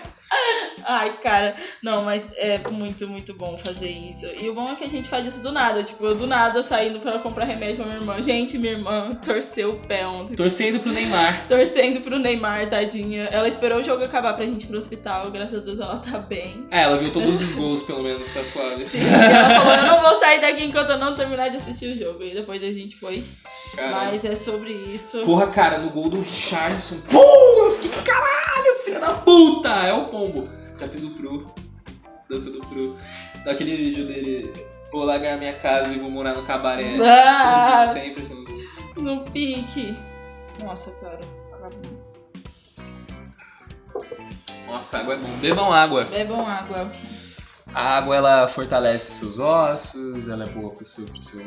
Ai, 0.84 1.18
cara, 1.22 1.56
não, 1.82 2.04
mas 2.04 2.24
é 2.36 2.58
muito, 2.70 3.06
muito 3.08 3.34
bom 3.34 3.58
fazer 3.58 3.88
isso. 3.88 4.26
E 4.40 4.48
o 4.48 4.54
bom 4.54 4.70
é 4.70 4.74
que 4.74 4.84
a 4.84 4.90
gente 4.90 5.08
faz 5.08 5.26
isso 5.26 5.42
do 5.42 5.52
nada. 5.52 5.82
Tipo, 5.82 6.06
eu 6.06 6.14
do 6.14 6.26
nada 6.26 6.62
saindo 6.62 7.00
pra 7.00 7.18
comprar 7.18 7.44
remédio 7.44 7.76
pra 7.76 7.86
minha 7.86 7.98
irmã. 7.98 8.22
Gente, 8.22 8.58
minha 8.58 8.72
irmã 8.72 9.14
torceu 9.24 9.70
o 9.72 9.78
pé 9.86 10.06
ontem. 10.06 10.34
Torcendo 10.36 10.80
pro 10.80 10.92
Neymar. 10.92 11.46
Torcendo 11.48 12.00
pro 12.00 12.18
Neymar, 12.18 12.68
tadinha. 12.68 13.28
Ela 13.32 13.48
esperou 13.48 13.80
o 13.80 13.84
jogo 13.84 14.04
acabar 14.04 14.34
pra 14.34 14.44
gente 14.44 14.64
ir 14.64 14.66
pro 14.66 14.78
hospital. 14.78 15.30
Graças 15.30 15.58
a 15.60 15.62
Deus 15.62 15.78
ela 15.78 15.96
tá 15.98 16.18
bem. 16.18 16.66
É, 16.70 16.82
ela 16.82 16.96
viu 16.96 17.10
todos 17.12 17.40
os 17.40 17.54
gols, 17.54 17.82
pelo 17.82 18.02
menos, 18.02 18.32
tá 18.32 18.44
suave. 18.44 18.84
Sim, 18.84 19.00
ela 19.00 19.60
falou: 19.60 19.74
eu 19.76 19.86
não 19.86 20.00
vou 20.02 20.14
sair 20.16 20.40
daqui 20.40 20.64
enquanto 20.64 20.90
eu 20.90 20.98
não 20.98 21.14
terminar 21.14 21.48
de 21.48 21.56
assistir 21.56 21.92
o 21.94 21.98
jogo. 21.98 22.22
E 22.22 22.34
depois 22.34 22.62
a 22.62 22.72
gente 22.72 22.96
foi. 22.96 23.22
Cara, 23.74 23.92
Mas 23.92 24.24
é 24.24 24.34
sobre 24.34 24.72
isso. 24.72 25.20
Porra, 25.20 25.46
cara, 25.46 25.78
no 25.78 25.90
gol 25.90 26.08
do 26.08 26.20
Richardson. 26.20 26.96
Pum! 27.08 27.64
Eu 27.64 27.70
fiquei, 27.72 28.02
caralho, 28.02 28.74
filho 28.84 29.00
da 29.00 29.14
puta! 29.14 29.68
É 29.68 29.92
o 29.92 30.06
pombo. 30.06 30.48
Já 30.80 30.88
fiz 30.88 31.04
o 31.04 31.10
Pro. 31.10 31.46
Dança 32.28 32.50
do 32.50 32.60
Pro. 32.60 32.96
Daquele 33.44 33.76
vídeo 33.76 34.06
dele. 34.06 34.50
Vou 34.90 35.04
largar 35.04 35.38
minha 35.38 35.52
casa 35.60 35.94
e 35.94 35.98
vou 35.98 36.10
morar 36.10 36.34
no 36.34 36.44
cabaré. 36.44 36.94
Ah, 37.04 37.84
Sempre 37.86 38.24
gol. 38.26 38.64
no 38.96 39.24
pique. 39.24 39.94
Nossa, 40.64 40.90
cara. 40.92 41.20
vagabundo. 41.50 42.00
Nossa, 44.66 44.98
água 44.98 45.14
é 45.14 45.16
bom. 45.18 45.28
Bebam 45.40 45.72
água. 45.72 46.04
Bebam 46.04 46.46
água. 46.46 46.90
A 47.72 47.98
água, 47.98 48.16
ela 48.16 48.48
fortalece 48.48 49.12
os 49.12 49.18
seus 49.18 49.38
ossos, 49.38 50.28
ela 50.28 50.44
é 50.44 50.48
boa 50.48 50.72
pro 50.72 50.84
seu, 50.84 51.06
pro 51.06 51.22
seu 51.22 51.44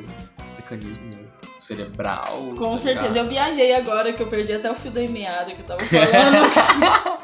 mecanismo 0.55 1.09
cerebral. 1.57 2.53
Com 2.57 2.71
tá 2.71 2.77
certeza. 2.77 3.07
ligado? 3.07 3.17
Eu 3.17 3.29
viajei 3.29 3.73
agora 3.75 4.13
que 4.13 4.21
eu 4.23 4.27
perdi 4.27 4.53
até 4.53 4.71
o 4.71 4.75
fio 4.75 4.91
da 4.91 5.01
meada 5.01 5.53
que 5.53 5.61
eu 5.61 5.65
tava 5.65 5.81
falando. 5.81 7.17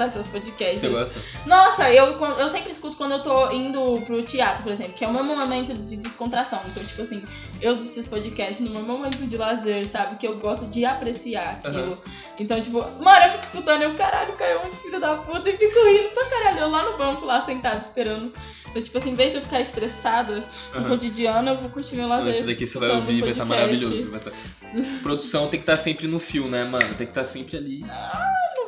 escutar 0.00 0.10
seus 0.10 0.26
podcasts. 0.26 0.80
Você 0.80 0.88
gosta? 0.88 1.20
Nossa, 1.46 1.90
eu, 1.92 2.18
eu 2.38 2.48
sempre 2.48 2.70
escuto 2.70 2.96
quando 2.96 3.12
eu 3.12 3.22
tô 3.22 3.50
indo 3.50 4.00
pro 4.06 4.22
teatro, 4.22 4.62
por 4.62 4.72
exemplo, 4.72 4.94
que 4.94 5.04
é 5.04 5.08
o 5.08 5.12
meu 5.12 5.24
momento 5.24 5.74
de 5.74 5.96
descontração. 5.96 6.60
Então, 6.68 6.82
tipo 6.82 7.02
assim, 7.02 7.22
eu 7.60 7.72
uso 7.72 7.84
esses 7.84 8.06
podcasts 8.06 8.60
no 8.60 8.70
meu 8.70 8.82
momento 8.82 9.18
de 9.18 9.36
lazer, 9.36 9.86
sabe? 9.86 10.16
Que 10.16 10.26
eu 10.26 10.38
gosto 10.38 10.66
de 10.66 10.84
apreciar 10.84 11.60
aquilo. 11.62 12.00
Então, 12.38 12.60
tipo, 12.60 12.78
mano, 13.02 13.26
eu 13.26 13.32
fico 13.32 13.44
escutando 13.44 13.82
e 13.82 13.84
eu, 13.84 13.94
caralho, 13.96 14.34
caiu 14.36 14.60
um 14.66 14.72
filho 14.72 15.00
da 15.00 15.16
puta 15.16 15.48
e 15.48 15.56
fico 15.56 15.86
rindo 15.86 16.10
pra 16.10 16.26
caralho. 16.26 16.60
Eu 16.60 16.70
lá 16.70 16.90
no 16.90 16.96
banco, 16.96 17.26
lá 17.26 17.40
sentado, 17.40 17.80
esperando. 17.80 18.32
Então, 18.70 18.80
tipo 18.80 18.96
assim, 18.96 19.10
em 19.10 19.14
vez 19.14 19.32
de 19.32 19.38
eu 19.38 19.42
ficar 19.42 19.60
estressada 19.60 20.44
no 20.72 20.80
Aham. 20.80 20.88
cotidiano, 20.88 21.50
eu 21.50 21.56
vou 21.56 21.68
curtir 21.70 21.96
meu 21.96 22.06
lazer. 22.06 22.24
Não, 22.24 22.30
esse 22.30 22.44
daqui 22.44 22.66
você 22.66 22.78
vai 22.78 22.90
ouvir, 22.90 23.16
um 23.16 23.20
vai 23.20 23.30
estar 23.30 23.44
podcast. 23.46 23.84
maravilhoso. 23.84 24.10
Vai 24.12 24.20
tá... 24.20 24.30
Produção 25.02 25.48
tem 25.48 25.58
que 25.58 25.64
estar 25.64 25.76
sempre 25.76 26.06
no 26.06 26.20
fio, 26.20 26.48
né, 26.48 26.62
mano? 26.64 26.94
Tem 26.94 27.06
que 27.06 27.10
estar 27.10 27.24
sempre 27.24 27.56
ali. 27.56 27.84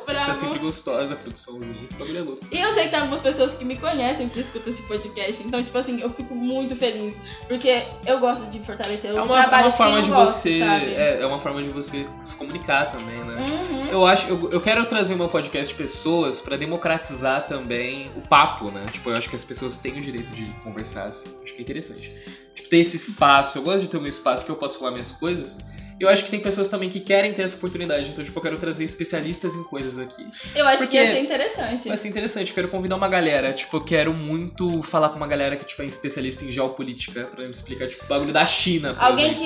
Bravo. 0.05 0.27
Tá 0.27 0.35
sempre 0.35 0.59
gostosa 0.59 1.13
a 1.13 1.17
produçãozinha. 1.17 1.87
O 1.99 2.03
é. 2.03 2.57
E 2.57 2.61
eu 2.61 2.71
sei 2.73 2.83
que 2.85 2.89
tem 2.89 2.99
algumas 2.99 3.21
pessoas 3.21 3.53
que 3.53 3.65
me 3.65 3.77
conhecem 3.77 4.29
que 4.29 4.39
escutam 4.39 4.71
esse 4.71 4.81
podcast. 4.83 5.43
Então, 5.43 5.63
tipo 5.63 5.77
assim, 5.77 5.99
eu 5.99 6.11
fico 6.13 6.35
muito 6.35 6.75
feliz. 6.75 7.15
Porque 7.47 7.83
eu 8.05 8.19
gosto 8.19 8.45
de 8.49 8.59
fortalecer 8.59 9.13
o 9.13 9.17
É 9.17 9.21
uma, 9.21 9.37
é 9.37 9.41
trabalho 9.41 9.65
uma 9.65 9.71
de 9.71 9.77
forma 9.77 10.01
de 10.01 10.09
gosto, 10.09 10.33
você. 10.33 10.61
É, 10.61 11.21
é 11.21 11.25
uma 11.25 11.39
forma 11.39 11.63
de 11.63 11.69
você 11.69 12.07
se 12.21 12.35
comunicar 12.35 12.89
também, 12.89 13.23
né? 13.23 13.41
Uhum. 13.41 13.87
Eu 13.87 14.05
acho, 14.05 14.27
eu, 14.27 14.51
eu 14.51 14.61
quero 14.61 14.85
trazer 14.85 15.15
meu 15.15 15.29
podcast 15.29 15.73
de 15.73 15.77
pessoas 15.77 16.41
pra 16.41 16.57
democratizar 16.57 17.45
também 17.47 18.09
o 18.15 18.21
papo, 18.21 18.71
né? 18.71 18.85
Tipo, 18.91 19.09
eu 19.09 19.17
acho 19.17 19.29
que 19.29 19.35
as 19.35 19.43
pessoas 19.43 19.77
têm 19.77 19.97
o 19.97 20.01
direito 20.01 20.31
de 20.31 20.51
conversar, 20.63 21.05
assim. 21.05 21.29
Acho 21.43 21.53
que 21.53 21.59
é 21.59 21.61
interessante. 21.61 22.11
Tipo, 22.55 22.69
ter 22.69 22.77
esse 22.77 22.97
espaço. 22.97 23.57
Eu 23.57 23.63
gosto 23.63 23.83
de 23.83 23.87
ter 23.87 23.97
um 23.97 24.07
espaço 24.07 24.45
que 24.45 24.51
eu 24.51 24.55
posso 24.55 24.79
falar 24.79 24.91
minhas 24.91 25.11
coisas. 25.11 25.59
E 26.03 26.05
eu 26.05 26.09
acho 26.09 26.25
que 26.25 26.31
tem 26.31 26.39
pessoas 26.41 26.67
também 26.67 26.89
que 26.89 26.99
querem 26.99 27.33
ter 27.33 27.43
essa 27.43 27.55
oportunidade. 27.55 28.09
Então, 28.09 28.21
tipo, 28.23 28.37
eu 28.37 28.43
quero 28.43 28.57
trazer 28.59 28.83
especialistas 28.83 29.55
em 29.55 29.63
coisas 29.63 29.97
aqui. 29.97 30.25
Eu 30.53 30.67
acho 30.67 30.79
Porque 30.79 30.97
que 30.97 31.03
ia 31.03 31.11
ser 31.13 31.19
interessante. 31.21 31.87
Vai 31.87 31.95
ser 31.95 32.09
interessante, 32.09 32.49
eu 32.49 32.55
quero 32.55 32.67
convidar 32.67 32.97
uma 32.97 33.07
galera. 33.07 33.53
Tipo, 33.53 33.77
eu 33.77 33.81
quero 33.85 34.13
muito 34.13 34.83
falar 34.83 35.09
com 35.09 35.15
uma 35.15 35.27
galera 35.27 35.55
que 35.55 35.63
tipo, 35.63 35.81
é 35.81 35.85
especialista 35.85 36.43
em 36.43 36.51
geopolítica 36.51 37.25
pra 37.33 37.45
me 37.45 37.51
explicar, 37.51 37.87
tipo, 37.87 38.03
o 38.03 38.07
bagulho 38.07 38.33
da 38.33 38.45
China. 38.45 38.93
Por 38.93 39.01
Alguém 39.03 39.31
exemplo. 39.31 39.43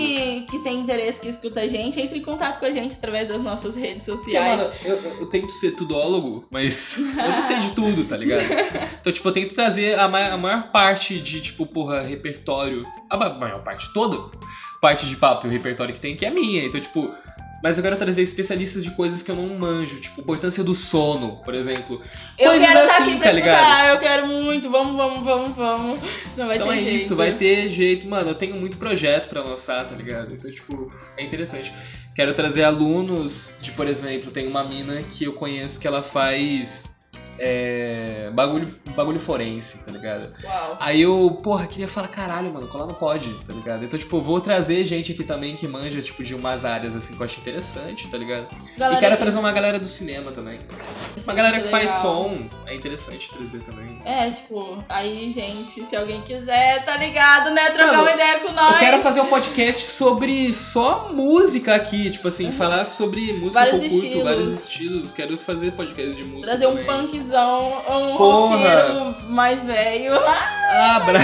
que, 0.47 0.57
que 0.57 0.63
tem 0.63 0.79
interesse, 0.79 1.19
que 1.19 1.27
escuta 1.29 1.61
a 1.61 1.67
gente, 1.67 2.01
entre 2.01 2.17
em 2.17 2.23
contato 2.23 2.59
com 2.59 2.65
a 2.65 2.71
gente 2.71 2.95
através 2.95 3.27
das 3.27 3.41
nossas 3.43 3.75
redes 3.75 4.05
Porque, 4.07 4.17
sociais. 4.23 4.57
mano, 4.59 4.73
eu, 4.83 4.95
eu- 4.95 5.25
tento 5.29 5.51
ser 5.51 5.71
tudólogo, 5.75 6.47
mas 6.49 6.97
eu 6.97 7.05
não 7.31 7.41
sei 7.41 7.59
de 7.59 7.71
tudo, 7.73 8.03
tá 8.05 8.17
ligado? 8.17 8.41
Então, 8.99 9.13
tipo, 9.13 9.27
eu 9.27 9.31
tento 9.31 9.53
trazer 9.53 9.97
a, 9.99 10.07
ma- 10.07 10.29
a 10.29 10.37
maior 10.37 10.71
parte 10.71 11.19
de, 11.19 11.39
tipo, 11.39 11.65
porra, 11.65 12.01
repertório. 12.01 12.85
A 13.09 13.15
ma- 13.17 13.29
maior 13.29 13.63
parte 13.63 13.93
toda 13.93 14.17
parte 14.81 15.05
de 15.05 15.15
papo 15.15 15.45
e 15.47 15.49
o 15.49 15.51
repertório 15.51 15.93
que 15.93 15.99
tem, 15.99 16.15
que 16.15 16.25
é 16.25 16.31
minha. 16.31 16.65
Então, 16.65 16.79
tipo. 16.79 17.13
Mas 17.63 17.75
eu 17.75 17.83
quero 17.83 17.97
trazer 17.97 18.21
especialistas 18.21 18.83
de 18.83 18.91
coisas 18.91 19.23
que 19.23 19.31
eu 19.31 19.35
não 19.35 19.47
manjo, 19.57 19.99
tipo, 19.99 20.21
importância 20.21 20.63
do 20.63 20.75
sono, 20.75 21.37
por 21.37 21.55
exemplo. 21.55 21.99
eu 22.37 22.51
coisas 22.51 22.67
quero 22.67 22.85
estar 22.85 22.93
assim, 23.01 23.03
aqui 23.03 23.15
pra 23.17 23.31
tá 23.31 23.37
escutar, 23.39 23.81
ligado? 23.81 23.87
eu 23.87 23.99
quero 23.99 24.27
muito, 24.27 24.69
vamos, 24.69 24.95
vamos, 24.95 25.23
vamos, 25.23 25.55
vamos. 25.55 25.99
Não 26.37 26.45
vai 26.45 26.55
Então 26.57 26.67
ter 26.67 26.73
é 26.75 26.77
jeito. 26.77 26.95
isso, 26.95 27.15
vai 27.15 27.33
ter 27.33 27.67
jeito. 27.67 28.07
Mano, 28.07 28.29
eu 28.29 28.35
tenho 28.35 28.55
muito 28.57 28.77
projeto 28.77 29.27
pra 29.27 29.41
lançar, 29.41 29.83
tá 29.85 29.95
ligado? 29.95 30.35
Então, 30.35 30.51
tipo, 30.51 30.93
é 31.17 31.23
interessante. 31.23 31.73
Quero 32.15 32.31
trazer 32.35 32.63
alunos 32.63 33.57
de, 33.59 33.71
por 33.71 33.87
exemplo, 33.87 34.29
tem 34.29 34.47
uma 34.47 34.63
mina 34.63 35.01
que 35.01 35.23
eu 35.23 35.33
conheço 35.33 35.79
que 35.79 35.87
ela 35.87 36.03
faz 36.03 36.96
é, 37.39 38.29
bagulho, 38.33 38.67
bagulho 38.95 39.19
forense, 39.19 39.85
tá 39.85 39.91
ligado? 39.91 40.33
Uau. 40.43 40.77
Aí 40.79 41.01
eu, 41.01 41.39
porra, 41.43 41.67
queria 41.67 41.87
falar, 41.87 42.07
caralho, 42.07 42.51
mano, 42.53 42.67
colar 42.67 42.87
não 42.87 42.93
pode, 42.93 43.33
tá 43.45 43.53
ligado? 43.53 43.85
Então, 43.85 43.97
tipo, 43.97 44.21
vou 44.21 44.39
trazer 44.41 44.83
gente 44.85 45.11
aqui 45.11 45.23
também 45.23 45.55
que 45.55 45.67
manja, 45.67 46.01
tipo, 46.01 46.23
de 46.23 46.33
umas 46.35 46.65
áreas, 46.65 46.95
assim, 46.95 47.15
que 47.15 47.21
eu 47.21 47.25
acho 47.25 47.39
interessante, 47.39 48.07
tá 48.07 48.17
ligado? 48.17 48.47
Galera, 48.77 48.97
e 48.97 48.99
quero 48.99 49.17
trazer 49.17 49.39
uma 49.39 49.51
galera 49.51 49.79
do 49.79 49.87
cinema 49.87 50.31
também. 50.31 50.59
isso 51.15 51.25
Uma 51.25 51.33
é 51.33 51.35
galera 51.35 51.59
que 51.59 51.67
faz 51.67 51.91
som, 51.91 52.47
é 52.65 52.75
interessante 52.75 53.29
trazer 53.31 53.59
também. 53.59 53.99
É, 54.05 54.29
tipo, 54.31 54.83
aí, 54.89 55.29
gente, 55.29 55.83
se 55.83 55.95
alguém 55.95 56.21
quiser, 56.21 56.83
tá 56.85 56.97
ligado, 56.97 57.51
né? 57.51 57.69
Trocar 57.69 57.87
Mano, 57.87 58.01
uma 58.03 58.11
ideia 58.11 58.39
com 58.39 58.51
nós. 58.51 58.73
Eu 58.73 58.79
quero 58.79 58.99
fazer 58.99 59.21
um 59.21 59.27
podcast 59.27 59.83
sobre 59.91 60.51
só 60.53 61.11
música 61.13 61.75
aqui, 61.75 62.09
tipo 62.09 62.27
assim, 62.27 62.51
falar 62.51 62.85
sobre 62.85 63.33
música 63.33 63.59
Vários 63.59 63.79
que 63.79 63.85
eu 63.85 63.89
curto, 63.89 64.05
estilos. 64.05 64.23
vários 64.23 64.49
estilos. 64.49 65.11
Quero 65.11 65.37
fazer 65.37 65.71
podcast 65.71 66.15
de 66.15 66.23
música. 66.23 66.47
Trazer 66.47 66.67
um 66.67 66.71
também. 66.71 66.85
Um 67.31 68.17
Porra. 68.17 68.57
roqueiro 68.57 69.15
mais 69.29 69.63
velho. 69.63 70.13
Ah, 70.25 70.99
bra... 71.05 71.19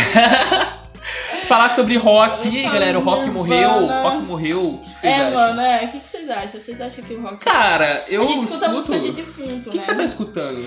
falar 1.48 1.70
sobre 1.70 1.98
rock, 1.98 2.50
galera, 2.64 2.98
o 2.98 3.02
rock 3.04 3.30
morreu, 3.30 3.70
o 3.70 3.88
rock 4.04 4.18
morreu. 4.22 4.64
O 4.76 4.78
que, 4.80 4.94
que 4.94 5.00
vocês 5.00 5.14
É, 5.14 5.16
acham? 5.22 5.34
mano, 5.34 5.62
é. 5.62 5.86
O 5.86 5.88
que, 5.92 6.00
que 6.00 6.10
vocês 6.10 6.30
acham? 6.30 6.60
Vocês 6.62 6.82
acham 6.82 7.04
que 7.04 7.14
o 7.14 7.22
rock. 7.22 7.38
Cara, 7.38 8.04
eu 8.08 8.24
a 8.24 8.26
gente 8.28 8.46
escuta 8.46 8.66
escuto. 8.66 8.72
música 8.76 9.00
de 9.00 9.10
O 9.10 9.14
defunto, 9.14 9.70
que, 9.70 9.78
né? 9.78 9.80
que 9.80 9.84
você 9.84 9.96
tá 9.96 10.04
escutando? 10.04 10.66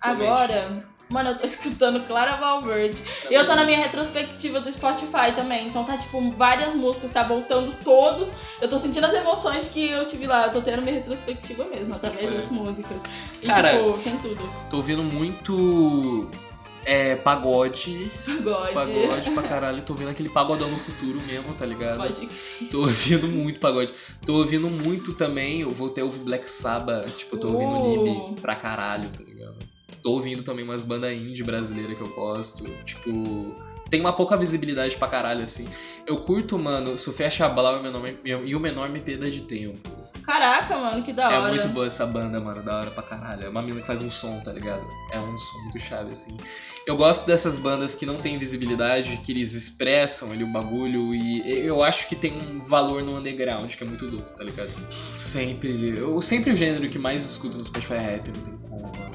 Agora, 0.00 0.84
mano, 1.12 1.30
eu 1.30 1.36
tô 1.36 1.44
escutando 1.46 2.00
Clara 2.06 2.36
Valverde. 2.36 3.02
E 3.30 3.34
eu 3.34 3.44
tô 3.46 3.54
na 3.54 3.64
minha 3.64 3.78
retrospectiva 3.78 4.60
do 4.60 4.70
Spotify 4.72 5.32
também. 5.34 5.68
Então 5.68 5.84
tá, 5.84 5.96
tipo, 5.96 6.30
várias 6.32 6.74
músicas, 6.74 7.10
tá 7.10 7.22
voltando 7.22 7.74
todo. 7.84 8.28
Eu 8.60 8.68
tô 8.68 8.78
sentindo 8.78 9.04
as 9.06 9.14
emoções 9.14 9.68
que 9.68 9.88
eu 9.88 10.06
tive 10.06 10.26
lá. 10.26 10.46
Eu 10.46 10.52
tô 10.52 10.60
tendo 10.62 10.82
minha 10.82 10.94
retrospectiva 10.94 11.64
mesmo, 11.64 11.94
Spotify. 11.94 12.24
através 12.24 12.40
das 12.42 12.50
músicas. 12.50 12.98
E, 13.42 13.46
Cara, 13.46 13.70
tipo, 13.78 13.98
tem 13.98 14.16
tudo. 14.18 14.48
Tô 14.70 14.78
ouvindo 14.78 15.02
muito. 15.02 16.28
É, 16.84 17.14
pagode. 17.14 18.10
Pagode. 18.26 18.74
Pagode 18.74 19.30
pra 19.30 19.42
caralho. 19.44 19.82
Tô 19.82 19.92
ouvindo 19.92 20.10
aquele 20.10 20.28
pagodão 20.28 20.68
no 20.68 20.78
futuro 20.78 21.20
mesmo, 21.24 21.54
tá 21.54 21.64
ligado? 21.64 21.98
Pode. 21.98 22.28
Tô 22.72 22.80
ouvindo 22.80 23.28
muito 23.28 23.60
pagode. 23.60 23.94
Tô 24.26 24.34
ouvindo 24.38 24.68
muito 24.68 25.12
também. 25.14 25.60
Eu 25.60 25.70
voltei 25.70 26.02
a 26.02 26.06
ouvir 26.06 26.18
Black 26.20 26.50
Sabbath. 26.50 27.06
Tipo, 27.16 27.36
eu 27.36 27.40
tô 27.40 27.52
ouvindo 27.52 28.00
Uh. 28.00 28.02
Nib 28.30 28.40
pra 28.40 28.56
caralho, 28.56 29.08
tá 29.10 29.22
ligado? 29.22 29.54
Tô 30.02 30.10
ouvindo 30.12 30.42
também 30.42 30.64
umas 30.64 30.84
bandas 30.84 31.12
indie 31.12 31.42
brasileiras 31.42 31.96
que 31.96 32.02
eu 32.02 32.08
gosto. 32.08 32.64
Tipo. 32.84 33.54
Tem 33.88 34.00
uma 34.00 34.14
pouca 34.14 34.36
visibilidade 34.38 34.96
pra 34.96 35.06
caralho, 35.06 35.42
assim. 35.42 35.68
Eu 36.06 36.22
curto, 36.22 36.58
mano, 36.58 36.96
Sofia 36.96 37.28
Chablau 37.28 37.76
e 37.76 37.78
o 37.78 37.82
Menor, 37.82 38.08
e 38.24 38.56
o 38.56 38.60
menor 38.60 38.88
Me 38.88 39.00
Perda 39.00 39.30
de 39.30 39.42
Tempo. 39.42 40.02
Caraca, 40.24 40.78
mano, 40.78 41.02
que 41.02 41.12
da 41.12 41.30
É 41.32 41.38
hora. 41.38 41.48
muito 41.52 41.68
boa 41.68 41.86
essa 41.86 42.06
banda, 42.06 42.40
mano, 42.40 42.62
da 42.62 42.78
hora 42.78 42.90
pra 42.90 43.02
caralho. 43.02 43.44
É 43.44 43.48
uma 43.48 43.60
mina 43.60 43.80
que 43.80 43.86
faz 43.86 44.00
um 44.02 44.08
som, 44.08 44.40
tá 44.40 44.52
ligado? 44.52 44.86
É 45.10 45.18
um 45.18 45.38
som 45.38 45.58
muito 45.64 45.78
chave, 45.80 46.12
assim. 46.12 46.36
Eu 46.86 46.96
gosto 46.96 47.26
dessas 47.26 47.58
bandas 47.58 47.94
que 47.94 48.06
não 48.06 48.14
tem 48.14 48.38
visibilidade, 48.38 49.20
que 49.24 49.32
eles 49.32 49.52
expressam 49.52 50.30
ali 50.32 50.44
o 50.44 50.46
bagulho 50.46 51.14
e 51.14 51.42
eu 51.66 51.82
acho 51.82 52.08
que 52.08 52.14
tem 52.14 52.38
um 52.40 52.60
valor 52.60 53.02
no 53.02 53.18
underground, 53.18 53.74
que 53.74 53.82
é 53.82 53.86
muito 53.86 54.06
louco, 54.06 54.30
tá 54.36 54.44
ligado? 54.44 54.70
Sempre. 55.18 55.98
Eu 55.98 56.22
sempre 56.22 56.52
o 56.52 56.56
gênero 56.56 56.88
que 56.88 56.98
mais 56.98 57.24
escuto 57.24 57.58
no 57.58 57.64
Spotify 57.64 57.94
é 57.94 58.00
rap, 58.00 58.28
não 58.28 58.42
tem 58.44 58.61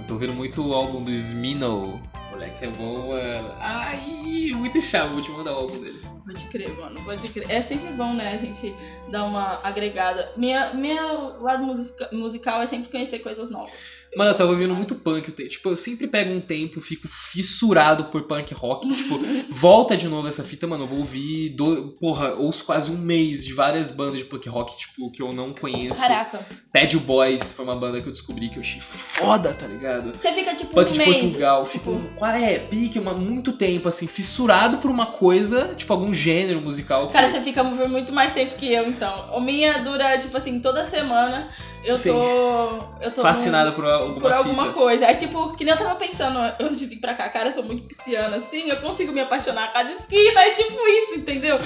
tô 0.07 0.13
ouvindo 0.13 0.33
muito 0.33 0.65
o 0.65 0.73
álbum 0.73 1.03
do 1.03 1.11
Smino. 1.11 2.01
Moleque, 2.31 2.65
é 2.65 2.69
bom, 2.69 3.09
mano. 3.09 3.53
Ai, 3.59 4.51
muito 4.55 4.79
chave, 4.81 5.13
vou 5.13 5.21
te 5.21 5.31
mandar 5.31 5.53
o 5.53 5.57
álbum 5.57 5.79
dele. 5.79 6.16
Pode 6.27 6.45
crer, 6.47 6.75
mano, 6.77 7.01
pode 7.05 7.31
crer. 7.31 7.49
É 7.49 7.61
sempre 7.61 7.93
bom, 7.93 8.13
né, 8.13 8.33
a 8.33 8.37
gente 8.37 8.75
dar 9.09 9.23
uma 9.23 9.61
agregada. 9.63 10.29
Minha, 10.35 10.73
meu 10.73 11.41
lado 11.41 11.63
musica- 11.63 12.09
musical 12.11 12.61
é 12.61 12.67
sempre 12.67 12.89
conhecer 12.91 13.19
coisas 13.19 13.49
novas. 13.49 13.71
Mano, 14.15 14.31
eu 14.31 14.35
tava 14.35 14.51
ouvindo 14.51 14.73
muito 14.73 14.95
punk. 14.95 15.31
Tipo, 15.47 15.69
eu 15.69 15.75
sempre 15.77 16.07
pego 16.07 16.31
um 16.33 16.41
tempo, 16.41 16.81
fico 16.81 17.07
fissurado 17.07 18.05
por 18.05 18.23
punk 18.23 18.53
rock. 18.53 18.87
Tipo, 18.97 19.19
volta 19.49 19.95
de 19.95 20.07
novo 20.07 20.27
essa 20.27 20.43
fita, 20.43 20.65
mano. 20.65 20.85
Eu 20.85 20.87
vou 20.87 20.99
ouvir. 20.99 21.49
Do... 21.49 21.93
Porra, 21.99 22.33
ouço 22.33 22.65
quase 22.65 22.89
um 22.89 22.97
mês 22.97 23.45
de 23.45 23.53
várias 23.53 23.91
bandas 23.91 24.17
de 24.17 24.25
punk 24.25 24.49
rock, 24.49 24.77
tipo, 24.77 25.11
que 25.11 25.21
eu 25.21 25.31
não 25.31 25.53
conheço. 25.53 26.01
Caraca. 26.01 26.45
Ted 26.71 26.97
Boys 26.99 27.51
foi 27.53 27.65
uma 27.65 27.75
banda 27.75 28.01
que 28.01 28.07
eu 28.07 28.11
descobri 28.11 28.49
que 28.49 28.57
eu 28.57 28.61
achei 28.61 28.81
foda, 28.81 29.53
tá 29.53 29.67
ligado? 29.67 30.17
Você 30.17 30.33
fica 30.33 30.55
tipo 30.55 30.73
Punk 30.73 30.89
um 30.89 30.93
de 30.93 30.99
mês. 30.99 31.21
Portugal, 31.23 31.63
tipo, 31.65 31.91
fico. 31.93 32.09
Qual 32.15 32.31
é? 32.31 32.59
Pique, 32.59 32.97
uma, 32.97 33.13
muito 33.13 33.53
tempo, 33.53 33.87
assim, 33.87 34.07
fissurado 34.07 34.77
por 34.79 34.89
uma 34.89 35.07
coisa, 35.07 35.75
tipo, 35.75 35.93
algum 35.93 36.11
gênero 36.17 36.59
musical. 36.61 37.07
que- 37.07 37.13
Cara, 37.13 37.27
você 37.27 37.39
fica 37.41 37.63
por 37.63 37.87
muito 37.87 38.11
mais 38.11 38.33
tempo 38.33 38.55
que 38.55 38.71
eu, 38.73 38.87
então. 38.87 39.29
O 39.33 39.39
minha 39.39 39.79
dura, 39.79 40.17
tipo 40.17 40.35
assim, 40.35 40.59
toda 40.59 40.83
semana 40.83 41.49
eu 41.85 41.95
Sim. 41.95 42.09
tô. 42.11 42.83
Eu 43.01 43.11
tô 43.11 43.21
fascinado 43.21 43.71
por 43.73 43.85
alguma 43.89 44.19
por 44.19 44.31
alguma 44.33 44.63
fita. 44.63 44.73
coisa. 44.75 45.05
É 45.05 45.13
tipo, 45.13 45.55
que 45.55 45.63
nem 45.63 45.73
eu 45.73 45.77
tava 45.79 45.95
pensando 45.95 46.37
antes 46.59 46.79
de 46.79 46.85
vir 46.87 46.97
pra 46.99 47.13
cá, 47.13 47.29
cara, 47.29 47.49
eu 47.49 47.53
sou 47.53 47.63
muito 47.63 47.83
pisciana, 47.87 48.37
assim, 48.37 48.69
eu 48.69 48.77
consigo 48.77 49.11
me 49.13 49.21
apaixonar 49.21 49.65
a 49.65 49.67
cada 49.69 49.91
esquina, 49.91 50.41
é 50.41 50.51
tipo 50.51 50.73
isso, 50.87 51.19
entendeu? 51.19 51.57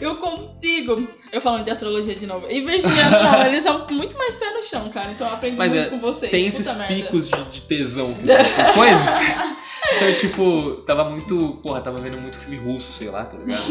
Eu 0.00 0.16
consigo. 0.16 1.08
Eu 1.32 1.40
falando 1.40 1.64
de 1.64 1.70
astrologia 1.70 2.14
de 2.14 2.26
novo. 2.26 2.46
E 2.48 2.60
virginiano, 2.60 3.22
não, 3.22 3.42
eles 3.46 3.62
são 3.62 3.84
muito 3.90 4.16
mais 4.16 4.36
pé 4.36 4.52
no 4.52 4.62
chão, 4.62 4.88
cara, 4.90 5.10
então 5.10 5.26
eu 5.26 5.34
aprendo 5.34 5.56
Mas 5.56 5.72
muito 5.72 5.86
é, 5.86 5.90
com 5.90 5.98
vocês. 5.98 6.30
Tem 6.30 6.44
puta 6.50 6.60
esses 6.60 6.76
merda. 6.76 6.94
picos 6.94 7.28
de, 7.28 7.42
de 7.44 7.60
tesão 7.62 8.14
que 8.14 8.26
escutam 8.30 8.72
coisas. 8.74 9.20
Então, 9.96 10.14
tipo, 10.18 10.82
tava 10.86 11.08
muito. 11.10 11.58
Porra, 11.62 11.80
tava 11.80 11.98
vendo 11.98 12.16
muito 12.20 12.36
filme 12.36 12.56
russo, 12.56 12.92
sei 12.92 13.08
lá, 13.10 13.24
tá 13.24 13.36
ligado? 13.36 13.62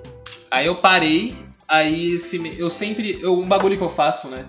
Aí 0.50 0.66
eu 0.66 0.76
parei, 0.76 1.34
aí 1.68 2.12
esse. 2.14 2.40
Eu 2.58 2.70
sempre. 2.70 3.18
Eu, 3.20 3.38
um 3.40 3.46
bagulho 3.48 3.76
que 3.76 3.82
eu 3.82 3.88
faço, 3.90 4.28
né? 4.28 4.46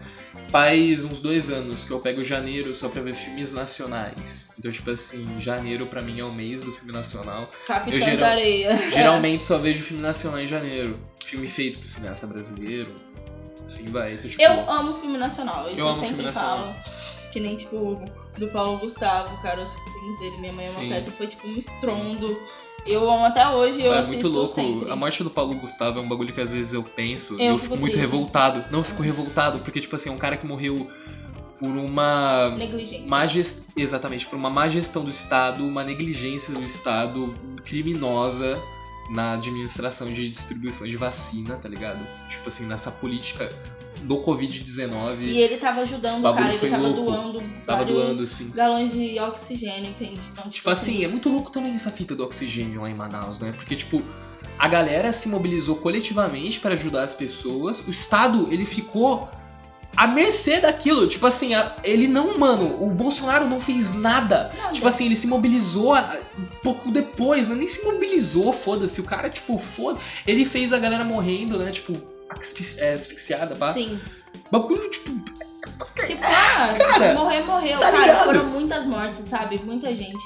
Faz 0.50 1.04
uns 1.04 1.20
dois 1.22 1.50
anos 1.50 1.84
que 1.84 1.92
eu 1.92 2.00
pego 2.00 2.24
janeiro 2.24 2.76
só 2.76 2.88
pra 2.88 3.02
ver 3.02 3.16
filmes 3.16 3.52
nacionais. 3.52 4.54
Então, 4.60 4.72
tipo 4.72 4.92
assim, 4.92 5.28
janeiro 5.40 5.88
pra 5.88 6.02
mim 6.02 6.20
é 6.20 6.24
o 6.24 6.32
mês 6.32 6.62
do 6.62 6.72
filme 6.72 6.92
nacional. 6.92 7.50
Capitão 7.66 7.94
eu 7.94 8.00
geral- 8.00 8.20
da 8.20 8.28
Areia. 8.28 8.76
Geralmente 8.94 9.44
só 9.44 9.58
vejo 9.58 9.82
filme 9.82 10.04
nacional 10.04 10.40
em 10.40 10.46
janeiro. 10.48 11.00
Filme 11.24 11.48
feito 11.48 11.80
por 11.80 11.88
cineasta 11.88 12.28
brasileiro. 12.28 12.94
Assim 13.64 13.90
vai. 13.90 14.14
Então, 14.14 14.30
tipo, 14.30 14.44
Eu 14.44 14.70
amo 14.70 14.94
filme 14.96 15.18
nacional, 15.18 15.68
isso 15.72 15.80
Eu 15.82 15.86
eu, 15.86 15.88
amo 15.88 15.94
sempre 15.94 16.08
filme 16.10 16.24
nacional. 16.24 16.58
falo. 16.60 16.76
Que 17.36 17.42
nem, 17.42 17.58
tipo, 17.58 18.02
do 18.38 18.48
Paulo 18.48 18.80
Gustavo, 18.80 19.36
cara, 19.42 19.62
os 19.62 19.74
filmes 19.74 20.20
dele, 20.22 20.38
Minha 20.38 20.54
Mãe 20.54 20.68
é 20.68 20.70
uma 20.72 20.80
Sim. 20.80 20.88
peça, 20.88 21.12
foi 21.12 21.28
tipo 21.28 21.46
um 21.46 21.58
estrondo. 21.58 22.40
Eu 22.88 23.10
amo 23.12 23.26
até 23.26 23.46
hoje, 23.50 23.82
eu 23.82 23.94
é 23.94 23.98
assisto 23.98 24.14
muito 24.24 24.30
louco. 24.30 24.54
sempre. 24.54 24.90
A 24.90 24.96
morte 24.96 25.22
do 25.22 25.30
Paulo 25.30 25.54
Gustavo 25.56 26.00
é 26.00 26.02
um 26.02 26.08
bagulho 26.08 26.32
que 26.32 26.40
às 26.40 26.54
vezes 26.54 26.72
eu 26.72 26.82
penso 26.82 27.34
Eu 27.34 27.40
e 27.40 27.46
eu 27.48 27.58
fico 27.58 27.64
fico 27.74 27.78
muito 27.82 27.92
triste. 27.92 28.10
revoltado. 28.10 28.64
Não, 28.72 28.80
eu 28.80 28.84
fico 28.86 29.04
revoltado, 29.04 29.60
porque, 29.60 29.82
tipo 29.82 29.94
assim, 29.98 30.08
é 30.08 30.14
um 30.14 30.18
cara 30.18 30.38
que 30.38 30.48
morreu 30.48 30.90
por 31.60 31.72
uma. 31.72 32.52
Negligência. 32.52 33.06
Má 33.06 33.28
gest... 33.28 33.68
Exatamente, 33.76 34.26
por 34.28 34.38
uma 34.38 34.50
má 34.50 34.70
gestão 34.70 35.04
do 35.04 35.10
Estado, 35.10 35.68
uma 35.68 35.84
negligência 35.84 36.54
do 36.54 36.64
Estado 36.64 37.36
criminosa 37.66 38.64
na 39.10 39.34
administração 39.34 40.10
de 40.14 40.30
distribuição 40.30 40.88
de 40.88 40.96
vacina, 40.96 41.58
tá 41.58 41.68
ligado? 41.68 42.00
Tipo 42.30 42.48
assim, 42.48 42.66
nessa 42.66 42.92
política 42.92 43.50
do 44.06 44.18
Covid-19. 44.18 45.18
E 45.22 45.38
ele 45.38 45.58
tava 45.58 45.82
ajudando, 45.82 46.22
bagulho 46.22 46.44
cara, 46.46 46.56
ele 46.56 46.70
tava 46.70 46.88
louco. 46.88 47.02
doando 47.04 47.44
Tava 47.66 47.86
doando, 47.86 48.24
assim. 48.24 48.52
galões 48.52 48.92
de 48.92 49.20
oxigênio, 49.20 49.90
entende? 49.90 50.20
Então, 50.32 50.50
Tipo 50.50 50.70
assim, 50.70 51.04
é 51.04 51.08
muito 51.08 51.28
louco 51.30 51.52
também 51.52 51.74
essa 51.74 51.92
fita 51.92 52.16
do 52.16 52.24
oxigênio 52.24 52.82
lá 52.82 52.90
em 52.90 52.94
Manaus, 52.94 53.40
né? 53.40 53.52
Porque, 53.52 53.76
tipo, 53.76 54.04
a 54.58 54.68
galera 54.68 55.12
se 55.12 55.28
mobilizou 55.28 55.76
coletivamente 55.78 56.60
para 56.60 56.74
ajudar 56.74 57.04
as 57.04 57.14
pessoas. 57.14 57.86
O 57.88 57.90
Estado, 57.90 58.48
ele 58.52 58.66
ficou 58.66 59.28
à 59.98 60.08
mercê 60.08 60.60
daquilo. 60.60 61.08
Tipo 61.08 61.26
assim, 61.26 61.52
ele 61.84 62.08
não, 62.08 62.38
mano, 62.38 62.84
o 62.84 62.90
Bolsonaro 62.90 63.48
não 63.48 63.60
fez 63.60 63.94
nada. 63.94 64.52
Tipo 64.72 64.88
assim, 64.88 65.06
ele 65.08 65.16
se 65.16 65.28
mobilizou 65.28 65.96
um 65.96 66.46
pouco 66.62 66.92
depois, 66.92 67.48
né? 67.48 67.56
Nem 67.56 67.68
se 67.68 67.84
mobilizou, 67.84 68.54
foda-se. 68.54 69.02
O 69.02 69.04
cara, 69.04 69.30
tipo, 69.30 69.58
foda 69.58 70.00
Ele 70.28 70.46
fez 70.46 70.72
a 70.72 70.80
galera 70.80 71.04
morrendo, 71.04 71.58
né? 71.58 71.72
Tipo, 71.72 72.15
asfixi- 72.40 72.80
é, 72.80 72.94
asfixiada, 72.94 73.56
pá. 73.56 73.72
Sim. 73.74 74.00
Bagulho, 74.52 74.90
tipo, 74.90 75.12
Tipo, 76.06 76.24
ah, 76.24 76.74
Cara, 76.78 77.14
morrer, 77.16 77.42
morreu. 77.42 77.80
tá 77.80 77.92
cara, 77.92 78.06
ligado? 78.06 78.26
foram 78.26 78.46
muitas 78.46 78.86
mortes, 78.86 79.20
sabe? 79.28 79.60
Muita 79.64 79.94
gente, 79.96 80.24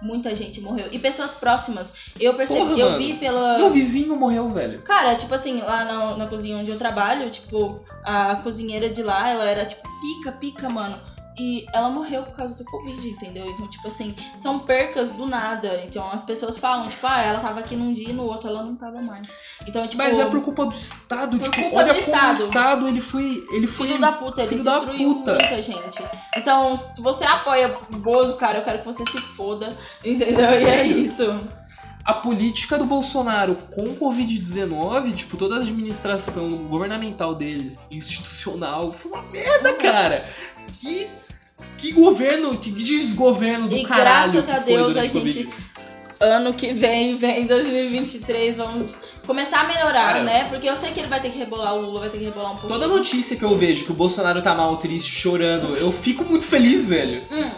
muita 0.00 0.34
gente 0.34 0.60
morreu. 0.60 0.86
E 0.92 0.98
pessoas 0.98 1.34
próximas. 1.34 1.92
Eu 2.20 2.34
percebi, 2.34 2.60
Porra, 2.60 2.78
eu 2.78 2.86
mano. 2.90 2.98
vi 2.98 3.14
pela. 3.14 3.58
meu 3.58 3.70
vizinho 3.70 4.14
morreu, 4.16 4.48
velho. 4.50 4.82
Cara, 4.82 5.14
tipo 5.16 5.34
assim, 5.34 5.60
lá 5.60 5.84
na, 5.84 6.16
na 6.16 6.26
cozinha 6.28 6.58
onde 6.58 6.70
eu 6.70 6.78
trabalho, 6.78 7.28
tipo, 7.30 7.80
a 8.04 8.36
cozinheira 8.36 8.88
de 8.88 9.02
lá, 9.02 9.28
ela 9.28 9.44
era, 9.50 9.64
tipo, 9.66 9.82
pica, 10.00 10.32
pica, 10.32 10.68
mano. 10.68 10.98
E 11.38 11.66
ela 11.72 11.90
morreu 11.90 12.22
por 12.22 12.34
causa 12.34 12.54
do 12.54 12.64
Covid, 12.64 13.08
entendeu? 13.08 13.46
Então, 13.50 13.68
tipo 13.68 13.86
assim, 13.86 14.14
são 14.36 14.60
percas 14.60 15.10
do 15.10 15.26
nada. 15.26 15.82
Então 15.84 16.10
as 16.10 16.24
pessoas 16.24 16.56
falam, 16.56 16.88
tipo, 16.88 17.06
ah, 17.06 17.20
ela 17.20 17.40
tava 17.40 17.60
aqui 17.60 17.76
num 17.76 17.92
dia 17.92 18.10
e 18.10 18.12
no 18.12 18.24
outro 18.24 18.48
ela 18.48 18.62
não 18.62 18.74
tava 18.74 19.02
mais. 19.02 19.28
Então, 19.66 19.86
tipo. 19.86 20.02
Mas 20.02 20.18
é 20.18 20.24
por 20.24 20.40
culpa 20.42 20.64
do 20.64 20.72
Estado, 20.72 21.38
Por 21.38 21.48
tipo, 21.48 21.62
culpa 21.62 21.76
olha 21.76 21.92
do 21.94 22.00
como 22.02 22.16
Estado. 22.16 22.28
o 22.28 22.32
Estado, 22.32 22.88
ele 22.88 23.00
foi... 23.00 23.44
Ele 23.52 23.66
foi... 23.66 23.88
Filho 23.88 24.00
da 24.00 24.12
puta, 24.12 24.40
ele 24.40 24.48
filho 24.48 24.64
da 24.64 24.78
destruiu 24.78 25.14
puta. 25.14 25.32
muita 25.32 25.62
gente. 25.62 26.02
Então, 26.36 26.76
se 26.76 27.02
você 27.02 27.24
apoia 27.24 27.76
o 27.92 27.96
Bozo, 27.96 28.36
cara, 28.36 28.58
eu 28.58 28.64
quero 28.64 28.78
que 28.78 28.84
você 28.86 29.04
se 29.04 29.18
foda, 29.18 29.76
entendeu? 30.04 30.50
E 30.50 30.64
é 30.64 30.86
isso. 30.86 31.22
A 32.04 32.14
política 32.14 32.78
do 32.78 32.86
Bolsonaro 32.86 33.56
com 33.74 33.82
o 33.82 33.96
Covid-19, 33.96 35.12
tipo, 35.14 35.36
toda 35.36 35.56
a 35.56 35.58
administração 35.58 36.50
governamental 36.68 37.34
dele, 37.34 37.76
institucional, 37.90 38.92
foi 38.92 39.10
uma 39.10 39.22
merda, 39.22 39.74
cara. 39.74 40.28
Que, 40.72 41.08
que 41.78 41.92
governo, 41.92 42.58
que 42.58 42.70
desgoverno 42.70 43.68
do 43.68 43.76
E 43.76 43.84
caralho 43.84 44.32
graças 44.32 44.50
a 44.50 44.58
Deus 44.60 44.96
a 44.96 45.02
Covid. 45.08 45.32
gente, 45.32 45.48
ano 46.20 46.54
que 46.54 46.72
vem, 46.72 47.16
vem 47.16 47.46
2023, 47.46 48.56
vamos 48.56 48.90
começar 49.26 49.60
a 49.60 49.64
melhorar, 49.64 50.22
né? 50.22 50.44
Porque 50.48 50.68
eu 50.68 50.76
sei 50.76 50.92
que 50.92 51.00
ele 51.00 51.08
vai 51.08 51.20
ter 51.20 51.30
que 51.30 51.38
rebolar, 51.38 51.74
o 51.74 51.80
Lula 51.80 52.00
vai 52.00 52.08
ter 52.10 52.18
que 52.18 52.24
rebolar 52.24 52.52
um 52.52 52.56
pouco. 52.56 52.68
Toda 52.68 52.86
notícia 52.86 53.36
que 53.36 53.44
eu 53.44 53.54
vejo 53.54 53.84
que 53.84 53.92
o 53.92 53.94
Bolsonaro 53.94 54.40
tá 54.42 54.54
mal, 54.54 54.76
triste, 54.76 55.10
chorando, 55.10 55.74
eu 55.76 55.92
fico 55.92 56.24
muito 56.24 56.46
feliz, 56.46 56.86
velho. 56.86 57.26
Hum, 57.30 57.50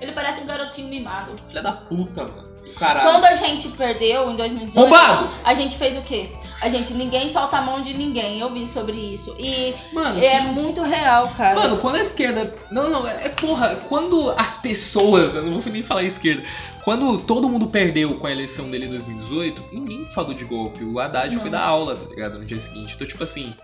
ele 0.00 0.12
parece 0.12 0.40
um 0.40 0.46
garotinho 0.46 0.88
mimado. 0.88 1.32
Filha 1.48 1.62
da 1.62 1.72
puta, 1.72 2.24
mano. 2.24 2.46
Caralho. 2.78 3.08
Quando 3.08 3.24
a 3.24 3.34
gente 3.34 3.68
perdeu 3.68 4.30
em 4.30 4.36
2018, 4.36 4.78
Roubado! 4.78 5.30
a 5.42 5.54
gente 5.54 5.78
fez 5.78 5.96
o 5.96 6.02
quê? 6.02 6.30
A 6.62 6.68
gente, 6.68 6.94
ninguém 6.94 7.28
solta 7.28 7.58
a 7.58 7.60
mão 7.60 7.82
de 7.82 7.92
ninguém. 7.92 8.40
Eu 8.40 8.52
vi 8.52 8.66
sobre 8.66 8.96
isso. 8.96 9.34
E 9.38 9.74
Mano, 9.92 10.18
é 10.18 10.40
se- 10.40 10.46
muito 10.48 10.82
real, 10.82 11.28
cara. 11.36 11.54
Mano, 11.60 11.76
quando 11.78 11.96
a 11.96 12.00
esquerda. 12.00 12.54
Não, 12.70 12.88
não, 12.88 13.06
é 13.06 13.26
é 13.26 13.28
porra. 13.28 13.76
Quando 13.88 14.30
as 14.36 14.56
pessoas. 14.56 15.34
Eu 15.34 15.42
não 15.42 15.60
vou 15.60 15.72
nem 15.72 15.82
falar 15.82 16.02
esquerda. 16.02 16.42
Quando 16.84 17.18
todo 17.18 17.48
mundo 17.48 17.66
perdeu 17.66 18.14
com 18.14 18.26
a 18.26 18.30
eleição 18.32 18.70
dele 18.70 18.86
em 18.86 18.90
2018, 18.90 19.64
ninguém 19.72 20.06
falou 20.10 20.32
de 20.32 20.44
golpe. 20.44 20.82
O 20.84 20.98
Haddad 20.98 21.34
Não. 21.34 21.42
foi 21.42 21.50
dar 21.50 21.62
aula, 21.62 21.96
tá 21.96 22.08
ligado? 22.08 22.38
No 22.38 22.44
dia 22.44 22.58
seguinte. 22.60 22.94
Então, 22.94 23.06
tipo 23.06 23.22
assim. 23.22 23.54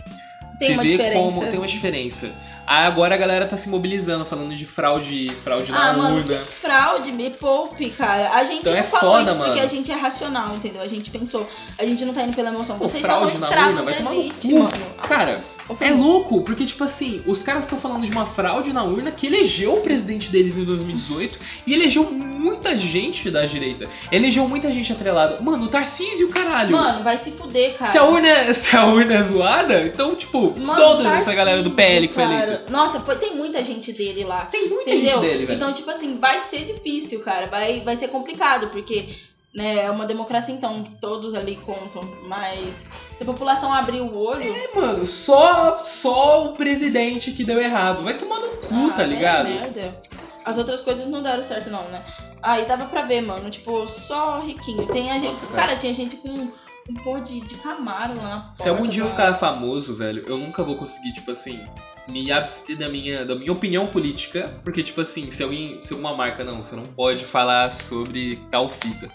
Tem 0.58 0.74
uma 0.74 0.82
vê 0.82 0.90
diferença. 0.90 1.16
como 1.18 1.46
tem 1.46 1.58
uma 1.58 1.66
diferença. 1.66 2.30
Aí 2.66 2.86
agora 2.86 3.14
a 3.14 3.18
galera 3.18 3.46
tá 3.46 3.56
se 3.56 3.68
mobilizando, 3.68 4.24
falando 4.24 4.54
de 4.54 4.64
fraude, 4.64 5.30
fraude 5.42 5.72
Ah, 5.72 5.92
na 5.92 5.92
mano, 5.94 6.16
urna. 6.18 6.38
que 6.38 6.44
fraude, 6.46 7.12
me 7.12 7.30
poupe, 7.30 7.90
cara. 7.90 8.30
A 8.34 8.44
gente 8.44 8.60
Então 8.60 8.72
não 8.72 8.78
é 8.78 8.82
falou 8.82 9.16
foda, 9.16 9.30
isso 9.30 9.34
porque 9.36 9.50
mano. 9.50 9.62
a 9.62 9.66
gente 9.66 9.90
é 9.90 9.94
racional, 9.94 10.54
entendeu? 10.54 10.80
A 10.82 10.86
gente 10.88 11.10
pensou. 11.10 11.48
A 11.78 11.84
gente 11.84 12.04
não 12.04 12.14
tá 12.14 12.22
indo 12.22 12.34
pela 12.34 12.48
emoção. 12.50 12.78
Pô, 12.78 12.88
Vocês 12.88 13.04
são 13.04 13.16
fraude 13.18 13.38
na 13.38 13.46
escravos 13.48 13.70
urna, 13.70 13.82
vai 13.82 13.94
tomar 13.96 14.14
elite, 14.14 14.54
mano. 14.54 14.70
Cara, 15.08 15.44
é 15.80 15.90
louco, 15.90 16.42
porque, 16.42 16.64
tipo 16.64 16.84
assim, 16.84 17.22
os 17.26 17.42
caras 17.42 17.64
estão 17.64 17.78
falando 17.78 18.04
de 18.06 18.12
uma 18.12 18.26
fraude 18.26 18.72
na 18.72 18.84
urna 18.84 19.10
que 19.10 19.26
elegeu 19.26 19.74
o 19.76 19.80
presidente 19.80 20.30
deles 20.30 20.56
em 20.56 20.64
2018 20.64 21.38
e 21.66 21.74
elegeu 21.74 22.04
muita 22.10 22.76
gente 22.76 23.30
da 23.30 23.44
direita. 23.46 23.86
Elegeu 24.10 24.46
muita 24.48 24.70
gente 24.72 24.92
atrelada. 24.92 25.40
Mano, 25.40 25.64
o 25.64 25.68
Tarcísio, 25.68 26.28
caralho. 26.30 26.72
Mano, 26.72 27.02
vai 27.04 27.16
se 27.16 27.30
fuder, 27.30 27.74
cara. 27.78 27.90
se, 27.90 27.96
a 27.98 28.04
urna, 28.04 28.28
é- 28.28 28.52
se 28.52 28.76
a 28.76 28.84
urna 28.86 29.14
é 29.14 29.22
zoada, 29.22 29.80
então, 29.86 30.14
tipo, 30.16 30.52
Mano, 30.58 30.74
toda 30.74 31.04
Tarcísio, 31.04 31.16
essa 31.18 31.34
galera 31.34 31.62
do 31.62 31.70
PL 31.70 32.08
que 32.08 32.14
foi 32.14 32.24
cara. 32.24 32.51
Nossa, 32.68 33.00
foi, 33.00 33.16
tem 33.16 33.34
muita 33.34 33.62
gente 33.62 33.92
dele 33.92 34.24
lá. 34.24 34.46
Tem 34.46 34.68
muita 34.68 34.90
Entendeu? 34.90 35.12
gente 35.12 35.20
dele, 35.20 35.46
velho. 35.46 35.56
Então, 35.56 35.72
tipo 35.72 35.90
assim, 35.90 36.18
vai 36.18 36.40
ser 36.40 36.64
difícil, 36.64 37.20
cara. 37.20 37.46
Vai, 37.46 37.80
vai 37.80 37.96
ser 37.96 38.08
complicado, 38.08 38.68
porque 38.68 39.16
né, 39.54 39.84
é 39.84 39.90
uma 39.90 40.06
democracia, 40.06 40.54
então 40.54 40.82
todos 41.00 41.34
ali 41.34 41.56
contam. 41.56 42.02
Mas 42.26 42.84
se 43.16 43.22
a 43.22 43.26
população 43.26 43.72
abrir 43.72 44.00
o 44.00 44.16
olho. 44.16 44.44
É, 44.44 44.74
mano, 44.74 45.04
só, 45.04 45.78
só 45.78 46.46
o 46.46 46.52
presidente 46.52 47.32
que 47.32 47.44
deu 47.44 47.60
errado. 47.60 48.02
Vai 48.02 48.16
tomar 48.16 48.40
no 48.40 48.48
cu, 48.56 48.90
ah, 48.90 48.94
tá 48.96 49.04
ligado? 49.04 49.48
né, 49.48 49.60
merda. 49.60 50.00
As 50.44 50.58
outras 50.58 50.80
coisas 50.80 51.06
não 51.06 51.22
deram 51.22 51.42
certo, 51.42 51.70
não, 51.70 51.88
né? 51.88 52.04
Aí 52.42 52.64
dava 52.64 52.86
pra 52.86 53.02
ver, 53.02 53.20
mano. 53.20 53.48
Tipo, 53.48 53.86
só 53.86 54.40
riquinho. 54.40 54.86
Tem 54.86 55.10
a 55.10 55.14
gente. 55.14 55.26
Nossa, 55.26 55.46
cara. 55.48 55.68
cara. 55.68 55.76
tinha 55.76 55.92
gente 55.92 56.16
com 56.16 56.48
um 56.88 56.94
pôr 57.04 57.20
de, 57.20 57.40
de 57.40 57.54
camaro 57.56 58.20
lá. 58.20 58.50
Se 58.54 58.68
algum 58.68 58.86
dia 58.86 59.02
eu 59.02 59.08
ficar 59.08 59.34
famoso, 59.34 59.94
velho, 59.94 60.24
eu 60.26 60.36
nunca 60.36 60.64
vou 60.64 60.76
conseguir, 60.76 61.12
tipo 61.12 61.30
assim, 61.30 61.64
me 62.08 62.30
abster 62.32 62.76
da 62.76 62.88
minha, 62.88 63.24
da 63.24 63.34
minha 63.34 63.52
opinião 63.52 63.86
política. 63.86 64.60
Porque, 64.64 64.82
tipo 64.82 65.00
assim, 65.00 65.30
se 65.30 65.42
alguém. 65.42 65.78
Se 65.82 65.92
alguma 65.92 66.14
marca, 66.14 66.44
não, 66.44 66.62
você 66.62 66.76
não 66.76 66.86
pode 66.86 67.24
falar 67.24 67.70
sobre 67.70 68.38
tal 68.50 68.68
fita. 68.68 69.10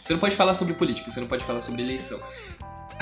Você 0.00 0.12
não 0.12 0.20
pode 0.20 0.36
falar 0.36 0.54
sobre 0.54 0.74
política, 0.74 1.10
você 1.10 1.20
não 1.20 1.28
pode 1.28 1.44
falar 1.44 1.60
sobre 1.60 1.82
eleição. 1.82 2.20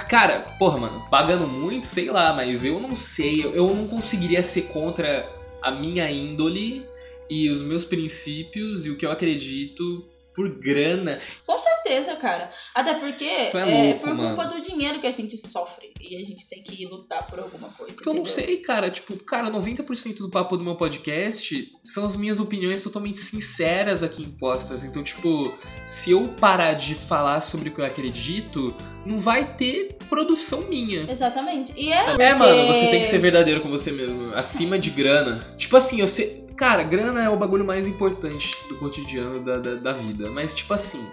Cara, 0.09 0.41
porra, 0.59 0.79
mano, 0.79 1.05
pagando 1.09 1.47
muito, 1.47 1.87
sei 1.87 2.11
lá, 2.11 2.33
mas 2.33 2.65
eu 2.65 2.81
não 2.81 2.95
sei, 2.95 3.45
eu 3.45 3.73
não 3.75 3.87
conseguiria 3.87 4.43
ser 4.43 4.62
contra 4.62 5.29
a 5.62 5.71
minha 5.71 6.11
índole 6.11 6.85
e 7.31 7.49
os 7.49 7.62
meus 7.62 7.85
princípios 7.85 8.85
e 8.85 8.91
o 8.91 8.97
que 8.97 9.07
eu 9.07 9.11
acredito 9.11 10.05
por 10.35 10.49
grana. 10.59 11.18
Com 11.47 11.59
certeza, 11.59 12.16
cara. 12.16 12.51
Até 12.74 12.95
porque 12.95 13.49
Tu 13.51 13.59
é 13.59 13.61
é, 13.70 13.85
louco, 13.85 14.01
por 14.01 14.16
culpa 14.16 14.45
mano. 14.45 14.51
do 14.55 14.61
dinheiro 14.62 15.01
que 15.01 15.07
a 15.07 15.11
gente 15.12 15.37
sofre. 15.37 15.93
E 16.01 16.16
a 16.16 16.24
gente 16.24 16.47
tem 16.49 16.62
que 16.62 16.85
lutar 16.87 17.26
por 17.26 17.39
alguma 17.39 17.68
coisa. 17.70 17.95
Porque 17.95 18.09
eu 18.09 18.12
não 18.14 18.22
entendeu? 18.22 18.45
sei, 18.47 18.57
cara. 18.59 18.91
Tipo, 18.91 19.16
cara, 19.24 19.51
90% 19.51 20.18
do 20.18 20.30
papo 20.30 20.57
do 20.57 20.64
meu 20.64 20.76
podcast 20.76 21.72
são 21.85 22.05
as 22.05 22.14
minhas 22.16 22.39
opiniões 22.41 22.82
totalmente 22.82 23.18
sinceras 23.18 24.03
aqui 24.03 24.22
impostas. 24.22 24.85
Então, 24.85 25.03
tipo, 25.03 25.57
se 25.87 26.11
eu 26.11 26.28
parar 26.39 26.72
de 26.74 26.95
falar 26.95 27.41
sobre 27.41 27.68
o 27.70 27.72
que 27.72 27.80
eu 27.80 27.85
acredito, 27.87 28.74
não 29.07 29.18
vai 29.18 29.57
ter 29.57 29.97
produção 30.09 30.62
minha. 30.62 31.11
Exatamente. 31.11 31.72
E 31.76 31.91
é. 31.93 31.97
É, 31.97 32.05
porque- 32.05 32.35
mano, 32.35 32.66
você 32.66 32.87
tem 32.91 33.01
que 33.01 33.07
ser 33.07 33.18
verdadeiro 33.18 33.61
com 33.61 33.70
você 33.70 33.91
mesmo. 33.93 34.35
Acima 34.35 34.78
de 34.78 34.91
grana. 34.91 35.47
Tipo 35.57 35.76
assim, 35.76 36.01
eu 36.01 36.09
sei. 36.09 36.43
Cara, 36.57 36.82
grana 36.82 37.24
é 37.24 37.28
o 37.28 37.36
bagulho 37.36 37.64
mais 37.64 37.86
importante 37.86 38.57
do 38.68 38.76
cotidiano 38.76 39.40
da, 39.40 39.59
da, 39.59 39.74
da 39.74 39.92
vida. 39.92 40.30
Mas, 40.30 40.55
tipo 40.55 40.72
assim. 40.72 41.05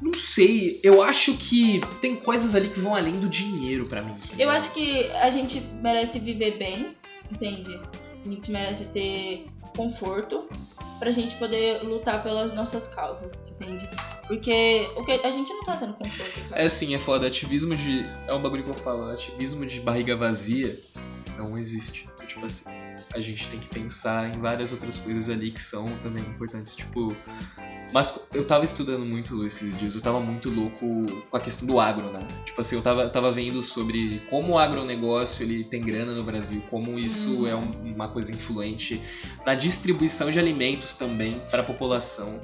Não 0.00 0.12
sei. 0.12 0.80
Eu 0.82 1.02
acho 1.02 1.34
que 1.36 1.80
tem 2.00 2.16
coisas 2.16 2.54
ali 2.54 2.68
que 2.68 2.80
vão 2.80 2.94
além 2.94 3.18
do 3.18 3.28
dinheiro 3.28 3.86
pra 3.86 4.02
mim. 4.02 4.16
Eu 4.38 4.50
acho 4.50 4.72
que 4.72 5.06
a 5.22 5.30
gente 5.30 5.60
merece 5.82 6.18
viver 6.18 6.58
bem, 6.58 6.96
entende? 7.30 7.80
A 8.24 8.28
gente 8.28 8.50
merece 8.50 8.86
ter 8.86 9.46
conforto 9.76 10.48
pra 10.98 11.10
gente 11.10 11.34
poder 11.36 11.82
lutar 11.82 12.22
pelas 12.22 12.52
nossas 12.52 12.86
causas, 12.86 13.42
entende? 13.46 13.88
Porque 14.26 14.88
o 14.96 15.04
que 15.04 15.12
a 15.12 15.30
gente 15.30 15.52
não 15.52 15.64
tá 15.64 15.76
tendo 15.76 15.94
conforto, 15.94 16.48
cara. 16.48 16.62
É 16.62 16.66
assim, 16.66 16.94
é 16.94 16.98
foda. 16.98 17.26
Ativismo 17.26 17.76
de. 17.76 18.04
É 18.26 18.34
um 18.34 18.42
bagulho 18.42 18.64
que 18.64 18.70
eu 18.70 18.74
falo. 18.74 19.10
Ativismo 19.10 19.64
de 19.64 19.80
barriga 19.80 20.16
vazia 20.16 20.78
não 21.36 21.56
existe. 21.58 22.08
Tipo 22.26 22.46
assim, 22.46 22.70
a 23.14 23.20
gente 23.20 23.46
tem 23.48 23.58
que 23.60 23.68
pensar 23.68 24.28
em 24.34 24.38
várias 24.40 24.72
outras 24.72 24.98
coisas 24.98 25.30
ali 25.30 25.50
que 25.50 25.62
são 25.62 25.88
também 26.02 26.22
importantes. 26.24 26.74
Tipo. 26.74 27.14
Mas 27.92 28.26
eu 28.34 28.44
tava 28.44 28.64
estudando 28.64 29.04
muito 29.06 29.44
esses 29.46 29.78
dias, 29.78 29.94
eu 29.94 30.00
tava 30.00 30.18
muito 30.18 30.50
louco 30.50 30.84
com 31.30 31.36
a 31.36 31.38
questão 31.38 31.64
do 31.66 31.78
agro, 31.78 32.10
né? 32.10 32.26
Tipo 32.44 32.60
assim, 32.60 32.74
eu 32.74 32.82
tava, 32.82 33.02
eu 33.02 33.10
tava 33.12 33.30
vendo 33.30 33.62
sobre 33.62 34.20
como 34.28 34.54
o 34.54 34.58
agronegócio 34.58 35.44
ele 35.44 35.64
tem 35.64 35.80
grana 35.80 36.12
no 36.12 36.24
Brasil, 36.24 36.60
como 36.68 36.98
isso 36.98 37.42
Uhum. 37.42 37.46
é 37.46 37.54
um- 37.54 37.92
uma 37.94 38.08
coisa 38.08 38.32
influente 38.32 39.00
na 39.46 39.54
distribuição 39.54 40.28
de 40.30 40.38
alimentos 40.40 40.96
também 40.96 41.40
para 41.52 41.60
a 41.60 41.64
população. 41.64 42.40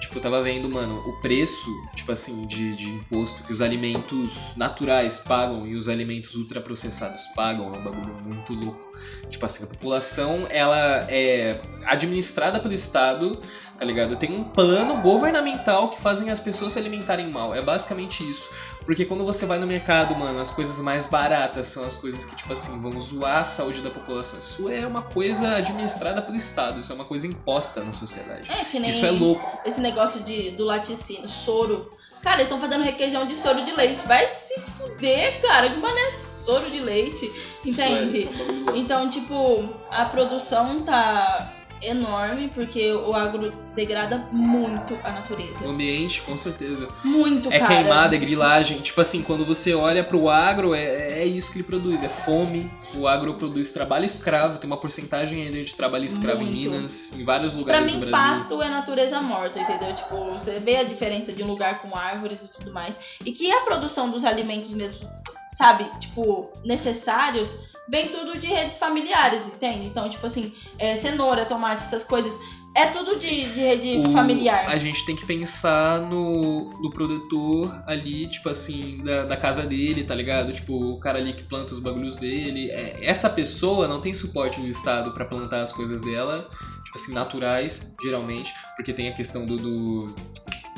Tipo, 0.00 0.18
eu 0.18 0.22
tava 0.22 0.42
vendo, 0.42 0.68
mano, 0.68 1.00
o 1.06 1.12
preço, 1.20 1.70
tipo 1.94 2.12
assim, 2.12 2.46
de, 2.46 2.74
de 2.76 2.90
imposto 2.90 3.42
que 3.42 3.52
os 3.52 3.60
alimentos 3.62 4.52
naturais 4.56 5.18
pagam 5.20 5.66
e 5.66 5.74
os 5.76 5.88
alimentos 5.88 6.34
ultraprocessados 6.34 7.26
pagam 7.28 7.72
é 7.72 7.78
um 7.78 7.82
bagulho 7.84 8.14
muito 8.22 8.52
louco. 8.52 8.84
Tipo 9.30 9.44
assim, 9.46 9.64
a 9.64 9.66
população, 9.66 10.46
ela 10.50 11.06
é 11.08 11.60
administrada 11.86 12.60
pelo 12.60 12.72
Estado, 12.74 13.40
tá 13.78 13.84
ligado? 13.84 14.16
Tem 14.16 14.32
um 14.32 14.44
plano 14.44 15.00
governamental 15.00 15.88
que 15.88 16.00
fazem 16.00 16.30
as 16.30 16.38
pessoas 16.38 16.72
se 16.74 16.78
alimentarem 16.78 17.30
mal. 17.30 17.54
É 17.54 17.60
basicamente 17.62 18.28
isso. 18.28 18.48
Porque 18.84 19.04
quando 19.04 19.24
você 19.24 19.46
vai 19.46 19.58
no 19.58 19.66
mercado, 19.66 20.14
mano, 20.14 20.38
as 20.38 20.50
coisas 20.50 20.78
mais 20.80 21.06
baratas 21.06 21.68
são 21.68 21.84
as 21.84 21.96
coisas 21.96 22.24
que, 22.24 22.36
tipo 22.36 22.52
assim, 22.52 22.80
vão 22.80 22.98
zoar 22.98 23.38
a 23.38 23.44
saúde 23.44 23.80
da 23.82 23.90
população. 23.90 24.38
Isso 24.38 24.68
é 24.70 24.86
uma 24.86 25.02
coisa 25.02 25.56
administrada 25.56 26.22
pelo 26.22 26.36
Estado, 26.36 26.78
isso 26.78 26.92
é 26.92 26.94
uma 26.94 27.04
coisa 27.04 27.26
imposta 27.26 27.82
na 27.82 27.92
sociedade. 27.92 28.48
É, 28.50 28.64
que 28.64 28.78
nem 28.78 28.90
Isso 28.90 29.04
é 29.04 29.10
louco. 29.10 29.58
esse 29.66 29.80
negócio 29.84 30.22
de, 30.22 30.50
do 30.50 30.64
laticínio, 30.64 31.28
soro. 31.28 31.90
Cara, 32.22 32.36
eles 32.36 32.46
estão 32.46 32.60
fazendo 32.60 32.82
requeijão 32.82 33.26
de 33.26 33.36
soro 33.36 33.62
de 33.62 33.72
leite. 33.72 34.06
Vai 34.06 34.26
se 34.26 34.58
fuder, 34.60 35.40
cara. 35.42 35.70
Que 35.70 35.76
mané 35.76 36.10
soro 36.10 36.70
de 36.70 36.80
leite. 36.80 37.26
Entende? 37.64 37.68
Isso 37.68 37.82
é, 37.82 38.04
isso 38.04 38.42
é 38.42 38.72
um. 38.72 38.76
Então, 38.76 39.08
tipo, 39.08 39.68
a 39.90 40.06
produção 40.06 40.82
tá 40.82 41.53
enorme 41.90 42.50
porque 42.54 42.92
o 42.92 43.12
agro 43.14 43.52
degrada 43.74 44.26
muito 44.30 44.98
a 45.02 45.10
natureza. 45.12 45.64
O 45.64 45.70
ambiente, 45.70 46.22
com 46.22 46.36
certeza. 46.36 46.88
Muito, 47.02 47.52
É 47.52 47.58
cara. 47.58 47.74
queimada, 47.74 48.14
é 48.14 48.18
grilagem. 48.18 48.80
Tipo 48.80 49.00
assim, 49.00 49.22
quando 49.22 49.44
você 49.44 49.74
olha 49.74 50.02
pro 50.04 50.28
agro, 50.28 50.74
é, 50.74 51.20
é 51.20 51.24
isso 51.24 51.50
que 51.52 51.58
ele 51.58 51.64
produz. 51.64 52.02
É 52.02 52.08
fome. 52.08 52.70
O 52.96 53.08
agro 53.08 53.34
produz 53.34 53.72
trabalho 53.72 54.04
escravo. 54.04 54.58
Tem 54.58 54.68
uma 54.70 54.76
porcentagem 54.76 55.42
ainda 55.42 55.62
de 55.64 55.74
trabalho 55.74 56.04
escravo 56.04 56.42
em 56.42 56.46
Muito. 56.46 56.70
Minas, 56.70 57.12
em 57.18 57.24
vários 57.24 57.52
Pra 57.54 57.60
lugares 57.60 57.92
mim, 57.92 57.98
do 58.00 58.06
Brasil. 58.06 58.28
pasto 58.28 58.62
é 58.62 58.68
natureza 58.68 59.20
morta, 59.20 59.58
entendeu? 59.58 59.92
Tipo, 59.94 60.32
você 60.32 60.60
vê 60.60 60.76
a 60.76 60.84
diferença 60.84 61.32
de 61.32 61.42
um 61.42 61.46
lugar 61.48 61.82
com 61.82 61.96
árvores 61.96 62.42
e 62.44 62.48
tudo 62.48 62.72
mais. 62.72 62.96
E 63.24 63.32
que 63.32 63.50
a 63.50 63.60
produção 63.62 64.08
dos 64.10 64.24
alimentos 64.24 64.70
mesmo, 64.72 65.08
sabe, 65.56 65.90
tipo, 65.98 66.52
necessários, 66.64 67.54
vem 67.88 68.08
tudo 68.08 68.38
de 68.38 68.46
redes 68.46 68.78
familiares, 68.78 69.40
entende? 69.48 69.86
Então, 69.86 70.08
tipo 70.08 70.26
assim, 70.26 70.52
é, 70.78 70.96
cenoura, 70.96 71.44
tomate, 71.44 71.84
essas 71.84 72.04
coisas. 72.04 72.36
É 72.76 72.86
tudo 72.86 73.14
de, 73.14 73.28
de 73.54 73.60
rede 73.60 73.98
O- 73.98 74.10
familiar. 74.12 74.66
A 74.68 74.76
gente 74.78 75.06
tem 75.06 75.14
que 75.14 75.24
pensar 75.24 76.00
no, 76.00 76.70
no 76.82 76.90
produtor 76.90 77.72
ali, 77.86 78.26
tipo 78.28 78.48
assim, 78.48 79.00
da, 79.04 79.24
da 79.26 79.36
casa 79.36 79.62
dele, 79.62 80.02
tá 80.02 80.12
ligado? 80.12 80.52
Tipo, 80.52 80.74
o 80.74 80.98
cara 80.98 81.18
ali 81.20 81.32
que 81.32 81.44
planta 81.44 81.72
os 81.72 81.78
bagulhos 81.78 82.16
dele. 82.16 82.68
É, 82.72 83.06
essa 83.08 83.30
pessoa 83.30 83.86
não 83.86 84.00
tem 84.00 84.12
suporte 84.12 84.60
do 84.60 84.66
Estado 84.66 85.12
pra 85.14 85.24
plantar 85.24 85.62
as 85.62 85.72
coisas 85.72 86.02
dela, 86.02 86.50
tipo 86.84 86.96
assim, 86.96 87.14
naturais, 87.14 87.94
geralmente, 88.02 88.52
porque 88.74 88.92
tem 88.92 89.08
a 89.08 89.14
questão 89.14 89.46
do. 89.46 89.56
do 89.56 90.14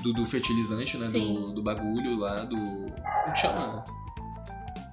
do, 0.03 0.13
do 0.13 0.27
fertilizante, 0.27 0.99
né? 0.99 1.09
Do, 1.09 1.53
do 1.53 1.63
bagulho 1.63 2.19
lá, 2.19 2.45
do. 2.45 2.55
Como 2.55 3.33
que 3.33 3.41
chama? 3.41 3.83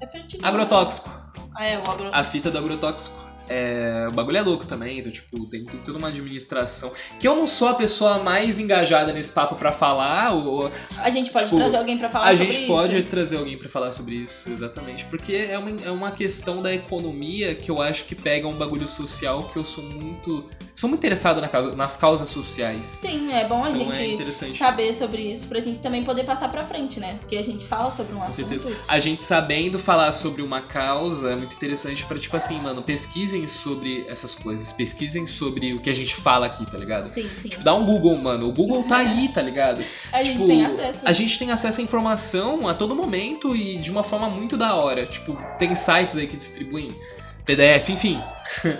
É 0.03 0.07
fertilizante. 0.07 0.45
Agrotóxico. 0.45 1.09
Ah, 1.55 1.65
é, 1.65 1.77
o 1.79 1.89
agro... 1.89 2.09
A 2.11 2.23
fita 2.23 2.51
do 2.51 2.57
agrotóxico. 2.57 3.23
É, 3.49 4.07
o 4.09 4.13
bagulho 4.13 4.37
é 4.37 4.41
louco 4.41 4.65
também, 4.65 4.99
então, 4.99 5.11
tipo, 5.11 5.45
tem, 5.47 5.65
tem 5.65 5.79
toda 5.81 5.97
uma 5.97 6.07
administração. 6.07 6.91
Que 7.19 7.27
eu 7.27 7.35
não 7.35 7.45
sou 7.45 7.67
a 7.67 7.73
pessoa 7.73 8.19
mais 8.19 8.57
engajada 8.57 9.11
nesse 9.11 9.33
papo 9.33 9.55
pra 9.55 9.71
falar, 9.71 10.33
ou, 10.33 10.71
A 10.97 11.09
gente 11.09 11.29
pode 11.29 11.45
tipo, 11.45 11.57
trazer 11.57 11.77
alguém 11.77 11.97
pra 11.97 12.09
falar 12.09 12.29
a 12.29 12.31
sobre 12.31 12.45
gente 12.45 12.59
isso. 12.59 12.67
pode 12.67 13.03
trazer 13.03 13.37
alguém 13.37 13.57
pra 13.57 13.69
falar 13.69 13.91
sobre 13.91 14.15
isso, 14.15 14.49
exatamente. 14.49 15.05
Porque 15.05 15.33
é 15.33 15.57
uma, 15.57 15.69
é 15.81 15.91
uma 15.91 16.11
questão 16.11 16.61
da 16.61 16.73
economia 16.73 17.53
que 17.53 17.69
eu 17.69 17.81
acho 17.81 18.05
que 18.05 18.15
pega 18.15 18.47
um 18.47 18.55
bagulho 18.57 18.87
social 18.87 19.49
que 19.49 19.57
eu 19.57 19.65
sou 19.65 19.83
muito. 19.83 20.49
Sou 20.75 20.89
muito 20.89 20.99
interessado 21.01 21.39
na 21.39 21.47
causa- 21.47 21.75
nas 21.75 21.95
causas 21.97 22.29
sociais. 22.29 22.85
Sim, 22.87 23.31
é 23.31 23.47
bom 23.47 23.63
a 23.63 23.69
Então 23.69 23.89
é 23.91 23.93
gente 23.93 24.13
interessante. 24.15 24.57
saber 24.57 24.91
sobre 24.91 25.21
isso 25.31 25.45
pra 25.47 25.59
gente 25.59 25.77
também 25.79 26.03
poder 26.03 26.23
passar 26.23 26.49
pra 26.49 26.63
frente, 26.65 26.99
né? 26.99 27.17
Porque 27.19 27.37
a 27.37 27.43
gente 27.43 27.63
fala 27.63 27.91
sobre 27.91 28.13
um 28.15 28.17
Com 28.19 28.23
assunto. 28.23 28.47
certeza. 28.59 28.75
A 28.87 28.97
gente 28.97 29.23
sabendo 29.23 29.77
falar 29.77 30.11
sobre 30.11 30.41
uma 30.41 30.61
causa 30.61 31.31
é 31.31 31.35
muito 31.35 31.55
interessante 31.55 32.03
pra, 32.05 32.17
tipo 32.17 32.35
assim, 32.35 32.59
mano, 32.59 32.81
pesquisem 32.81 33.45
sobre 33.45 34.03
essas 34.09 34.33
coisas. 34.33 34.73
Pesquisem 34.73 35.27
sobre 35.27 35.73
o 35.73 35.79
que 35.79 35.91
a 35.91 35.93
gente 35.95 36.15
fala 36.15 36.47
aqui, 36.47 36.65
tá 36.69 36.77
ligado? 36.77 37.07
Sim, 37.07 37.29
sim. 37.39 37.49
Tipo, 37.49 37.63
dá 37.63 37.75
um 37.75 37.85
Google, 37.85 38.17
mano. 38.17 38.49
O 38.49 38.51
Google 38.51 38.81
tá 38.83 38.97
aí, 38.97 39.29
tá 39.29 39.43
ligado? 39.43 39.83
a 40.11 40.23
gente 40.23 40.33
tipo, 40.37 40.47
tem 40.47 40.65
acesso. 40.65 40.99
A 41.05 41.13
gente 41.13 41.37
tem 41.37 41.51
acesso 41.51 41.81
à 41.81 41.83
informação 41.83 42.67
a 42.67 42.73
todo 42.73 42.95
momento 42.95 43.55
e 43.55 43.77
de 43.77 43.91
uma 43.91 44.03
forma 44.03 44.27
muito 44.27 44.57
da 44.57 44.73
hora. 44.73 45.05
Tipo, 45.05 45.37
tem 45.59 45.75
sites 45.75 46.17
aí 46.17 46.25
que 46.25 46.35
distribuem 46.35 46.89
PDF, 47.45 47.89
enfim. 47.89 48.21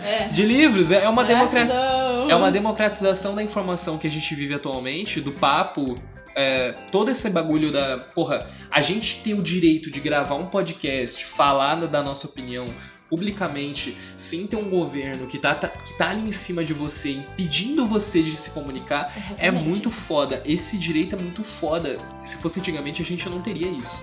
É. 0.03 0.28
De 0.34 0.43
livros, 0.45 0.91
é 0.91 1.07
uma, 1.07 1.24
democra... 1.24 1.64
Gratidão. 1.66 2.32
é 2.32 2.36
uma 2.36 2.51
democratização 2.51 3.36
da 3.36 3.43
informação 3.43 3.97
que 3.97 4.07
a 4.07 4.11
gente 4.11 4.34
vive 4.36 4.53
atualmente, 4.53 5.20
do 5.22 5.32
papo. 5.32 5.95
é, 6.36 6.74
todo 6.91 7.11
esse 7.11 7.30
bagulho 7.30 7.72
da. 7.72 7.97
Porra, 7.97 8.49
a 8.72 8.82
gente 8.82 9.22
tem 9.22 9.34
o 9.34 9.41
direito 9.43 9.91
de 9.91 9.99
gravar 9.99 10.36
um 10.36 10.47
podcast, 10.47 11.26
falar 11.26 11.76
da 11.88 12.01
nossa 12.01 12.26
opinião 12.28 12.66
publicamente, 13.09 13.95
sem 14.18 14.47
ter 14.47 14.55
um 14.55 14.70
governo 14.72 15.28
que 15.28 15.38
tá, 15.38 15.53
tá- 15.53 15.68
que 15.68 15.95
tá 15.95 16.09
ali 16.09 16.28
em 16.28 16.32
cima 16.32 16.64
de 16.64 16.74
você, 16.74 17.11
impedindo 17.11 17.86
você 17.86 18.24
de 18.24 18.36
se 18.36 18.49
comunicar, 18.49 19.14
é 19.38 19.43
Exatamente. 19.49 19.64
muito 19.66 19.91
foda. 19.91 20.41
Esse 20.43 20.80
direito 20.80 21.16
é 21.16 21.20
muito 21.20 21.43
foda. 21.43 21.97
Se 22.22 22.38
fosse 22.38 22.59
antigamente, 22.59 23.03
a 23.03 23.05
gente 23.05 23.30
não 23.30 23.39
teria 23.39 23.68
isso. 23.68 24.01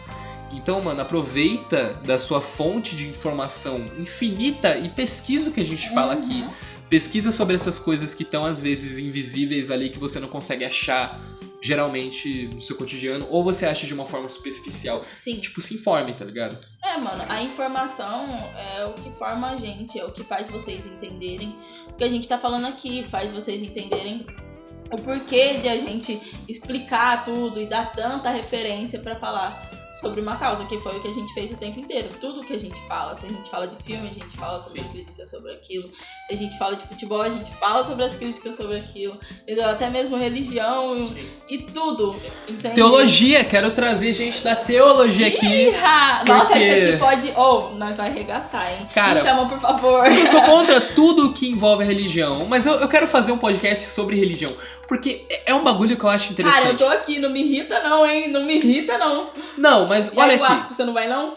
Então, 0.52 0.80
mano, 0.82 1.00
aproveita 1.00 1.94
da 2.04 2.18
sua 2.18 2.40
fonte 2.40 2.96
de 2.96 3.08
informação 3.08 3.78
infinita 3.98 4.76
e 4.76 4.88
pesquisa 4.88 5.50
o 5.50 5.52
que 5.52 5.60
a 5.60 5.64
gente 5.64 5.88
fala 5.94 6.14
Uhum. 6.16 6.22
aqui. 6.22 6.46
Pesquisa 6.88 7.30
sobre 7.30 7.54
essas 7.54 7.78
coisas 7.78 8.14
que 8.14 8.24
estão, 8.24 8.44
às 8.44 8.60
vezes, 8.60 8.98
invisíveis 8.98 9.70
ali, 9.70 9.90
que 9.90 9.98
você 9.98 10.18
não 10.18 10.26
consegue 10.26 10.64
achar, 10.64 11.16
geralmente, 11.62 12.48
no 12.52 12.60
seu 12.60 12.74
cotidiano, 12.76 13.28
ou 13.30 13.44
você 13.44 13.64
acha 13.64 13.86
de 13.86 13.94
uma 13.94 14.04
forma 14.06 14.28
superficial. 14.28 15.04
Sim. 15.20 15.36
Tipo, 15.38 15.60
se 15.60 15.74
informe, 15.74 16.12
tá 16.14 16.24
ligado? 16.24 16.58
É, 16.84 16.96
mano, 16.98 17.22
a 17.28 17.40
informação 17.42 18.26
é 18.56 18.84
o 18.86 18.94
que 18.94 19.10
forma 19.12 19.50
a 19.50 19.56
gente, 19.56 20.00
é 20.00 20.04
o 20.04 20.10
que 20.10 20.24
faz 20.24 20.48
vocês 20.48 20.84
entenderem 20.84 21.54
o 21.88 21.92
que 21.94 22.02
a 22.02 22.08
gente 22.08 22.26
tá 22.26 22.36
falando 22.38 22.66
aqui, 22.66 23.04
faz 23.08 23.30
vocês 23.30 23.62
entenderem 23.62 24.26
o 24.92 24.96
porquê 24.96 25.58
de 25.58 25.68
a 25.68 25.78
gente 25.78 26.20
explicar 26.48 27.22
tudo 27.24 27.60
e 27.60 27.66
dar 27.66 27.92
tanta 27.92 28.30
referência 28.30 28.98
pra 28.98 29.14
falar 29.14 29.70
sobre 29.98 30.20
uma 30.20 30.36
causa, 30.36 30.64
que 30.64 30.78
foi 30.80 30.96
o 30.96 31.00
que 31.02 31.08
a 31.08 31.12
gente 31.12 31.32
fez 31.34 31.50
o 31.52 31.56
tempo 31.56 31.80
inteiro. 31.80 32.08
Tudo 32.20 32.40
que 32.42 32.52
a 32.52 32.58
gente 32.58 32.80
fala, 32.86 33.14
se 33.14 33.26
a 33.26 33.28
gente 33.28 33.50
fala 33.50 33.66
de 33.66 33.82
filme, 33.82 34.08
a 34.08 34.12
gente 34.12 34.36
fala 34.36 34.58
sobre 34.58 34.80
Sim. 34.82 34.86
as 34.86 34.92
críticas 34.92 35.30
sobre 35.30 35.52
aquilo. 35.52 35.88
Se 36.28 36.34
a 36.34 36.36
gente 36.36 36.56
fala 36.58 36.76
de 36.76 36.84
futebol, 36.86 37.20
a 37.22 37.30
gente 37.30 37.50
fala 37.56 37.84
sobre 37.84 38.04
as 38.04 38.14
críticas 38.14 38.56
sobre 38.56 38.76
aquilo. 38.78 39.18
Entendeu? 39.42 39.68
Até 39.68 39.90
mesmo 39.90 40.16
religião 40.16 41.06
Sim. 41.08 41.18
e 41.48 41.58
tudo. 41.58 42.14
Entende? 42.48 42.74
Teologia, 42.74 43.44
quero 43.44 43.70
trazer 43.72 44.12
gente 44.12 44.42
da 44.42 44.54
teologia 44.54 45.26
aqui. 45.28 45.46
Ih, 45.68 45.70
Nossa, 46.26 46.46
porque- 46.46 46.58
isso 46.58 46.88
aqui 46.88 46.96
pode. 46.98 47.32
Ou, 47.36 47.74
nós 47.74 47.96
vai 47.96 48.08
arregaçar, 48.10 48.70
hein? 48.72 48.88
Cara, 48.94 49.14
Me 49.14 49.20
chama, 49.20 49.48
por 49.48 49.58
favor. 49.60 50.06
Eu 50.06 50.26
sou 50.26 50.42
contra 50.42 50.80
tudo 50.94 51.32
que 51.32 51.48
envolve 51.48 51.84
religião, 51.84 52.46
mas 52.46 52.66
eu, 52.66 52.74
eu 52.74 52.88
quero 52.88 53.06
fazer 53.08 53.32
um 53.32 53.38
podcast 53.38 53.84
sobre 53.90 54.16
religião. 54.16 54.52
Porque 54.90 55.24
é 55.46 55.54
um 55.54 55.62
bagulho 55.62 55.96
que 55.96 56.02
eu 56.02 56.08
acho 56.08 56.34
Cara, 56.34 56.48
interessante. 56.48 56.82
eu 56.82 56.88
tô 56.88 56.92
aqui, 56.92 57.20
não 57.20 57.30
me 57.30 57.40
irrita 57.44 57.80
não, 57.80 58.04
hein? 58.04 58.26
Não 58.26 58.44
me 58.44 58.56
irrita 58.56 58.98
não. 58.98 59.30
Não, 59.56 59.86
mas 59.86 60.08
E 60.08 60.18
olha 60.18 60.32
aí, 60.32 60.42
aqui. 60.42 60.52
Vasco, 60.52 60.74
você 60.74 60.84
não 60.84 60.92
vai 60.92 61.06
não? 61.06 61.36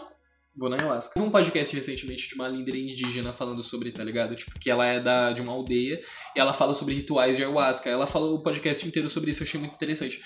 Vou 0.56 0.70
na 0.70 0.76
ayahuasca. 0.76 1.18
Vi 1.18 1.26
um 1.26 1.30
podcast 1.30 1.74
recentemente 1.74 2.28
de 2.28 2.34
uma 2.36 2.46
líder 2.46 2.76
indígena 2.76 3.32
falando 3.32 3.60
sobre, 3.60 3.90
tá 3.90 4.04
ligado? 4.04 4.36
Tipo, 4.36 4.56
que 4.58 4.70
ela 4.70 4.86
é 4.86 5.00
da, 5.00 5.32
de 5.32 5.42
uma 5.42 5.52
aldeia 5.52 6.00
e 6.36 6.38
ela 6.40 6.52
fala 6.52 6.74
sobre 6.74 6.94
rituais 6.94 7.36
de 7.36 7.42
ayahuasca. 7.42 7.90
Ela 7.90 8.06
falou 8.06 8.36
o 8.36 8.38
podcast 8.42 8.86
inteiro 8.86 9.10
sobre 9.10 9.32
isso, 9.32 9.42
eu 9.42 9.46
achei 9.48 9.58
muito 9.58 9.74
interessante. 9.74 10.20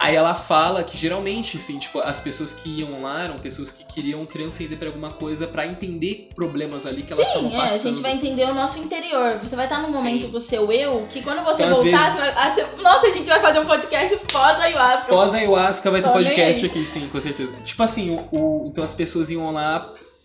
Aí 0.00 0.14
ela 0.14 0.34
fala 0.34 0.82
que 0.84 0.96
geralmente, 0.96 1.58
assim, 1.58 1.78
tipo, 1.78 1.98
as 1.98 2.18
pessoas 2.18 2.54
que 2.54 2.78
iam 2.80 3.02
lá 3.02 3.24
eram 3.24 3.40
pessoas 3.40 3.70
que 3.70 3.84
queriam 3.92 4.24
transcender 4.24 4.78
pra 4.78 4.88
alguma 4.88 5.12
coisa 5.12 5.46
pra 5.46 5.66
entender 5.66 6.30
problemas 6.34 6.86
ali 6.86 7.02
que 7.02 7.12
elas 7.12 7.26
estavam 7.28 7.50
Sim, 7.50 7.56
é, 7.56 7.58
a 7.58 7.62
passando. 7.64 7.90
gente 7.96 8.02
vai 8.02 8.12
entender 8.12 8.44
o 8.44 8.54
nosso 8.54 8.78
interior. 8.78 9.38
Você 9.38 9.54
vai 9.56 9.66
estar 9.66 9.82
num 9.82 9.90
momento 9.90 10.22
Sim. 10.26 10.30
do 10.30 10.40
seu 10.40 10.72
eu 10.72 11.06
que 11.10 11.20
quando 11.20 11.44
você 11.44 11.64
Então, 11.64 11.74
voltar, 11.74 11.98
vezes- 11.98 12.12
você 12.14 12.18
vai. 12.20 12.30
ah, 12.36 12.54
você- 12.54 12.82
Nossa, 12.82 13.06
a 13.08 13.10
gente 13.10 13.26
vai 13.26 13.40
fazer 13.40 13.58
um 13.58 13.66
podcast 13.66 14.16
pós-ayahuasca. 14.32 15.06
Pós-ayahuasca 15.08 15.90
vai 15.90 16.00
ter 16.00 16.06
nem 16.08 16.16
podcast 16.24 16.64
aqui, 16.64 16.86
sim, 16.86 17.06
com 17.08 17.20
certeza. 17.20 17.52
Tipo 17.64 17.82
assim, 17.82 18.16
o, 18.16 18.28
o- 18.32 18.68
então 18.68 18.82
as 18.84 18.94
pessoas 18.94 19.28
iam 19.30 19.50
lá 19.52 19.57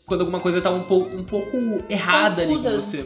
quando 0.05 0.21
alguma 0.21 0.39
coisa 0.39 0.61
tava 0.61 0.75
um 0.75 0.84
pouco, 0.84 1.15
um 1.15 1.23
pouco 1.23 1.57
errada 1.89 2.41
ali 2.41 2.55
com 2.55 2.63
Confusa. 2.63 2.81
você. 2.81 3.05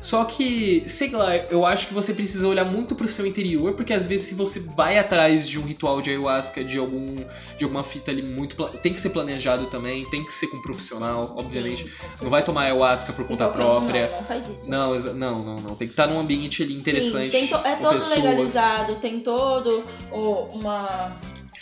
Só 0.00 0.24
que, 0.24 0.82
sei 0.88 1.10
lá, 1.12 1.36
eu 1.36 1.64
acho 1.64 1.86
que 1.86 1.94
você 1.94 2.12
precisa 2.12 2.48
olhar 2.48 2.64
muito 2.64 2.92
pro 2.96 3.06
seu 3.06 3.24
interior, 3.24 3.74
porque 3.74 3.92
às 3.92 4.04
vezes 4.04 4.26
se 4.26 4.34
você 4.34 4.58
vai 4.74 4.98
atrás 4.98 5.48
de 5.48 5.60
um 5.60 5.62
ritual 5.62 6.02
de 6.02 6.10
ayahuasca, 6.10 6.64
de 6.64 6.76
algum 6.76 7.24
de 7.56 7.62
alguma 7.62 7.84
fita 7.84 8.10
ali 8.10 8.20
muito, 8.20 8.56
tem 8.82 8.92
que 8.92 8.98
ser 9.00 9.10
planejado 9.10 9.66
também, 9.66 10.04
tem 10.10 10.24
que 10.24 10.32
ser 10.32 10.48
com 10.48 10.56
um 10.56 10.62
profissional, 10.62 11.32
obviamente. 11.36 11.84
Sim, 11.84 12.24
Não 12.24 12.30
vai 12.30 12.42
tomar 12.42 12.62
ayahuasca 12.62 13.12
por 13.12 13.24
conta 13.28 13.48
própria. 13.48 14.10
Não, 14.10 14.16
não 14.16 14.24
faz 14.24 14.48
isso. 14.48 14.68
Não, 14.68 14.92
não, 15.14 15.44
não, 15.44 15.56
não. 15.58 15.76
Tem 15.76 15.86
que 15.86 15.92
estar 15.92 16.08
num 16.08 16.18
ambiente 16.18 16.64
ali 16.64 16.74
interessante. 16.74 17.30
Sim, 17.30 17.46
tem 17.46 17.46
to- 17.46 17.64
é 17.64 17.76
todo 17.76 17.94
pessoas. 17.94 18.16
legalizado, 18.24 18.94
tem 18.96 19.20
todo 19.20 19.84
uma 20.10 21.12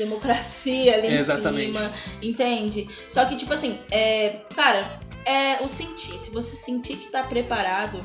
democracia 0.04 0.94
ali 0.94 1.08
Exatamente. 1.14 1.70
em 1.70 1.74
cima, 1.74 1.92
entende? 2.22 2.88
Só 3.08 3.24
que, 3.24 3.36
tipo 3.36 3.52
assim, 3.52 3.78
é, 3.90 4.40
cara, 4.54 5.00
é 5.24 5.62
o 5.62 5.68
sentir. 5.68 6.18
Se 6.18 6.30
você 6.30 6.56
sentir 6.56 6.96
que 6.96 7.10
tá 7.10 7.22
preparado, 7.22 8.02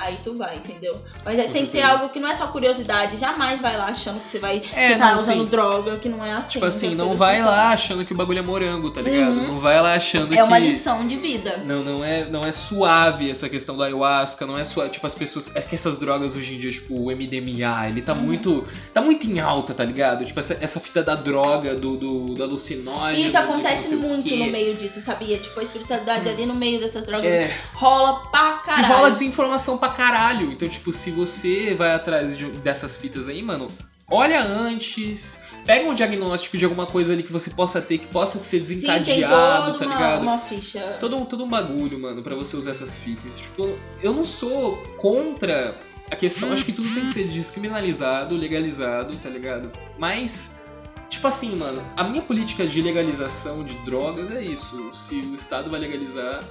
aí 0.00 0.18
tu 0.22 0.34
vai, 0.36 0.56
entendeu? 0.56 0.94
Mas 1.24 1.38
aí 1.38 1.46
Com 1.46 1.52
tem 1.52 1.64
que 1.64 1.70
ser 1.70 1.82
algo 1.82 2.08
que 2.08 2.18
não 2.18 2.28
é 2.28 2.34
só 2.34 2.46
curiosidade, 2.48 3.16
jamais 3.16 3.60
vai 3.60 3.76
lá 3.76 3.84
achando 3.86 4.20
que 4.20 4.28
você 4.28 4.38
vai 4.38 4.62
É, 4.74 4.96
tá 4.96 5.14
usando 5.14 5.44
sim. 5.44 5.50
droga, 5.50 5.98
que 5.98 6.08
não 6.08 6.24
é 6.24 6.32
assim. 6.32 6.48
Tipo 6.50 6.64
assim, 6.66 6.94
não 6.94 7.14
vai 7.14 7.42
lá 7.42 7.70
achando 7.70 8.04
que 8.04 8.12
o 8.12 8.16
bagulho 8.16 8.38
é 8.38 8.42
morango, 8.42 8.90
tá 8.90 9.02
ligado? 9.02 9.32
Uhum. 9.32 9.48
Não 9.48 9.58
vai 9.60 9.80
lá 9.80 9.94
achando 9.94 10.32
É 10.32 10.36
que. 10.38 10.42
uma 10.42 10.58
lição 10.58 11.06
de 11.06 11.16
vida. 11.16 11.58
Não, 11.64 11.84
não 11.84 12.04
é, 12.04 12.24
não 12.30 12.44
é 12.44 12.50
suave 12.52 13.30
essa 13.30 13.48
questão 13.48 13.76
do 13.76 13.82
ayahuasca, 13.82 14.46
não 14.46 14.58
é 14.58 14.64
suave. 14.64 14.90
Tipo, 14.90 15.06
as 15.06 15.14
pessoas. 15.14 15.54
É 15.54 15.60
que 15.60 15.74
essas 15.74 15.98
drogas 15.98 16.34
hoje 16.36 16.54
em 16.54 16.58
dia, 16.58 16.70
tipo, 16.72 16.94
o 16.94 17.10
MDMA, 17.10 17.88
ele 17.88 18.02
tá 18.02 18.14
Uhum. 18.14 18.20
muito. 18.22 18.64
Tá 18.94 19.00
muito 19.00 19.26
em 19.30 19.38
alta, 19.40 19.74
tá 19.74 19.84
ligado? 19.84 20.24
Tipo, 20.24 20.40
essa, 20.40 20.56
essa 20.60 20.80
fita 20.80 21.02
da 21.02 21.14
droga, 21.14 21.74
do, 21.74 21.96
do, 21.96 22.34
do 22.34 22.42
alucinógeno. 22.42 23.18
E 23.18 23.26
isso 23.26 23.36
acontece 23.38 23.96
muito 23.96 24.28
no 24.34 24.46
meio 24.50 24.74
disso, 24.74 25.00
sabia? 25.00 25.36
Tipo, 25.38 25.60
a 25.60 25.62
espiritualidade 25.62 26.28
ali 26.28 26.46
no 26.46 26.54
meio 26.54 26.80
dessas 26.80 27.04
drogas 27.04 27.24
É, 27.30 27.54
rola 27.74 28.20
pra 28.30 28.60
e 28.62 28.66
caralho. 28.66 28.94
rola 28.94 29.10
desinformação 29.10 29.76
pra 29.78 29.89
caralho. 29.90 30.50
Então, 30.52 30.68
tipo, 30.68 30.92
se 30.92 31.10
você 31.10 31.74
vai 31.74 31.92
atrás 31.92 32.36
de- 32.36 32.50
dessas 32.52 32.96
fitas 32.96 33.28
aí, 33.28 33.42
mano, 33.42 33.68
olha 34.10 34.42
antes. 34.44 35.44
Pega 35.66 35.88
um 35.88 35.92
diagnóstico 35.94 36.56
de 36.56 36.64
alguma 36.64 36.86
coisa 36.86 37.12
ali 37.12 37.22
que 37.22 37.30
você 37.32 37.50
possa 37.50 37.82
ter, 37.82 37.98
que 37.98 38.06
possa 38.06 38.38
ser 38.38 38.60
Sim, 38.64 38.74
desencadeado, 38.78 39.72
toda 39.72 39.78
tá 39.78 39.84
uma, 39.84 39.94
ligado? 39.94 40.22
uma 40.22 40.38
ficha. 40.38 40.80
todo, 40.98 41.16
um- 41.18 41.24
todo 41.26 41.44
um 41.44 41.48
bagulho, 41.48 41.98
mano, 41.98 42.22
pra 42.22 42.34
você 42.34 42.56
usar 42.56 42.70
essas 42.70 42.98
fitas. 42.98 43.38
Tipo, 43.38 43.78
eu 44.02 44.12
não 44.14 44.24
sou 44.24 44.78
contra 44.96 45.76
a 46.10 46.16
questão. 46.16 46.50
Acho 46.52 46.64
que 46.64 46.72
tudo 46.72 46.92
tem 46.94 47.04
que 47.04 47.10
ser 47.10 47.24
descriminalizado, 47.28 48.34
legalizado, 48.34 49.14
tá 49.22 49.28
ligado? 49.28 49.70
Mas, 49.98 50.62
tipo 51.08 51.28
assim, 51.28 51.54
mano, 51.54 51.84
a 51.94 52.02
minha 52.02 52.22
política 52.22 52.66
de 52.66 52.80
legalização 52.80 53.62
de 53.62 53.74
drogas 53.84 54.30
é 54.30 54.42
isso. 54.42 54.88
Se 54.94 55.16
o 55.16 55.34
Estado 55.34 55.70
vai 55.70 55.78
legalizar, 55.78 56.42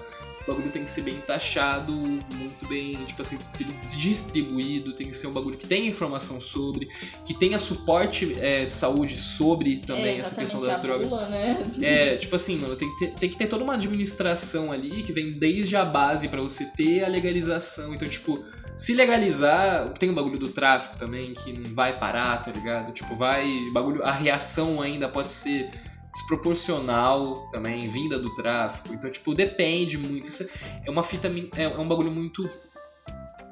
o 0.44 0.52
bagulho 0.52 0.70
tem 0.72 0.84
que 0.84 0.90
ser 0.90 1.02
bem 1.02 1.16
taxado, 1.16 1.92
muito 1.94 2.68
bem, 2.68 2.98
tipo 3.06 3.22
assim, 3.22 3.38
distri- 3.38 3.68
distribuído, 3.86 4.94
tem 4.94 5.08
que 5.08 5.16
ser 5.16 5.28
um 5.28 5.32
bagulho 5.32 5.58
que 5.58 5.68
tenha 5.68 5.88
informação 5.88 6.40
sobre, 6.42 6.88
que 7.26 7.34
tenha 7.34 7.60
suporte 7.60 8.36
é, 8.40 8.66
de 8.66 8.74
saúde 8.74 9.18
sobre 9.18 9.78
também 9.78 10.18
é, 10.18 10.20
essa 10.20 10.36
questão 10.36 10.62
das 10.62 10.80
drogas. 10.80 11.10
bula, 11.10 11.28
né? 11.30 11.64
É, 11.82 12.18
tipo 12.18 12.36
assim, 12.36 12.58
mano, 12.58 12.76
tem 12.76 12.90
que, 12.96 12.98
ter, 13.06 13.14
tem 13.14 13.30
que 13.30 13.38
ter 13.38 13.48
toda 13.48 13.64
uma 13.64 13.74
administração 13.76 14.72
ali 14.72 15.04
que 15.04 15.12
vem 15.14 15.32
desde 15.32 15.76
a 15.76 15.86
base 15.86 16.28
pra 16.28 16.42
você 16.42 16.66
ter 16.66 17.04
a 17.04 17.08
legalização. 17.08 17.94
Então, 17.94 18.08
tipo, 18.08 18.44
se 18.76 18.94
legalizar, 18.94 19.94
tem 20.00 20.10
o 20.10 20.14
bagulho 20.14 20.40
do 20.40 20.48
tráfico 20.50 20.98
também, 20.98 21.34
que 21.34 21.52
não 21.54 21.74
vai 21.76 22.00
parar, 22.00 22.38
tá 22.44 22.52
ligado? 22.52 22.94
Tipo, 22.94 23.14
vai. 23.16 23.46
Bagulho, 23.74 24.04
a 24.04 24.12
reação 24.12 24.82
ainda 24.82 25.08
pode 25.10 25.32
ser 25.32 25.70
desproporcional 26.14 27.50
também, 27.52 27.88
vinda 27.88 28.18
do 28.20 28.34
tráfico. 28.36 28.94
Então, 28.94 29.10
tipo, 29.12 29.34
depende 29.36 29.98
muito. 29.98 30.30
Isso 30.30 30.48
é 30.86 30.90
uma 30.90 31.04
fita. 31.04 31.28
É, 31.56 31.64
é 31.64 31.78
um 31.78 31.88
bagulho 31.88 32.12
muito. 32.12 32.50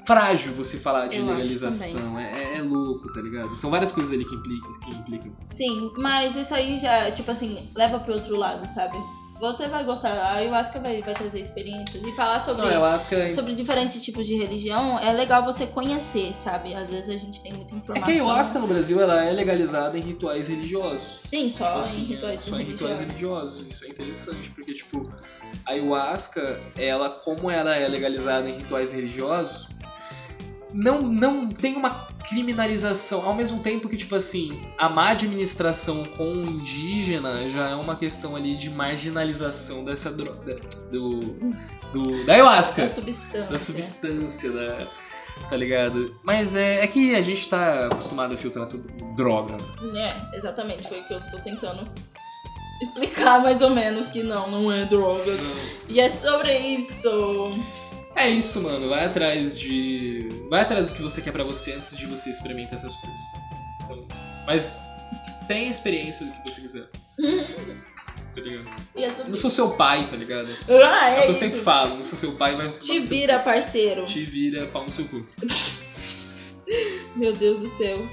Frágil 0.05 0.53
você 0.53 0.77
falar 0.77 1.07
de 1.07 1.17
Eu 1.19 1.25
legalização. 1.25 2.17
É, 2.17 2.53
é- 2.53 2.57
é 2.59 2.61
louco, 2.61 3.11
tá 3.11 3.19
ligado? 3.21 3.53
São 3.57 3.69
várias 3.69 3.91
coisas 3.91 4.13
ali 4.13 4.23
que 4.23 4.35
implicam. 4.35 4.79
Que 4.79 4.89
implicam. 4.95 5.33
Sim, 5.43 5.91
mas 5.97 6.33
isso 6.37 6.53
aí 6.55 6.79
já, 6.79 7.11
tipo 7.11 7.29
assim, 7.29 7.69
leva 7.75 7.99
pro 7.99 8.13
outro 8.13 8.37
lado, 8.37 8.65
sabe? 8.73 8.97
Você 9.39 9.67
vai 9.67 9.83
gostar, 9.83 10.13
a 10.13 10.33
ayahuasca 10.33 10.79
vai, 10.79 11.01
vai 11.01 11.13
trazer 11.13 11.39
experiências 11.39 12.01
e 12.03 12.11
falar 12.15 12.39
sobre, 12.39 12.63
Não, 12.63 12.97
que 13.07 13.15
é 13.15 13.33
sobre 13.35 13.53
diferentes 13.53 14.01
tipos 14.01 14.25
de 14.25 14.35
religião 14.35 14.97
é 14.97 15.13
legal 15.13 15.43
você 15.43 15.67
conhecer, 15.67 16.33
sabe? 16.33 16.73
Às 16.73 16.89
vezes 16.89 17.09
a 17.09 17.17
gente 17.17 17.41
tem 17.43 17.53
muita 17.53 17.75
É 17.75 17.77
informação. 17.77 18.03
que 18.05 18.11
a 18.11 18.13
ayahuasca 18.15 18.57
no 18.59 18.67
Brasil 18.67 18.99
ela 18.99 19.23
é 19.23 19.31
legalizada 19.31 19.97
em 19.97 20.01
rituais 20.01 20.47
religiosos. 20.47 21.19
Sim, 21.23 21.47
só 21.49 21.65
Tipo 21.67 21.79
assim, 21.79 22.01
em 22.01 22.05
rituais 22.05 22.41
só 22.41 22.59
em 22.59 22.63
rituais 22.63 22.99
religiosos. 22.99 23.67
Isso 23.67 23.85
é 23.85 23.89
interessante, 23.89 24.49
porque, 24.49 24.73
tipo, 24.73 25.03
a 25.65 25.71
ayahuasca, 25.71 26.59
ela, 26.75 27.09
como 27.09 27.51
ela 27.51 27.75
é 27.75 27.87
legalizada 27.87 28.49
em 28.49 28.57
rituais 28.57 28.91
religiosos, 28.91 29.67
não, 30.77 31.01
não 31.01 31.49
tem 31.49 31.75
uma 31.75 32.07
criminalização. 32.29 33.25
Ao 33.25 33.33
mesmo 33.35 33.61
tempo 33.63 33.89
que, 33.89 33.97
tipo 33.97 34.13
assim, 34.15 34.61
a 34.77 34.87
má 34.87 35.09
administração 35.09 36.03
com 36.05 36.33
o 36.33 36.41
indígena 36.45 37.49
já 37.49 37.69
é 37.69 37.75
uma 37.75 37.95
questão 37.95 38.35
ali 38.35 38.55
de 38.55 38.69
marginalização 38.69 39.83
dessa 39.83 40.11
droga. 40.11 40.55
Do, 40.91 41.19
do, 41.91 42.25
da 42.25 42.33
ayahuasca 42.33 42.83
Da 42.83 42.87
substância. 42.87 43.43
da 43.43 43.59
substância, 43.59 44.51
da, 44.51 44.87
tá 45.49 45.55
ligado? 45.55 46.15
Mas 46.23 46.55
é, 46.55 46.83
é 46.83 46.87
que 46.87 47.15
a 47.15 47.21
gente 47.21 47.47
tá 47.49 47.87
acostumado 47.87 48.35
a 48.35 48.37
filtrar 48.37 48.67
tudo 48.67 48.87
droga. 49.15 49.57
né? 49.81 50.15
É, 50.33 50.37
exatamente, 50.37 50.87
foi 50.87 50.99
o 50.99 51.07
que 51.07 51.13
eu 51.15 51.21
tô 51.31 51.39
tentando 51.39 51.89
explicar 52.81 53.41
mais 53.41 53.59
ou 53.63 53.71
menos 53.71 54.05
que 54.05 54.21
não, 54.21 54.51
não 54.51 54.71
é 54.71 54.85
droga. 54.85 55.31
E 55.89 55.99
é 55.99 56.07
sobre 56.07 56.55
isso. 56.55 57.09
É 58.17 58.29
isso, 58.29 58.61
mano. 58.61 58.89
Vai 58.89 59.05
atrás 59.05 59.59
de. 59.59 60.27
Vai 60.49 60.61
atrás 60.61 60.87
do 60.89 60.95
que 60.95 61.01
você 61.01 61.21
quer 61.21 61.31
pra 61.31 61.43
você 61.43 61.73
antes 61.73 61.95
de 61.95 62.05
você 62.05 62.29
experimentar 62.29 62.75
essas 62.75 62.95
coisas. 62.95 63.19
Então, 63.83 64.07
mas 64.45 64.79
tenha 65.47 65.69
experiência 65.69 66.25
do 66.25 66.31
que 66.41 66.51
você 66.51 66.61
quiser. 66.61 66.89
Tá 68.37 68.43
ligado? 68.43 68.67
É 68.95 69.09
tudo 69.09 69.29
não 69.29 69.35
sou 69.35 69.49
seu 69.49 69.71
pai, 69.71 70.05
tá 70.07 70.15
ligado? 70.15 70.47
Ah, 70.69 71.09
É 71.09 71.15
o 71.15 71.17
é 71.17 71.21
que 71.23 71.27
eu 71.29 71.31
isso. 71.31 71.39
sempre 71.39 71.59
falo. 71.59 71.95
Não 71.95 72.03
sou 72.03 72.19
seu 72.19 72.33
pai, 72.33 72.55
vai. 72.55 72.69
Te 72.73 72.99
vira, 72.99 73.39
cu. 73.39 73.45
parceiro. 73.45 74.05
Te 74.05 74.23
vira, 74.25 74.67
pau 74.67 74.85
no 74.85 74.91
seu 74.91 75.05
cu. 75.05 75.25
Meu 77.17 77.33
Deus 77.33 77.59
do 77.61 77.67
céu. 77.67 78.07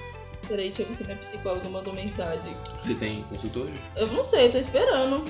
Peraí, 0.49 0.69
deixa 0.69 0.81
eu 0.81 0.87
ver 0.87 0.95
se 0.95 1.05
minha 1.05 1.17
psicóloga 1.19 1.69
mandou 1.69 1.93
mensagem. 1.93 2.55
Você 2.81 2.95
tem 2.95 3.23
consultório? 3.25 3.75
Eu 3.97 4.07
não 4.07 4.25
sei, 4.25 4.47
eu 4.47 4.53
tô 4.53 4.57
esperando. 4.57 5.27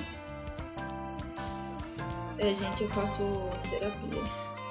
É, 2.37 2.53
gente, 2.55 2.83
eu 2.83 2.87
faço 2.87 3.21
terapia. 3.69 4.23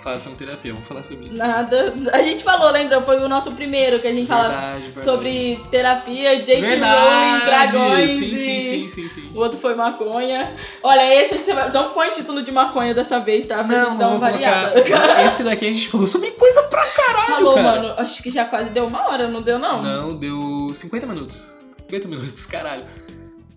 Façam 0.05 0.35
terapia, 0.35 0.71
vamos 0.75 0.87
falar 0.87 1.03
sobre 1.03 1.29
isso. 1.31 1.39
Nada. 1.39 1.95
A 2.13 2.23
gente 2.23 2.45
falou, 2.45 2.71
lembra? 2.71 3.01
Foi 3.01 3.17
o 3.23 3.27
nosso 3.27 3.51
primeiro 3.53 3.99
que 4.01 4.07
a 4.07 4.13
gente 4.13 4.27
falava 4.27 4.51
Verdade, 4.51 4.83
verdade. 4.83 5.01
sobre 5.05 5.61
terapia, 5.71 6.37
Jake 6.43 6.61
Rowling, 6.61 6.69
Verdade! 6.81 7.45
dragões 7.47 8.11
Sim, 8.11 8.37
sim, 8.37 8.61
sim, 8.61 8.89
sim, 8.91 9.09
sim. 9.09 9.31
O 9.35 9.39
outro 9.39 9.57
foi 9.59 9.75
maconha. 9.75 10.55
Olha, 10.83 11.23
esse 11.23 11.39
você 11.39 11.55
vai... 11.55 11.71
não 11.73 11.91
põe 11.91 12.11
título 12.11 12.43
de 12.43 12.53
maconha 12.53 12.93
dessa 12.93 13.19
vez, 13.19 13.47
tá? 13.47 13.65
Pra 13.65 13.85
gente 13.87 13.97
dar 13.97 14.09
uma 14.09 14.19
variada. 14.19 14.73
colocar- 14.83 15.25
Esse 15.25 15.43
daqui 15.43 15.67
a 15.67 15.73
gente 15.73 15.89
falou 15.89 16.07
sobre 16.07 16.33
coisa 16.33 16.63
pra 16.65 16.85
caralho, 16.87 17.27
Falou, 17.37 17.55
cara. 17.55 17.63
mano. 17.81 17.95
Acho 17.97 18.23
que 18.23 18.31
já 18.31 18.45
quase 18.45 18.69
deu 18.69 18.85
uma 18.87 19.09
hora, 19.09 19.27
não 19.27 19.41
deu, 19.41 19.59
não? 19.59 19.83
Não, 19.83 20.15
deu 20.15 20.71
50 20.75 21.07
minutos. 21.07 21.51
50 21.89 22.09
minutos, 22.09 22.45
caralho. 22.45 22.85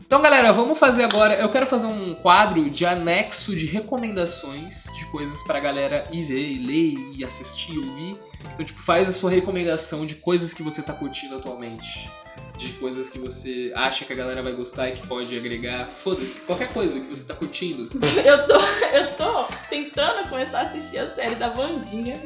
Então, 0.08 0.22
galera, 0.22 0.54
vamos 0.54 0.80
fazer 0.80 1.04
agora. 1.04 1.34
Eu 1.34 1.50
quero 1.52 1.68
fazer 1.68 1.86
um 1.88 2.16
quadro 2.16 2.70
de 2.70 2.86
anexo 2.86 3.54
de 3.54 3.66
recomendações 3.66 4.86
de 4.98 5.06
coisas 5.08 5.44
pra 5.44 5.60
galera 5.60 6.08
ir 6.14 6.24
ver, 6.24 6.50
e 6.50 6.58
ler, 6.66 7.12
e 7.18 7.26
assistir, 7.26 7.74
e 7.74 7.78
ouvir. 7.78 8.18
Então, 8.54 8.66
tipo, 8.66 8.82
faz 8.82 9.10
a 9.10 9.12
sua 9.12 9.30
recomendação 9.30 10.06
de 10.06 10.16
coisas 10.16 10.54
que 10.54 10.64
você 10.64 10.82
tá 10.82 10.94
curtindo 10.94 11.36
atualmente. 11.36 12.10
De 12.58 12.70
coisas 12.76 13.10
que 13.10 13.20
você 13.20 13.74
acha 13.76 14.06
que 14.06 14.14
a 14.14 14.16
galera 14.16 14.42
vai 14.42 14.54
gostar 14.54 14.88
e 14.88 14.94
que 14.94 15.06
pode 15.06 15.38
agregar. 15.38 15.90
Foda-se, 15.92 16.40
qualquer 16.46 16.72
coisa 16.72 17.02
que 17.02 17.08
você 17.08 17.28
tá 17.28 17.34
curtindo. 17.36 17.90
Eu 18.24 18.48
tô, 18.48 18.56
eu 18.94 19.14
tô 19.18 19.44
tentando 19.70 20.30
começar 20.30 20.60
a 20.60 20.62
assistir 20.62 21.00
a 21.00 21.14
série 21.16 21.36
da 21.36 21.50
Vandinha. 21.50 22.24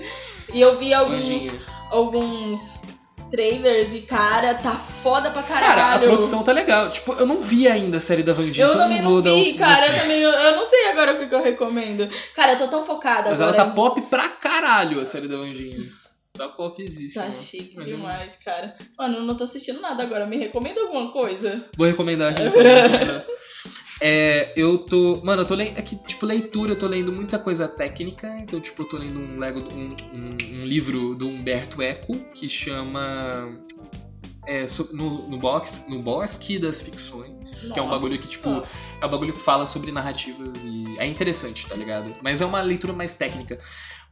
E 0.54 0.62
eu 0.62 0.78
vi 0.78 0.94
alguns, 0.94 1.18
Bandinha. 1.18 1.60
alguns 1.90 2.80
trailers 3.32 3.94
e, 3.94 4.02
cara, 4.02 4.54
tá 4.56 4.76
foda 5.02 5.32
pra 5.32 5.42
caralho. 5.42 5.66
Cara, 5.66 5.96
a 5.96 6.00
produção 6.00 6.44
tá 6.44 6.52
legal. 6.52 6.90
Tipo, 6.92 7.14
eu 7.14 7.26
não 7.26 7.40
vi 7.40 7.68
ainda 7.68 7.98
a 7.98 8.00
série 8.00 8.22
da 8.24 8.34
Vandinha, 8.34 8.66
Eu 8.66 8.70
então 8.70 8.82
também 8.82 9.02
não 9.02 9.22
dar 9.22 9.32
vi, 9.34 9.52
o- 9.52 9.58
cara. 9.58 9.88
Eu 9.88 10.00
também. 10.02 10.20
Eu, 10.20 10.30
eu 10.32 10.56
não 10.58 10.66
sei 10.66 10.88
agora 10.90 11.14
o 11.14 11.18
que, 11.18 11.26
que 11.28 11.34
eu 11.36 11.42
recomendo. 11.42 12.10
Cara, 12.36 12.52
eu 12.54 12.58
tô 12.58 12.68
tão 12.68 12.86
focada 12.86 13.30
Mas 13.30 13.42
agora. 13.42 13.58
ela 13.58 13.66
tá 13.66 13.72
pop 13.74 14.02
pra 14.04 14.28
caralho, 14.30 15.00
a 15.00 15.06
série 15.06 15.28
da 15.28 15.38
Vandinha. 15.38 15.86
Tá 16.34 16.48
popzíssima. 16.48 17.26
Tá 17.26 17.32
chique 17.32 17.76
Mas 17.76 17.92
eu 17.92 17.98
demais, 17.98 18.38
cara. 18.44 18.76
Mano, 18.98 19.18
eu 19.18 19.24
não 19.24 19.36
tô 19.36 19.44
assistindo 19.44 19.82
nada 19.82 20.04
agora. 20.04 20.26
Me 20.26 20.38
recomenda 20.38 20.82
alguma 20.82 21.12
coisa? 21.12 21.70
Vou 21.78 21.86
recomendar 21.86 22.34
recomendar. 22.38 23.26
É, 24.02 24.54
eu 24.56 24.80
tô. 24.80 25.22
Mano, 25.24 25.44
eu 25.44 25.46
tô 25.46 25.54
lendo. 25.54 25.78
É 25.78 25.82
que, 25.82 25.96
tipo, 26.08 26.26
leitura, 26.26 26.72
eu 26.72 26.80
tô 26.80 26.88
lendo 26.88 27.12
muita 27.12 27.38
coisa 27.38 27.68
técnica. 27.68 28.28
Então, 28.40 28.60
tipo, 28.60 28.82
eu 28.82 28.88
tô 28.88 28.98
lendo 28.98 29.20
um, 29.20 29.38
Lego, 29.38 29.60
um, 29.60 29.96
um, 30.14 30.62
um 30.62 30.66
livro 30.66 31.14
do 31.14 31.28
Humberto 31.28 31.82
Eco 31.82 32.18
que 32.34 32.48
chama. 32.48 33.56
É, 34.48 34.66
no, 34.92 35.30
no, 35.30 35.38
box, 35.38 35.86
no 35.88 36.00
Bosque 36.00 36.58
das 36.58 36.82
Ficções. 36.82 37.70
Que 37.72 37.78
é 37.78 37.82
um 37.82 37.86
Nossa. 37.86 38.02
bagulho 38.02 38.20
que, 38.20 38.28
tipo, 38.28 38.64
é 39.02 39.06
um 39.06 39.10
bagulho 39.10 39.34
que 39.34 39.42
fala 39.42 39.66
sobre 39.66 39.92
narrativas 39.92 40.64
e 40.66 40.96
é 40.98 41.06
interessante, 41.08 41.66
tá 41.68 41.76
ligado? 41.76 42.16
Mas 42.22 42.40
é 42.42 42.46
uma 42.46 42.62
leitura 42.62 42.94
mais 42.94 43.16
técnica. 43.16 43.60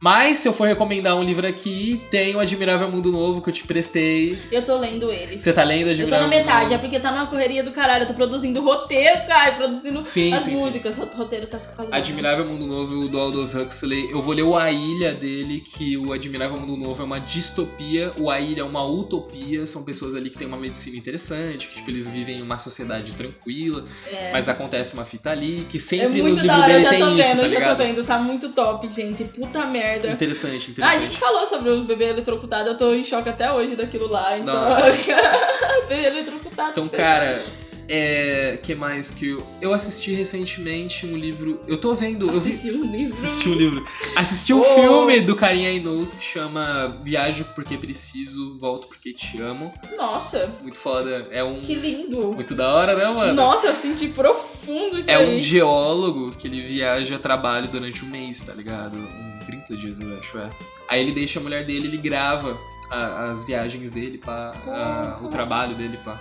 Mas 0.02 0.38
se 0.38 0.48
eu 0.48 0.54
for 0.54 0.66
recomendar 0.66 1.14
um 1.14 1.22
livro 1.22 1.46
aqui, 1.46 2.02
tem 2.10 2.34
o 2.34 2.40
Admirável 2.40 2.90
Mundo 2.90 3.12
Novo 3.12 3.42
que 3.42 3.50
eu 3.50 3.52
te 3.52 3.64
prestei. 3.66 4.36
Eu 4.50 4.64
tô 4.64 4.78
lendo 4.78 5.12
ele. 5.12 5.38
Você 5.38 5.52
tá 5.52 5.62
lendo 5.62 5.88
Eu 5.90 5.94
tô 6.08 6.14
Admirável 6.14 6.20
na 6.22 6.36
metade, 6.36 6.72
é 6.74 6.78
porque 6.78 6.98
tá 6.98 7.12
numa 7.12 7.26
correria 7.26 7.62
do 7.62 7.70
caralho. 7.70 8.04
Eu 8.04 8.06
tô 8.08 8.14
produzindo 8.14 8.62
roteiro, 8.62 9.26
cara, 9.26 9.52
produzindo 9.52 10.02
Sim, 10.06 10.32
as 10.32 10.42
sim, 10.42 10.56
sim. 10.56 10.62
músicas. 10.62 10.96
O 10.96 11.04
roteiro 11.04 11.46
tá 11.46 11.58
se 11.58 11.74
falando. 11.76 11.92
Admirável 11.92 12.46
Mundo 12.46 12.66
Novo 12.66 13.08
do 13.08 13.18
Aldous 13.20 13.54
Huxley. 13.54 14.10
Eu 14.10 14.22
vou 14.22 14.32
ler 14.32 14.42
o 14.42 14.56
A 14.56 14.72
Ilha 14.72 15.12
dele, 15.12 15.60
que 15.60 15.98
o 15.98 16.14
Admirável 16.14 16.58
Mundo 16.58 16.78
Novo 16.78 17.02
é 17.02 17.04
uma 17.04 17.20
distopia, 17.20 18.10
o 18.18 18.30
A 18.30 18.40
Ilha 18.40 18.62
é 18.62 18.64
uma 18.64 18.82
utopia. 18.82 19.66
São 19.66 19.84
pessoas 19.84 20.14
ali 20.14 20.30
que 20.30 20.38
tem 20.38 20.46
uma 20.48 20.56
medicina 20.56 20.96
interessante, 20.96 21.68
que 21.68 21.74
tipo, 21.76 21.90
eles 21.90 22.08
vivem 22.08 22.38
em 22.38 22.42
uma 22.42 22.58
sociedade 22.58 23.12
tranquila, 23.12 23.84
É. 24.10 24.32
mas 24.32 24.48
acontece 24.48 24.79
uma 24.94 25.04
fita 25.04 25.30
ali, 25.30 25.66
que 25.70 25.76
É 25.76 25.80
sempre 25.80 26.06
no 26.18 26.22
muito 26.28 26.40
livro 26.40 26.46
da 26.46 26.58
hora, 26.58 26.66
dele 26.72 26.84
já 26.84 26.90
tem 26.90 27.00
tô 27.00 27.06
isso, 27.08 27.16
vendo, 27.16 27.26
tá 27.28 27.34
já 27.34 27.42
tô 27.42 27.48
ligado? 27.48 27.76
vendo. 27.78 28.04
Tá 28.04 28.18
muito 28.18 28.48
top, 28.50 28.90
gente. 28.90 29.24
Puta 29.24 29.64
merda. 29.66 30.10
Interessante, 30.10 30.52
Ah, 30.52 30.68
a 30.68 30.70
interessante. 30.70 31.00
gente 31.04 31.18
falou 31.18 31.46
sobre 31.46 31.70
o 31.70 31.84
bebê 31.84 32.06
eletrocutado, 32.10 32.68
eu 32.70 32.76
tô 32.76 32.92
em 32.92 33.04
choque 33.04 33.28
até 33.28 33.52
hoje 33.52 33.76
daquilo 33.76 34.08
lá. 34.08 34.38
Então, 34.38 34.54
Nossa. 34.54 34.86
bebê 35.88 36.06
eletrocutado. 36.06 36.70
Então, 36.70 36.88
cara, 36.88 37.42
é. 37.90 38.56
que 38.62 38.74
mais 38.74 39.10
que 39.10 39.28
eu. 39.30 39.46
Eu 39.60 39.74
assisti 39.74 40.12
recentemente 40.12 41.04
um 41.06 41.16
livro. 41.16 41.60
Eu 41.66 41.80
tô 41.80 41.94
vendo. 41.94 42.30
Eu 42.30 42.40
vi. 42.40 42.50
Assisti 42.50 42.70
um 42.70 42.84
livro. 42.90 43.12
Assisti 43.14 43.48
um 43.48 43.54
livro. 43.54 43.86
Assisti 44.16 44.54
um 44.54 44.60
Oh. 44.60 44.64
filme 44.74 45.20
do 45.20 45.34
Carinha 45.34 45.70
Inous 45.72 46.14
que 46.14 46.24
chama 46.24 47.00
Viajo 47.02 47.44
Porque 47.54 47.76
Preciso, 47.76 48.56
Volto 48.58 48.86
Porque 48.86 49.12
Te 49.12 49.40
Amo. 49.40 49.72
Nossa, 49.96 50.54
Muito 50.62 50.78
foda. 50.78 51.26
É 51.30 51.42
um. 51.42 51.60
que 51.62 51.74
lindo. 51.74 52.32
Muito 52.32 52.54
da 52.54 52.72
hora, 52.74 52.94
né, 52.94 53.04
mano? 53.12 53.34
Nossa, 53.34 53.66
eu 53.66 53.74
senti 53.74 54.08
profundo 54.08 54.98
isso 54.98 55.10
É 55.10 55.16
aí. 55.16 55.38
um 55.38 55.40
geólogo 55.40 56.30
que 56.36 56.46
ele 56.46 56.62
viaja 56.62 57.16
a 57.16 57.18
trabalho 57.18 57.68
durante 57.68 58.04
um 58.04 58.08
mês, 58.08 58.40
tá 58.42 58.52
ligado? 58.54 58.96
Um 58.96 59.38
30 59.46 59.76
dias, 59.76 59.98
eu 60.00 60.18
acho, 60.18 60.38
é. 60.38 60.50
Aí 60.88 61.00
ele 61.00 61.12
deixa 61.12 61.38
a 61.40 61.42
mulher 61.42 61.64
dele, 61.64 61.86
ele 61.88 61.96
grava 61.96 62.58
a- 62.90 63.30
as 63.30 63.44
viagens 63.44 63.90
dele, 63.92 64.18
pá, 64.18 64.52
a- 64.66 65.20
o 65.24 65.28
trabalho 65.28 65.74
dele, 65.74 65.98
pá. 66.04 66.20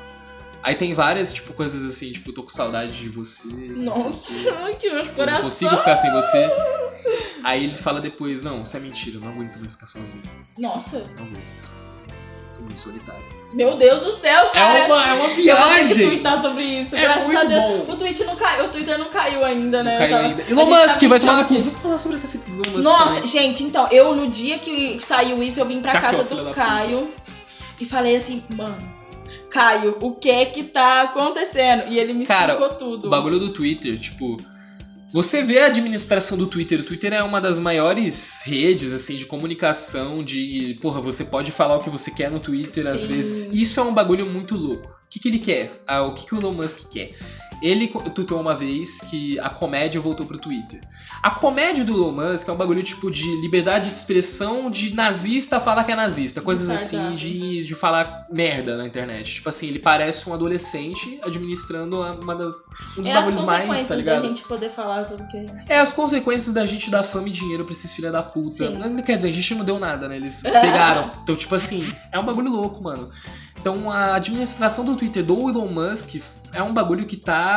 Aí 0.61 0.75
tem 0.75 0.93
várias, 0.93 1.33
tipo, 1.33 1.53
coisas 1.53 1.83
assim, 1.85 2.11
tipo, 2.11 2.33
tô 2.33 2.43
com 2.43 2.49
saudade 2.49 2.91
de 2.93 3.09
você. 3.09 3.47
não. 3.47 3.93
Nossa, 3.95 4.33
que 4.79 4.89
meus 4.89 5.07
Eu 5.07 5.11
não 5.11 5.15
coração. 5.15 5.43
consigo 5.43 5.77
ficar 5.77 5.95
sem 5.95 6.11
você. 6.11 6.49
Aí 7.43 7.63
ele 7.63 7.77
fala 7.77 8.01
depois, 8.01 8.41
não, 8.41 8.63
isso 8.63 8.75
é 8.75 8.79
mentira, 8.79 9.17
eu 9.17 9.21
não 9.21 9.29
aguento 9.29 9.57
mais 9.57 9.73
ficar 9.75 9.87
sozinho. 9.87 10.23
Nossa, 10.57 10.99
Não 11.17 11.23
aguento 11.25 11.43
mais 11.55 11.67
ficar 11.67 11.79
sozinho. 11.79 12.09
Tô 12.57 12.63
muito 12.65 12.79
solitário. 12.81 13.23
meu 13.53 13.77
Deus 13.77 14.03
do 14.03 14.11
céu, 14.19 14.47
É 14.47 14.49
cara. 14.49 14.85
uma, 14.85 15.05
é 15.07 15.13
uma 15.13 15.23
Eu 15.23 15.29
ter 15.29 15.35
que 15.35 15.41
viagem! 15.43 16.07
twittar 16.09 16.41
sobre 16.41 16.63
isso. 16.63 16.93
É 16.97 17.01
Graças 17.01 17.23
muito 17.23 17.39
a 17.39 17.43
Deus. 17.45 17.61
bom. 17.85 17.93
O, 17.93 17.95
tweet 17.95 18.23
não 18.25 18.35
caiu, 18.35 18.65
o 18.65 18.67
Twitter 18.67 18.99
não 18.99 19.09
caiu 19.09 19.45
ainda, 19.45 19.81
né? 19.81 19.95
Não 19.97 20.03
Eu 20.05 20.09
caiu 20.09 20.11
tava- 20.11 20.27
ainda. 20.27 20.51
Elon 20.51 20.65
Musk 20.83 21.01
vai 21.03 21.19
tomar 21.21 21.35
no 21.37 21.45
cu. 21.45 21.53
Vamos 21.57 21.79
falar 21.81 21.99
sobre 21.99 22.17
essa 22.17 22.27
fita 22.27 22.43
do 22.51 22.55
Elon 22.61 22.71
Musk 22.75 22.83
Nossa, 22.83 23.13
também. 23.15 23.27
gente, 23.27 23.63
então, 23.63 23.87
eu 23.89 24.13
no 24.13 24.27
dia 24.29 24.59
que 24.59 24.99
saiu 25.01 25.41
isso, 25.41 25.57
eu 25.57 25.65
vim 25.65 25.79
pra 25.81 25.93
Tá 25.93 26.01
casa 26.01 26.23
do 26.25 26.51
Caio 26.53 27.09
e 27.79 27.85
falei 27.85 28.17
assim, 28.17 28.43
mano, 28.53 28.77
Caio, 29.49 29.97
o 30.01 30.15
que 30.15 30.29
é 30.29 30.45
que 30.45 30.63
tá 30.63 31.01
acontecendo? 31.01 31.83
E 31.89 31.97
ele 31.99 32.13
me 32.13 32.25
Cara, 32.25 32.53
explicou 32.53 32.77
tudo. 32.77 33.07
O 33.07 33.09
bagulho 33.09 33.39
do 33.39 33.51
Twitter, 33.53 33.99
tipo. 33.99 34.37
Você 35.11 35.43
vê 35.43 35.59
a 35.59 35.65
administração 35.65 36.37
do 36.37 36.45
Twitter. 36.45 36.81
O 36.81 36.83
Twitter 36.83 37.13
é 37.13 37.23
uma 37.23 37.41
das 37.41 37.59
maiores 37.59 38.43
redes, 38.45 38.93
assim, 38.93 39.17
de 39.17 39.25
comunicação, 39.25 40.23
de. 40.23 40.77
Porra, 40.81 41.01
você 41.01 41.25
pode 41.25 41.51
falar 41.51 41.77
o 41.77 41.79
que 41.79 41.89
você 41.89 42.11
quer 42.11 42.29
no 42.29 42.39
Twitter, 42.39 42.85
às 42.85 43.01
Sim. 43.01 43.07
vezes. 43.07 43.51
Isso 43.51 43.79
é 43.79 43.83
um 43.83 43.93
bagulho 43.93 44.25
muito 44.27 44.55
louco. 44.55 44.87
O 44.87 45.09
que, 45.09 45.19
que 45.19 45.27
ele 45.27 45.39
quer? 45.39 45.71
Ah, 45.87 46.03
o 46.03 46.13
que, 46.13 46.27
que 46.27 46.35
o 46.35 46.37
Elon 46.37 46.53
Musk 46.53 46.87
quer? 46.91 47.17
Ele 47.61 47.87
tweetou 47.87 48.39
uma 48.39 48.55
vez 48.55 49.01
que 49.01 49.39
a 49.39 49.49
comédia 49.49 49.99
voltou 49.99 50.25
pro 50.25 50.37
Twitter. 50.37 50.81
A 51.21 51.31
comédia 51.31 51.83
do 51.83 51.93
Elon 51.93 52.11
Musk 52.11 52.47
é 52.47 52.51
um 52.51 52.55
bagulho 52.55 52.81
tipo 52.81 53.11
de 53.11 53.25
liberdade 53.41 53.91
de 53.91 53.97
expressão 53.97 54.71
de 54.71 54.95
nazista 54.95 55.59
falar 55.59 55.83
que 55.83 55.91
é 55.91 55.95
nazista. 55.95 56.41
Coisas 56.41 56.69
assim 56.69 57.15
de, 57.15 57.63
de 57.63 57.75
falar 57.75 58.27
merda 58.31 58.77
na 58.77 58.85
internet. 58.85 59.35
Tipo 59.35 59.49
assim, 59.49 59.67
ele 59.67 59.79
parece 59.79 60.29
um 60.29 60.33
adolescente 60.33 61.19
administrando 61.23 62.01
uma 62.01 62.35
das, 62.35 62.53
um 62.97 63.01
dos 63.01 63.09
é 63.09 63.13
bagulhos 63.13 63.41
mais, 63.41 63.65
consequências 63.65 63.87
tá 63.87 63.93
da 63.93 63.99
ligado? 63.99 64.21
gente 64.21 64.43
poder 64.43 64.69
falar 64.69 65.03
tudo 65.03 65.27
que 65.27 65.37
a 65.37 65.41
gente... 65.41 65.65
É 65.67 65.79
as 65.79 65.93
consequências 65.93 66.53
da 66.53 66.65
gente 66.65 66.89
dar 66.89 67.03
fama 67.03 67.27
e 67.27 67.31
dinheiro 67.31 67.65
pra 67.65 67.73
esses 67.73 67.93
filha 67.93 68.11
da 68.11 68.23
puta. 68.23 68.49
Sim. 68.49 68.77
Não 68.77 69.01
quer 69.01 69.17
dizer, 69.17 69.29
a 69.29 69.33
gente 69.33 69.55
não 69.55 69.65
deu 69.65 69.79
nada, 69.79 70.07
né? 70.07 70.15
Eles 70.15 70.41
pegaram. 70.43 71.11
Então, 71.23 71.35
tipo 71.35 71.53
assim, 71.55 71.87
é 72.11 72.19
um 72.19 72.25
bagulho 72.25 72.49
louco, 72.49 72.81
mano. 72.81 73.09
Então, 73.59 73.91
a 73.91 74.15
administração 74.15 74.85
do 74.85 74.95
Twitter 74.95 75.23
do 75.23 75.49
Elon 75.49 75.67
Musk 75.67 76.15
é 76.53 76.63
um 76.63 76.73
bagulho 76.73 77.05
que 77.05 77.17
tá. 77.17 77.48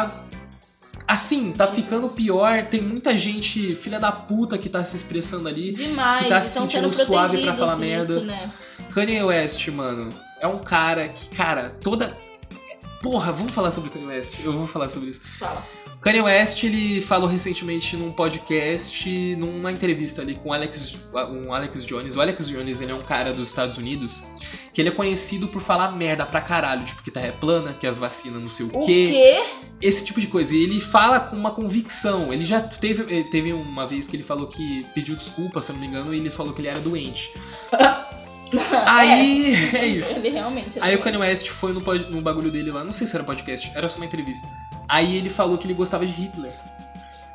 Assim, 1.07 1.53
tá 1.53 1.67
ficando 1.67 2.09
pior. 2.09 2.65
Tem 2.67 2.81
muita 2.81 3.17
gente, 3.17 3.75
filha 3.77 3.99
da 4.01 4.11
puta, 4.13 4.57
que 4.57 4.69
tá 4.69 4.83
se 4.85 4.97
expressando 4.97 5.49
ali. 5.49 5.73
Demais, 5.73 6.23
Que 6.23 6.29
tá 6.29 6.41
se 6.41 6.59
sentindo 6.59 6.91
suave 6.93 7.43
pra 7.43 7.55
falar 7.55 7.77
nisso, 7.77 8.13
merda. 8.15 8.21
né? 8.21 8.53
Kanye 8.93 9.23
West, 9.23 9.69
mano, 9.69 10.09
é 10.41 10.47
um 10.47 10.59
cara 10.59 11.09
que, 11.09 11.29
cara, 11.35 11.71
toda. 11.83 12.17
Porra, 13.03 13.33
vamos 13.33 13.53
falar 13.53 13.71
sobre 13.71 13.91
Kanye 13.91 14.07
West. 14.07 14.39
Eu 14.45 14.53
vou 14.53 14.67
falar 14.67 14.89
sobre 14.89 15.11
isso. 15.11 15.21
Fala. 15.39 15.65
Kanye 16.03 16.21
West, 16.21 16.65
ele 16.65 17.01
falou 17.01 17.29
recentemente 17.29 17.97
num 17.97 18.11
podcast, 18.11 19.37
numa 19.37 19.71
entrevista 19.71 20.21
ali 20.21 20.35
com 20.35 20.49
o 20.49 20.53
Alex, 20.53 20.99
um 21.31 21.55
Alex 21.55 21.87
Jones. 21.87 22.17
O 22.17 22.21
Alex 22.21 22.49
Jones, 22.49 22.81
ele 22.81 22.91
é 22.91 22.95
um 22.95 23.03
cara 23.03 23.33
dos 23.33 23.47
Estados 23.49 23.79
Unidos 23.79 24.25
que 24.75 24.81
ele 24.81 24.89
é 24.89 24.93
conhecido 24.93 25.47
por 25.47 25.63
falar 25.63 25.93
merda 25.93 26.27
pra 26.27 26.41
caralho, 26.41 26.85
tipo 26.85 27.03
que 27.05 27.11
Terra 27.11 27.29
é 27.29 27.33
plana, 27.33 27.73
que 27.75 27.87
as 27.87 27.99
vacinas 27.99 28.43
não 28.43 28.49
sei 28.49 28.67
o, 28.67 28.77
O 28.77 28.85
quê. 28.85 29.11
quê? 29.13 29.43
Esse 29.81 30.05
tipo 30.05 30.21
de 30.21 30.27
coisa. 30.27 30.55
E 30.57 30.63
ele 30.65 30.81
fala 30.81 31.21
com 31.21 31.37
uma 31.37 31.53
convicção. 31.53 32.33
Ele 32.33 32.43
já 32.43 32.61
teve, 32.61 33.03
eh, 33.21 33.23
teve 33.31 33.53
uma 33.53 33.87
vez 33.87 34.09
que 34.09 34.17
ele 34.17 34.25
falou 34.25 34.49
que 34.49 34.85
pediu 34.95 35.15
desculpa, 35.15 35.61
se 35.61 35.71
eu 35.71 35.75
não 35.75 35.81
me 35.83 35.87
engano, 35.87 36.13
e 36.13 36.19
ele 36.19 36.31
falou 36.31 36.53
que 36.53 36.61
ele 36.61 36.69
era 36.69 36.81
doente. 36.81 37.31
Aí, 38.87 39.55
é 39.75 39.87
isso. 39.87 40.21
Ele 40.21 40.31
realmente 40.31 40.79
é 40.79 40.83
Aí 40.83 40.95
o 40.95 40.99
doente. 40.99 41.05
Kanye 41.05 41.19
West 41.19 41.49
foi 41.49 41.73
no, 41.73 41.81
no 41.81 42.21
bagulho 42.21 42.51
dele 42.51 42.71
lá, 42.71 42.85
não 42.85 42.93
sei 42.93 43.07
se 43.07 43.15
era 43.15 43.25
podcast, 43.25 43.73
era 43.75 43.89
só 43.89 43.97
uma 43.97 44.07
entrevista. 44.07 44.49
Aí 44.89 45.17
ele 45.17 45.31
falou 45.31 45.57
que 45.59 45.67
ele 45.67 45.75
gostava 45.75 46.05
de 46.05 46.13
Hitler. 46.13 46.53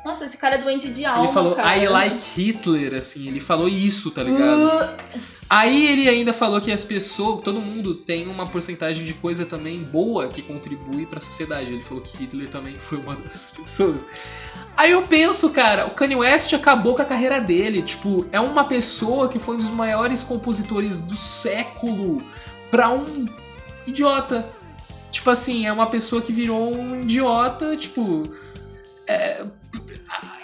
Nossa, 0.08 0.24
esse 0.24 0.38
cara 0.38 0.54
é 0.54 0.58
doente 0.58 0.88
de 0.88 1.04
alma, 1.04 1.24
ele 1.24 1.32
falou, 1.34 1.54
cara. 1.54 1.76
I 1.76 1.86
like 1.86 2.24
Hitler, 2.34 2.94
assim, 2.94 3.28
ele 3.28 3.40
falou 3.40 3.68
isso, 3.68 4.10
tá 4.10 4.22
ligado? 4.22 4.64
Uh, 4.64 5.20
Aí 5.50 5.86
ele 5.86 6.08
ainda 6.08 6.32
falou 6.32 6.62
que 6.62 6.72
as 6.72 6.82
pessoas, 6.82 7.42
todo 7.42 7.60
mundo 7.60 7.94
tem 7.94 8.26
uma 8.26 8.46
porcentagem 8.46 9.04
de 9.04 9.12
coisa 9.12 9.44
também 9.44 9.82
boa 9.82 10.28
que 10.28 10.40
contribui 10.40 11.04
pra 11.04 11.20
sociedade. 11.20 11.74
Ele 11.74 11.82
falou 11.82 12.02
que 12.02 12.16
Hitler 12.16 12.48
também 12.48 12.74
foi 12.80 12.96
uma 12.96 13.16
dessas 13.16 13.50
pessoas. 13.50 14.06
Aí 14.74 14.92
eu 14.92 15.02
penso, 15.02 15.50
cara, 15.50 15.86
o 15.86 15.90
Kanye 15.90 16.16
West 16.16 16.54
acabou 16.54 16.94
com 16.94 17.02
a 17.02 17.04
carreira 17.04 17.38
dele. 17.38 17.82
Tipo, 17.82 18.24
é 18.32 18.40
uma 18.40 18.64
pessoa 18.64 19.28
que 19.28 19.38
foi 19.38 19.56
um 19.56 19.58
dos 19.58 19.70
maiores 19.70 20.24
compositores 20.24 20.98
do 20.98 21.14
século 21.14 22.22
pra 22.70 22.88
um 22.88 23.26
idiota. 23.86 24.46
Tipo 25.10 25.28
assim, 25.28 25.66
é 25.66 25.72
uma 25.72 25.86
pessoa 25.86 26.22
que 26.22 26.32
virou 26.32 26.74
um 26.74 27.02
idiota, 27.02 27.76
tipo. 27.76 28.22
é, 29.06 29.44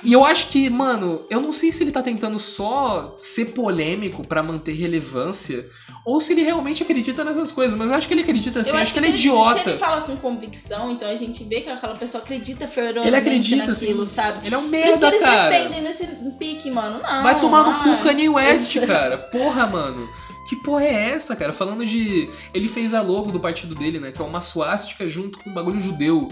E 0.03 0.13
eu 0.13 0.25
acho 0.25 0.49
que, 0.49 0.69
mano, 0.69 1.25
eu 1.31 1.41
não 1.41 1.53
sei 1.53 1.73
se 1.73 1.83
ele 1.83 1.91
tá 1.91 2.03
tentando 2.03 2.39
só 2.39 3.15
ser 3.17 3.47
polêmico 3.47 4.27
pra 4.27 4.43
manter 4.43 4.73
relevância 4.73 5.65
ou 6.05 6.21
se 6.21 6.35
ele 6.35 6.43
realmente 6.43 6.83
acredita 6.83 7.25
nessas 7.25 7.51
coisas, 7.51 7.79
mas 7.79 7.91
eu 7.91 7.97
acho 7.97 8.07
que 8.07 8.13
ele 8.13 8.21
acredita 8.21 8.61
assim, 8.61 8.73
eu 8.73 8.77
acho, 8.77 8.93
que 8.93 8.99
ele 8.99 9.07
é 9.07 9.11
idiota. 9.11 9.63
Se 9.63 9.69
ele 9.71 9.79
fala 9.79 10.03
com 10.03 10.15
convicção, 10.19 10.91
então 10.91 11.09
a 11.09 11.17
gente 11.17 11.43
vê 11.45 11.63
que 11.63 11.71
aquela 11.71 11.95
pessoa 11.95 12.23
acredita 12.23 12.69
ferozmente 12.69 13.09
Ele 13.09 13.17
acredita, 13.17 13.67
naquilo, 13.69 14.03
assim. 14.03 14.15
sabe? 14.15 14.47
Ele 14.47 14.55
é 14.55 14.59
um 14.59 14.69
Por 14.69 14.77
isso 14.77 14.85
que 14.85 14.91
merda, 14.91 15.09
eles 15.09 15.21
cara. 15.23 15.51
defendem 15.51 15.83
nesse 15.83 16.07
pique, 16.39 16.71
mano. 16.71 17.01
Não, 17.03 17.23
Vai 17.23 17.41
tomar 17.41 17.65
no 17.65 17.97
cu 17.97 18.03
Kanye 18.03 18.29
West, 18.29 18.79
cara. 18.87 19.17
Porra, 19.17 19.67
mano. 19.67 20.07
Que 20.47 20.57
porra 20.57 20.85
é 20.85 21.13
essa, 21.13 21.35
cara? 21.35 21.55
Falando 21.55 21.87
de. 21.87 22.29
Ele 22.53 22.69
fez 22.69 22.93
a 22.93 23.01
logo 23.01 23.33
do 23.33 23.41
partido 23.41 23.75
dele, 23.75 23.99
né? 23.99 24.13
Que 24.13 24.21
é 24.21 24.25
uma 24.25 24.43
suástica 24.43 25.09
junto 25.09 25.39
com 25.39 25.49
um 25.49 25.55
bagulho 25.55 25.81
judeu. 25.81 26.29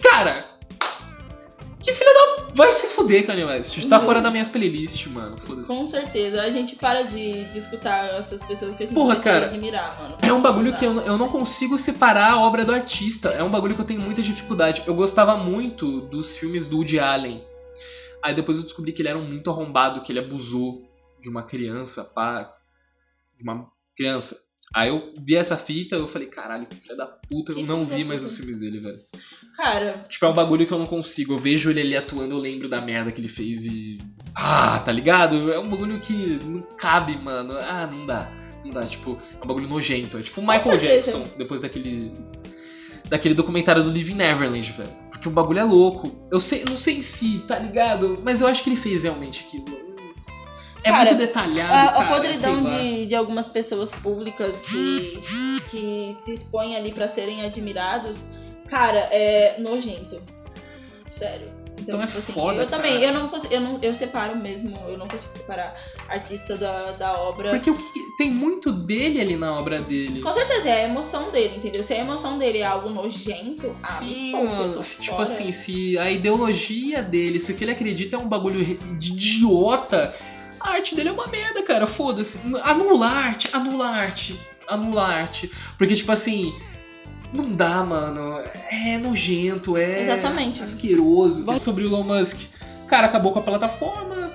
Cara! 0.00 0.55
Que 1.86 1.94
filha 1.94 2.12
da. 2.12 2.48
Vai 2.52 2.72
se 2.72 2.88
fuder, 2.88 3.24
Kanye 3.24 3.44
West. 3.44 3.88
Tá 3.88 4.00
fora 4.00 4.20
da 4.20 4.28
minhas 4.28 4.48
playlists, 4.48 5.06
mano. 5.06 5.38
Foda-se. 5.38 5.72
Com 5.72 5.86
certeza. 5.86 6.42
A 6.42 6.50
gente 6.50 6.74
para 6.74 7.02
de, 7.02 7.44
de 7.44 7.58
escutar 7.58 8.18
essas 8.18 8.42
pessoas 8.42 8.74
que 8.74 8.82
a 8.82 8.86
gente 8.86 8.96
Porra, 8.96 9.14
cara, 9.14 9.46
admirar, 9.46 9.96
mano. 9.96 10.18
É 10.20 10.32
um 10.32 10.42
bagulho 10.42 10.72
Não 10.72 10.76
que 10.76 10.84
eu, 10.84 11.00
eu 11.02 11.16
não 11.16 11.28
consigo 11.28 11.78
separar 11.78 12.32
a 12.32 12.40
obra 12.40 12.64
do 12.64 12.72
artista. 12.72 13.28
É 13.28 13.42
um 13.44 13.48
bagulho 13.48 13.76
que 13.76 13.80
eu 13.80 13.84
tenho 13.84 14.02
muita 14.02 14.20
dificuldade. 14.20 14.82
Eu 14.84 14.96
gostava 14.96 15.36
muito 15.36 16.00
dos 16.00 16.36
filmes 16.36 16.66
do 16.66 16.78
Woody 16.78 16.98
Allen. 16.98 17.46
Aí 18.20 18.34
depois 18.34 18.58
eu 18.58 18.64
descobri 18.64 18.92
que 18.92 19.00
ele 19.00 19.08
era 19.10 19.18
um 19.18 19.24
muito 19.24 19.48
arrombado, 19.48 20.02
que 20.02 20.10
ele 20.10 20.18
abusou 20.18 20.82
de 21.20 21.28
uma 21.28 21.44
criança, 21.44 22.02
pá. 22.02 22.52
De 23.36 23.44
uma 23.44 23.70
criança. 23.96 24.36
Aí 24.74 24.88
eu 24.88 25.14
vi 25.24 25.36
essa 25.36 25.56
fita, 25.56 25.94
eu 25.94 26.08
falei, 26.08 26.26
caralho, 26.26 26.66
que 26.66 26.74
filha 26.74 26.96
da 26.96 27.06
puta, 27.06 27.52
eu 27.52 27.56
Que 27.56 27.62
não 27.62 27.76
filho 27.78 27.90
da 27.90 27.96
vi 27.96 28.04
mais 28.04 28.24
os 28.24 28.36
filmes 28.36 28.58
dele, 28.58 28.80
velho. 28.80 28.98
Cara, 29.56 30.02
Tipo, 30.08 30.26
é 30.26 30.28
um 30.28 30.34
bagulho 30.34 30.66
que 30.66 30.72
eu 30.72 30.78
não 30.78 30.86
consigo. 30.86 31.32
Eu 31.34 31.38
vejo 31.38 31.70
ele 31.70 31.80
ali 31.80 31.96
atuando, 31.96 32.34
eu 32.34 32.38
lembro 32.38 32.68
da 32.68 32.80
merda 32.80 33.10
que 33.10 33.20
ele 33.20 33.28
fez 33.28 33.64
e. 33.64 33.98
Ah, 34.34 34.78
tá 34.84 34.92
ligado? 34.92 35.50
É 35.52 35.58
um 35.58 35.68
bagulho 35.70 35.98
que 35.98 36.38
não 36.44 36.60
cabe, 36.76 37.16
mano. 37.16 37.54
Ah, 37.58 37.88
não 37.90 38.04
dá. 38.04 38.30
Não 38.64 38.70
dá. 38.72 38.84
Tipo, 38.84 39.12
é 39.40 39.44
um 39.44 39.46
bagulho 39.46 39.66
nojento. 39.68 40.18
É 40.18 40.22
tipo 40.22 40.40
o 40.42 40.46
Michael. 40.46 40.76
Jackson, 40.76 41.26
depois 41.38 41.60
daquele. 41.62 42.12
Daquele 43.08 43.34
documentário 43.34 43.82
do 43.82 43.90
Living 43.90 44.14
Neverland, 44.16 44.70
velho. 44.72 44.90
Porque 45.10 45.28
o 45.28 45.30
bagulho 45.30 45.60
é 45.60 45.64
louco. 45.64 46.26
Eu 46.30 46.38
sei, 46.40 46.64
não 46.68 46.76
sei 46.76 47.00
se, 47.00 47.38
tá 47.46 47.58
ligado? 47.58 48.18
Mas 48.22 48.40
eu 48.42 48.48
acho 48.48 48.62
que 48.62 48.68
ele 48.68 48.76
fez 48.76 49.04
realmente 49.04 49.44
aquilo. 49.46 49.86
É 50.84 50.90
Cara, 50.90 51.04
muito 51.06 51.18
detalhado. 51.18 51.72
a, 51.72 51.82
a 51.84 51.92
cara, 52.04 52.14
podridão 52.14 52.62
de, 52.62 53.06
de 53.06 53.14
algumas 53.14 53.48
pessoas 53.48 53.92
públicas 53.92 54.60
que, 54.62 55.20
que 55.70 56.14
se 56.20 56.32
expõem 56.32 56.76
ali 56.76 56.92
pra 56.92 57.08
serem 57.08 57.44
admirados, 57.44 58.24
cara, 58.66 59.08
é 59.10 59.56
nojento. 59.58 60.20
Sério. 61.06 61.66
Então 61.78 62.00
é 62.00 62.06
tipo 62.06 62.18
assim, 62.18 62.32
foda, 62.32 62.62
eu 62.62 62.66
também, 62.66 63.02
eu 63.02 63.12
não 63.12 63.28
consigo, 63.28 63.52
eu 63.52 63.60
não, 63.60 63.78
eu 63.82 63.94
separo 63.94 64.34
mesmo, 64.34 64.76
eu 64.88 64.96
não 64.96 65.06
consigo 65.06 65.32
separar 65.32 65.76
artista 66.08 66.56
da, 66.56 66.92
da 66.92 67.20
obra. 67.20 67.50
Porque 67.50 67.70
o 67.70 67.76
que 67.76 68.16
tem 68.16 68.30
muito 68.30 68.72
dele 68.72 69.20
ali 69.20 69.36
na 69.36 69.58
obra 69.58 69.80
dele. 69.80 70.20
Com 70.20 70.32
certeza, 70.32 70.68
é 70.68 70.84
a 70.84 70.88
emoção 70.88 71.30
dele, 71.30 71.56
entendeu? 71.56 71.82
Se 71.82 71.92
a 71.92 71.98
emoção 71.98 72.38
dele 72.38 72.58
é 72.58 72.64
algo 72.64 72.88
nojento, 72.88 73.76
ah, 73.82 73.86
Sim, 73.86 74.32
tô 74.74 74.82
se, 74.82 75.02
tipo 75.02 75.16
fora. 75.16 75.22
assim, 75.22 75.52
se 75.52 75.98
a 75.98 76.10
ideologia 76.10 77.02
dele, 77.02 77.38
se 77.38 77.52
o 77.52 77.56
que 77.56 77.64
ele 77.64 77.72
acredita 77.72 78.16
é 78.16 78.18
um 78.18 78.28
bagulho 78.28 78.64
de 78.98 79.12
idiota, 79.12 80.14
a 80.58 80.70
arte 80.70 80.94
dele 80.94 81.10
é 81.10 81.12
uma 81.12 81.26
merda, 81.26 81.62
cara. 81.62 81.86
Foda-se. 81.86 82.40
Anula 82.62 83.06
a 83.06 83.12
arte, 83.12 83.50
anula 83.52 83.86
a 83.86 83.94
arte, 83.94 84.40
anula 84.66 85.02
a 85.02 85.08
arte. 85.08 85.50
Porque, 85.76 85.94
tipo 85.94 86.10
assim, 86.10 86.54
não 87.32 87.52
dá, 87.52 87.82
mano. 87.84 88.38
É 88.70 88.98
nojento, 88.98 89.76
é 89.76 90.02
Exatamente. 90.02 90.62
asqueroso. 90.62 91.44
Vamos- 91.44 91.62
Sobre 91.62 91.84
o 91.84 91.88
Elon 91.88 92.02
Musk. 92.02 92.48
Cara, 92.86 93.06
acabou 93.06 93.32
com 93.32 93.38
a 93.40 93.42
plataforma, 93.42 94.32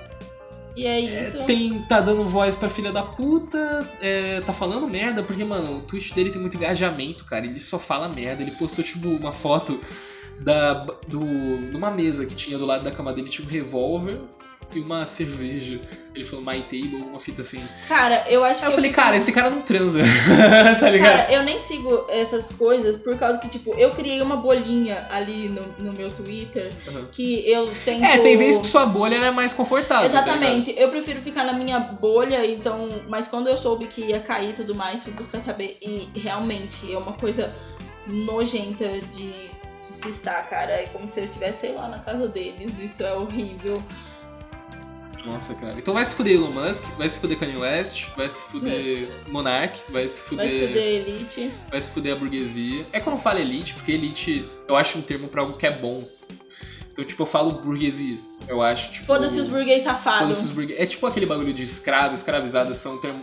E 0.76 0.86
é 0.86 1.00
isso. 1.00 1.42
tem, 1.44 1.80
tá 1.82 2.00
dando 2.00 2.26
voz 2.26 2.54
pra 2.56 2.68
filha 2.68 2.92
da 2.92 3.02
puta, 3.02 3.88
é, 4.00 4.40
tá 4.42 4.52
falando 4.52 4.86
merda, 4.88 5.22
porque, 5.22 5.42
mano, 5.44 5.78
o 5.78 5.80
tweet 5.82 6.14
dele 6.14 6.30
tem 6.30 6.40
muito 6.40 6.56
engajamento, 6.56 7.24
cara. 7.24 7.44
Ele 7.46 7.60
só 7.60 7.78
fala 7.78 8.08
merda. 8.08 8.42
Ele 8.42 8.50
postou, 8.52 8.84
tipo, 8.84 9.08
uma 9.08 9.32
foto 9.32 9.80
da, 10.40 10.74
do, 11.06 11.20
numa 11.20 11.90
mesa 11.90 12.26
que 12.26 12.34
tinha 12.34 12.58
do 12.58 12.66
lado 12.66 12.84
da 12.84 12.90
cama 12.90 13.12
dele, 13.12 13.28
tinha 13.28 13.46
um 13.46 13.50
revólver 13.50 14.20
e 14.74 14.80
uma 14.80 15.06
cerveja. 15.06 15.80
Ele 16.14 16.26
falou 16.26 16.44
my 16.44 16.60
table, 16.64 16.96
uma 17.08 17.18
fita 17.18 17.40
assim. 17.40 17.62
Cara, 17.88 18.24
eu 18.28 18.44
acho 18.44 18.60
Aí 18.60 18.66
eu 18.66 18.70
que. 18.70 18.74
falei, 18.76 18.90
fico- 18.90 19.02
cara, 19.02 19.16
esse 19.16 19.32
cara 19.32 19.48
não 19.48 19.62
transa, 19.62 20.00
tá 20.78 20.90
ligado? 20.90 21.10
Cara, 21.16 21.32
eu 21.32 21.42
nem 21.42 21.58
sigo 21.58 22.04
essas 22.10 22.52
coisas 22.52 22.98
por 22.98 23.16
causa 23.16 23.38
que, 23.38 23.48
tipo, 23.48 23.72
eu 23.78 23.90
criei 23.92 24.20
uma 24.20 24.36
bolinha 24.36 25.06
ali 25.10 25.48
no, 25.48 25.62
no 25.78 25.92
meu 25.94 26.10
Twitter 26.10 26.70
Uhum. 26.86 27.06
que 27.12 27.50
eu 27.50 27.66
tento. 27.84 28.04
É, 28.04 28.18
tem 28.18 28.36
vezes 28.36 28.60
que 28.60 28.66
sua 28.66 28.84
bolha 28.84 29.16
é 29.16 29.30
mais 29.30 29.54
confortável. 29.54 30.10
tá? 30.10 30.18
Exatamente, 30.20 30.74
eu 30.76 30.90
prefiro 30.90 31.22
ficar 31.22 31.44
na 31.44 31.54
minha 31.54 31.78
bolha, 31.80 32.44
então. 32.46 32.90
Mas 33.08 33.26
quando 33.26 33.48
eu 33.48 33.56
soube 33.56 33.86
que 33.86 34.02
ia 34.02 34.20
cair 34.20 34.50
e 34.50 34.52
tudo 34.52 34.74
mais, 34.74 35.02
fui 35.02 35.12
buscar 35.14 35.40
saber. 35.40 35.78
E 35.80 36.10
realmente 36.18 36.92
é 36.92 36.98
uma 36.98 37.14
coisa 37.14 37.50
nojenta 38.06 38.86
de, 39.12 39.30
de 39.32 39.86
se 39.86 40.08
estar, 40.08 40.42
cara. 40.48 40.72
É 40.72 40.86
como 40.92 41.08
se 41.08 41.20
eu 41.20 41.24
estivesse, 41.24 41.60
sei 41.60 41.72
lá, 41.72 41.88
na 41.88 41.98
casa 42.00 42.28
deles. 42.28 42.78
Isso 42.80 43.02
é 43.02 43.12
horrível. 43.14 43.80
Nossa, 45.24 45.54
cara. 45.54 45.74
Então 45.78 45.94
vai 45.94 46.04
se 46.04 46.14
fuder 46.14 46.34
Elon 46.34 46.50
Musk, 46.50 46.84
vai 46.98 47.08
se 47.08 47.18
fuder 47.20 47.38
Kanye 47.38 47.56
West, 47.56 48.06
vai 48.16 48.28
se 48.28 48.42
fuder 48.42 49.08
Monark, 49.28 49.80
vai 49.90 50.08
se 50.08 50.22
fuder. 50.22 50.46
Vai 50.48 50.58
se 50.58 50.66
fuder 50.66 50.84
elite. 51.06 51.50
vai 51.70 51.80
se 51.80 51.90
fuder 51.92 52.12
a 52.14 52.16
burguesia. 52.16 52.86
É 52.92 53.00
que 53.00 53.06
eu 53.08 53.16
falo 53.16 53.38
elite, 53.38 53.74
porque 53.74 53.92
elite 53.92 54.44
eu 54.68 54.76
acho 54.76 54.98
um 54.98 55.02
termo 55.02 55.28
pra 55.28 55.42
algo 55.42 55.56
que 55.56 55.66
é 55.66 55.70
bom. 55.70 56.02
Então, 56.92 57.04
tipo, 57.04 57.22
eu 57.22 57.26
falo 57.26 57.52
burguesia. 57.52 58.18
Eu 58.48 58.60
acho, 58.60 58.90
tipo. 58.92 59.06
Foda-se 59.06 59.38
os 59.38 59.48
burguês 59.48 59.82
Foda-se 59.84 60.02
safados. 60.04 60.44
os 60.44 60.50
burgueses. 60.50 60.82
É 60.82 60.86
tipo 60.86 61.06
aquele 61.06 61.24
bagulho 61.26 61.54
de 61.54 61.62
escravo, 61.62 62.12
escravizado, 62.14 62.74
são 62.74 62.98
termo- 62.98 63.22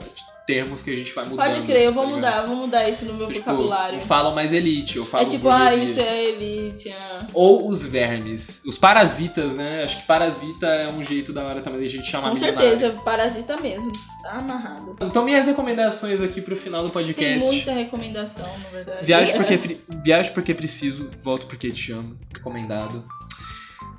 termos 0.50 0.82
que 0.82 0.89
a 0.89 0.95
gente 0.95 1.14
vai 1.14 1.26
mudando. 1.26 1.45
Pode 1.45 1.62
crer, 1.62 1.84
eu 1.84 1.93
vou 1.93 2.06
tá 2.06 2.10
mudar, 2.10 2.41
vou 2.47 2.56
mudar 2.56 2.89
isso 2.89 3.06
no 3.06 3.14
meu 3.14 3.26
Então, 3.26 3.36
tipo, 3.36 3.45
vocabulário. 3.52 3.97
eu 3.97 4.02
falo 4.02 4.34
mais 4.34 4.52
elite, 4.52 4.97
eu 4.97 5.06
falo 5.06 5.24
É 5.24 5.28
tipo, 5.28 5.47
ah, 5.47 5.76
isso 5.76 6.00
é 6.00 6.24
elite. 6.24 6.89
ah. 6.91 7.28
Ou 7.34 7.70
os 7.70 7.84
vermes. 7.84 8.64
Os 8.66 8.76
parasitas, 8.76 9.56
né? 9.56 9.84
Acho 9.84 10.02
que 10.02 10.08
parasita 10.08 10.66
é 10.66 10.89
um 10.91 11.04
jeito 11.04 11.32
da 11.32 11.45
hora 11.45 11.62
também 11.62 11.80
da 11.80 11.88
gente 11.88 12.10
chamar 12.10 12.32
Com 12.32 12.36
certeza, 12.36 12.97
parasita 13.06 13.58
mesmo. 13.58 13.91
Tá 14.24 14.32
amarrado. 14.32 14.95
Então, 15.02 15.24
minhas 15.24 15.45
recomendações 15.45 16.20
aqui 16.20 16.41
pro 16.41 16.58
final 16.58 16.82
do 16.82 16.89
Tem 16.89 17.04
podcast. 17.04 17.52
muita 17.52 17.72
recomendação, 17.72 18.47
na 18.64 18.70
verdade. 18.70 19.06
Viagem 19.06 19.36
porque, 19.38 19.78
viagem 20.04 20.34
porque 20.34 20.54
preciso, 20.56 21.12
volto 21.24 21.45
porque 21.45 21.70
te 21.70 21.91
amo. 21.91 22.18
Recomendado. 22.34 23.06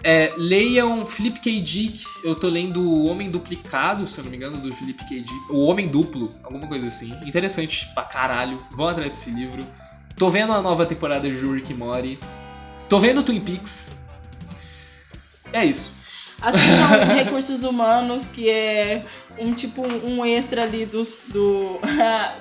É, 0.03 0.32
leiam 0.36 1.05
Philip 1.07 1.40
K. 1.40 1.61
Dick. 1.61 2.05
Eu 2.24 2.34
tô 2.34 2.48
lendo 2.48 2.80
O 2.80 3.07
Homem 3.07 3.30
Duplicado, 3.30 4.07
se 4.07 4.18
eu 4.18 4.24
não 4.24 4.30
me 4.30 4.36
engano, 4.36 4.57
do 4.57 4.74
Philip 4.74 5.05
K. 5.05 5.20
Dick. 5.20 5.51
O 5.51 5.64
Homem 5.64 5.88
Duplo, 5.88 6.30
alguma 6.42 6.66
coisa 6.66 6.86
assim. 6.86 7.14
Interessante 7.26 7.88
pra 7.94 8.05
caralho. 8.05 8.64
Vão 8.72 8.88
atrás 8.88 9.11
desse 9.11 9.30
livro. 9.30 9.66
Tô 10.16 10.28
vendo 10.28 10.53
a 10.53 10.61
nova 10.61 10.86
temporada 10.86 11.30
de 11.30 11.46
Rick 11.46 11.72
Morty. 11.74 12.18
Tô 12.88 12.98
vendo 12.98 13.22
Twin 13.22 13.40
Peaks. 13.40 13.92
É 15.53 15.64
isso. 15.64 15.92
Assistam 16.40 17.05
Recursos 17.14 17.62
Humanos, 17.62 18.24
que 18.26 18.48
é 18.48 19.05
um 19.38 19.53
tipo 19.53 19.82
um 19.82 20.24
extra 20.24 20.62
ali 20.62 20.86
dos, 20.86 21.24
do, 21.28 21.78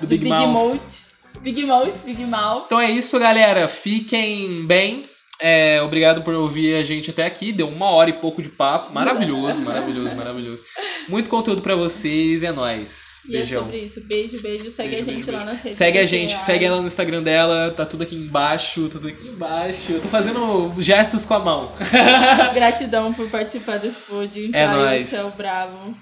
do, 0.00 0.06
Big 0.06 0.24
Big, 0.24 0.28
Mouth. 0.28 0.52
Mouth. 0.52 1.10
Big 1.40 1.64
Mouth, 1.64 1.94
Big 2.04 2.24
Mouth. 2.24 2.64
Então 2.66 2.80
é 2.80 2.90
isso, 2.90 3.18
galera. 3.18 3.68
Fiquem 3.68 4.66
bem. 4.66 5.02
É, 5.40 5.80
obrigado 5.82 6.22
por 6.22 6.34
ouvir 6.34 6.74
a 6.74 6.82
gente 6.82 7.10
até 7.10 7.24
aqui. 7.24 7.52
Deu 7.52 7.68
uma 7.68 7.86
hora 7.86 8.10
e 8.10 8.14
pouco 8.14 8.42
de 8.42 8.50
papo. 8.50 8.92
Maravilhoso, 8.92 9.62
maravilhoso, 9.62 10.14
maravilhoso. 10.14 10.64
Muito 11.08 11.30
conteúdo 11.30 11.62
pra 11.62 11.74
vocês. 11.74 12.42
É 12.42 12.52
nóis. 12.52 13.22
E 13.26 13.34
é 13.34 13.38
Beijão. 13.38 13.62
sobre 13.62 13.78
isso. 13.78 14.00
Beijo, 14.06 14.42
beijo. 14.42 14.70
Segue 14.70 14.90
Beijo, 14.90 15.10
a 15.10 15.14
gente 15.14 15.24
beijo, 15.24 15.38
lá 15.38 15.44
nas 15.44 15.60
redes 15.60 15.78
Segue 15.78 15.98
a 15.98 16.06
gente, 16.06 16.40
segue 16.40 16.64
ela 16.64 16.80
no 16.80 16.86
Instagram 16.86 17.22
dela, 17.22 17.70
tá 17.70 17.86
tudo 17.86 18.02
aqui 18.02 18.14
embaixo, 18.14 18.88
tudo 18.88 19.08
aqui 19.08 19.28
embaixo. 19.28 19.92
Eu 19.92 20.00
tô 20.00 20.08
fazendo 20.08 20.72
gestos 20.78 21.24
com 21.24 21.34
a 21.34 21.38
mão. 21.38 21.72
Gratidão 22.52 23.12
por 23.12 23.28
participar 23.30 23.78
desse 23.78 24.10
pod. 24.10 24.50
É 24.52 24.66
Caio, 24.66 24.78
nóis. 24.78 25.08
Céu 25.08 25.30
Bravo. 25.36 25.94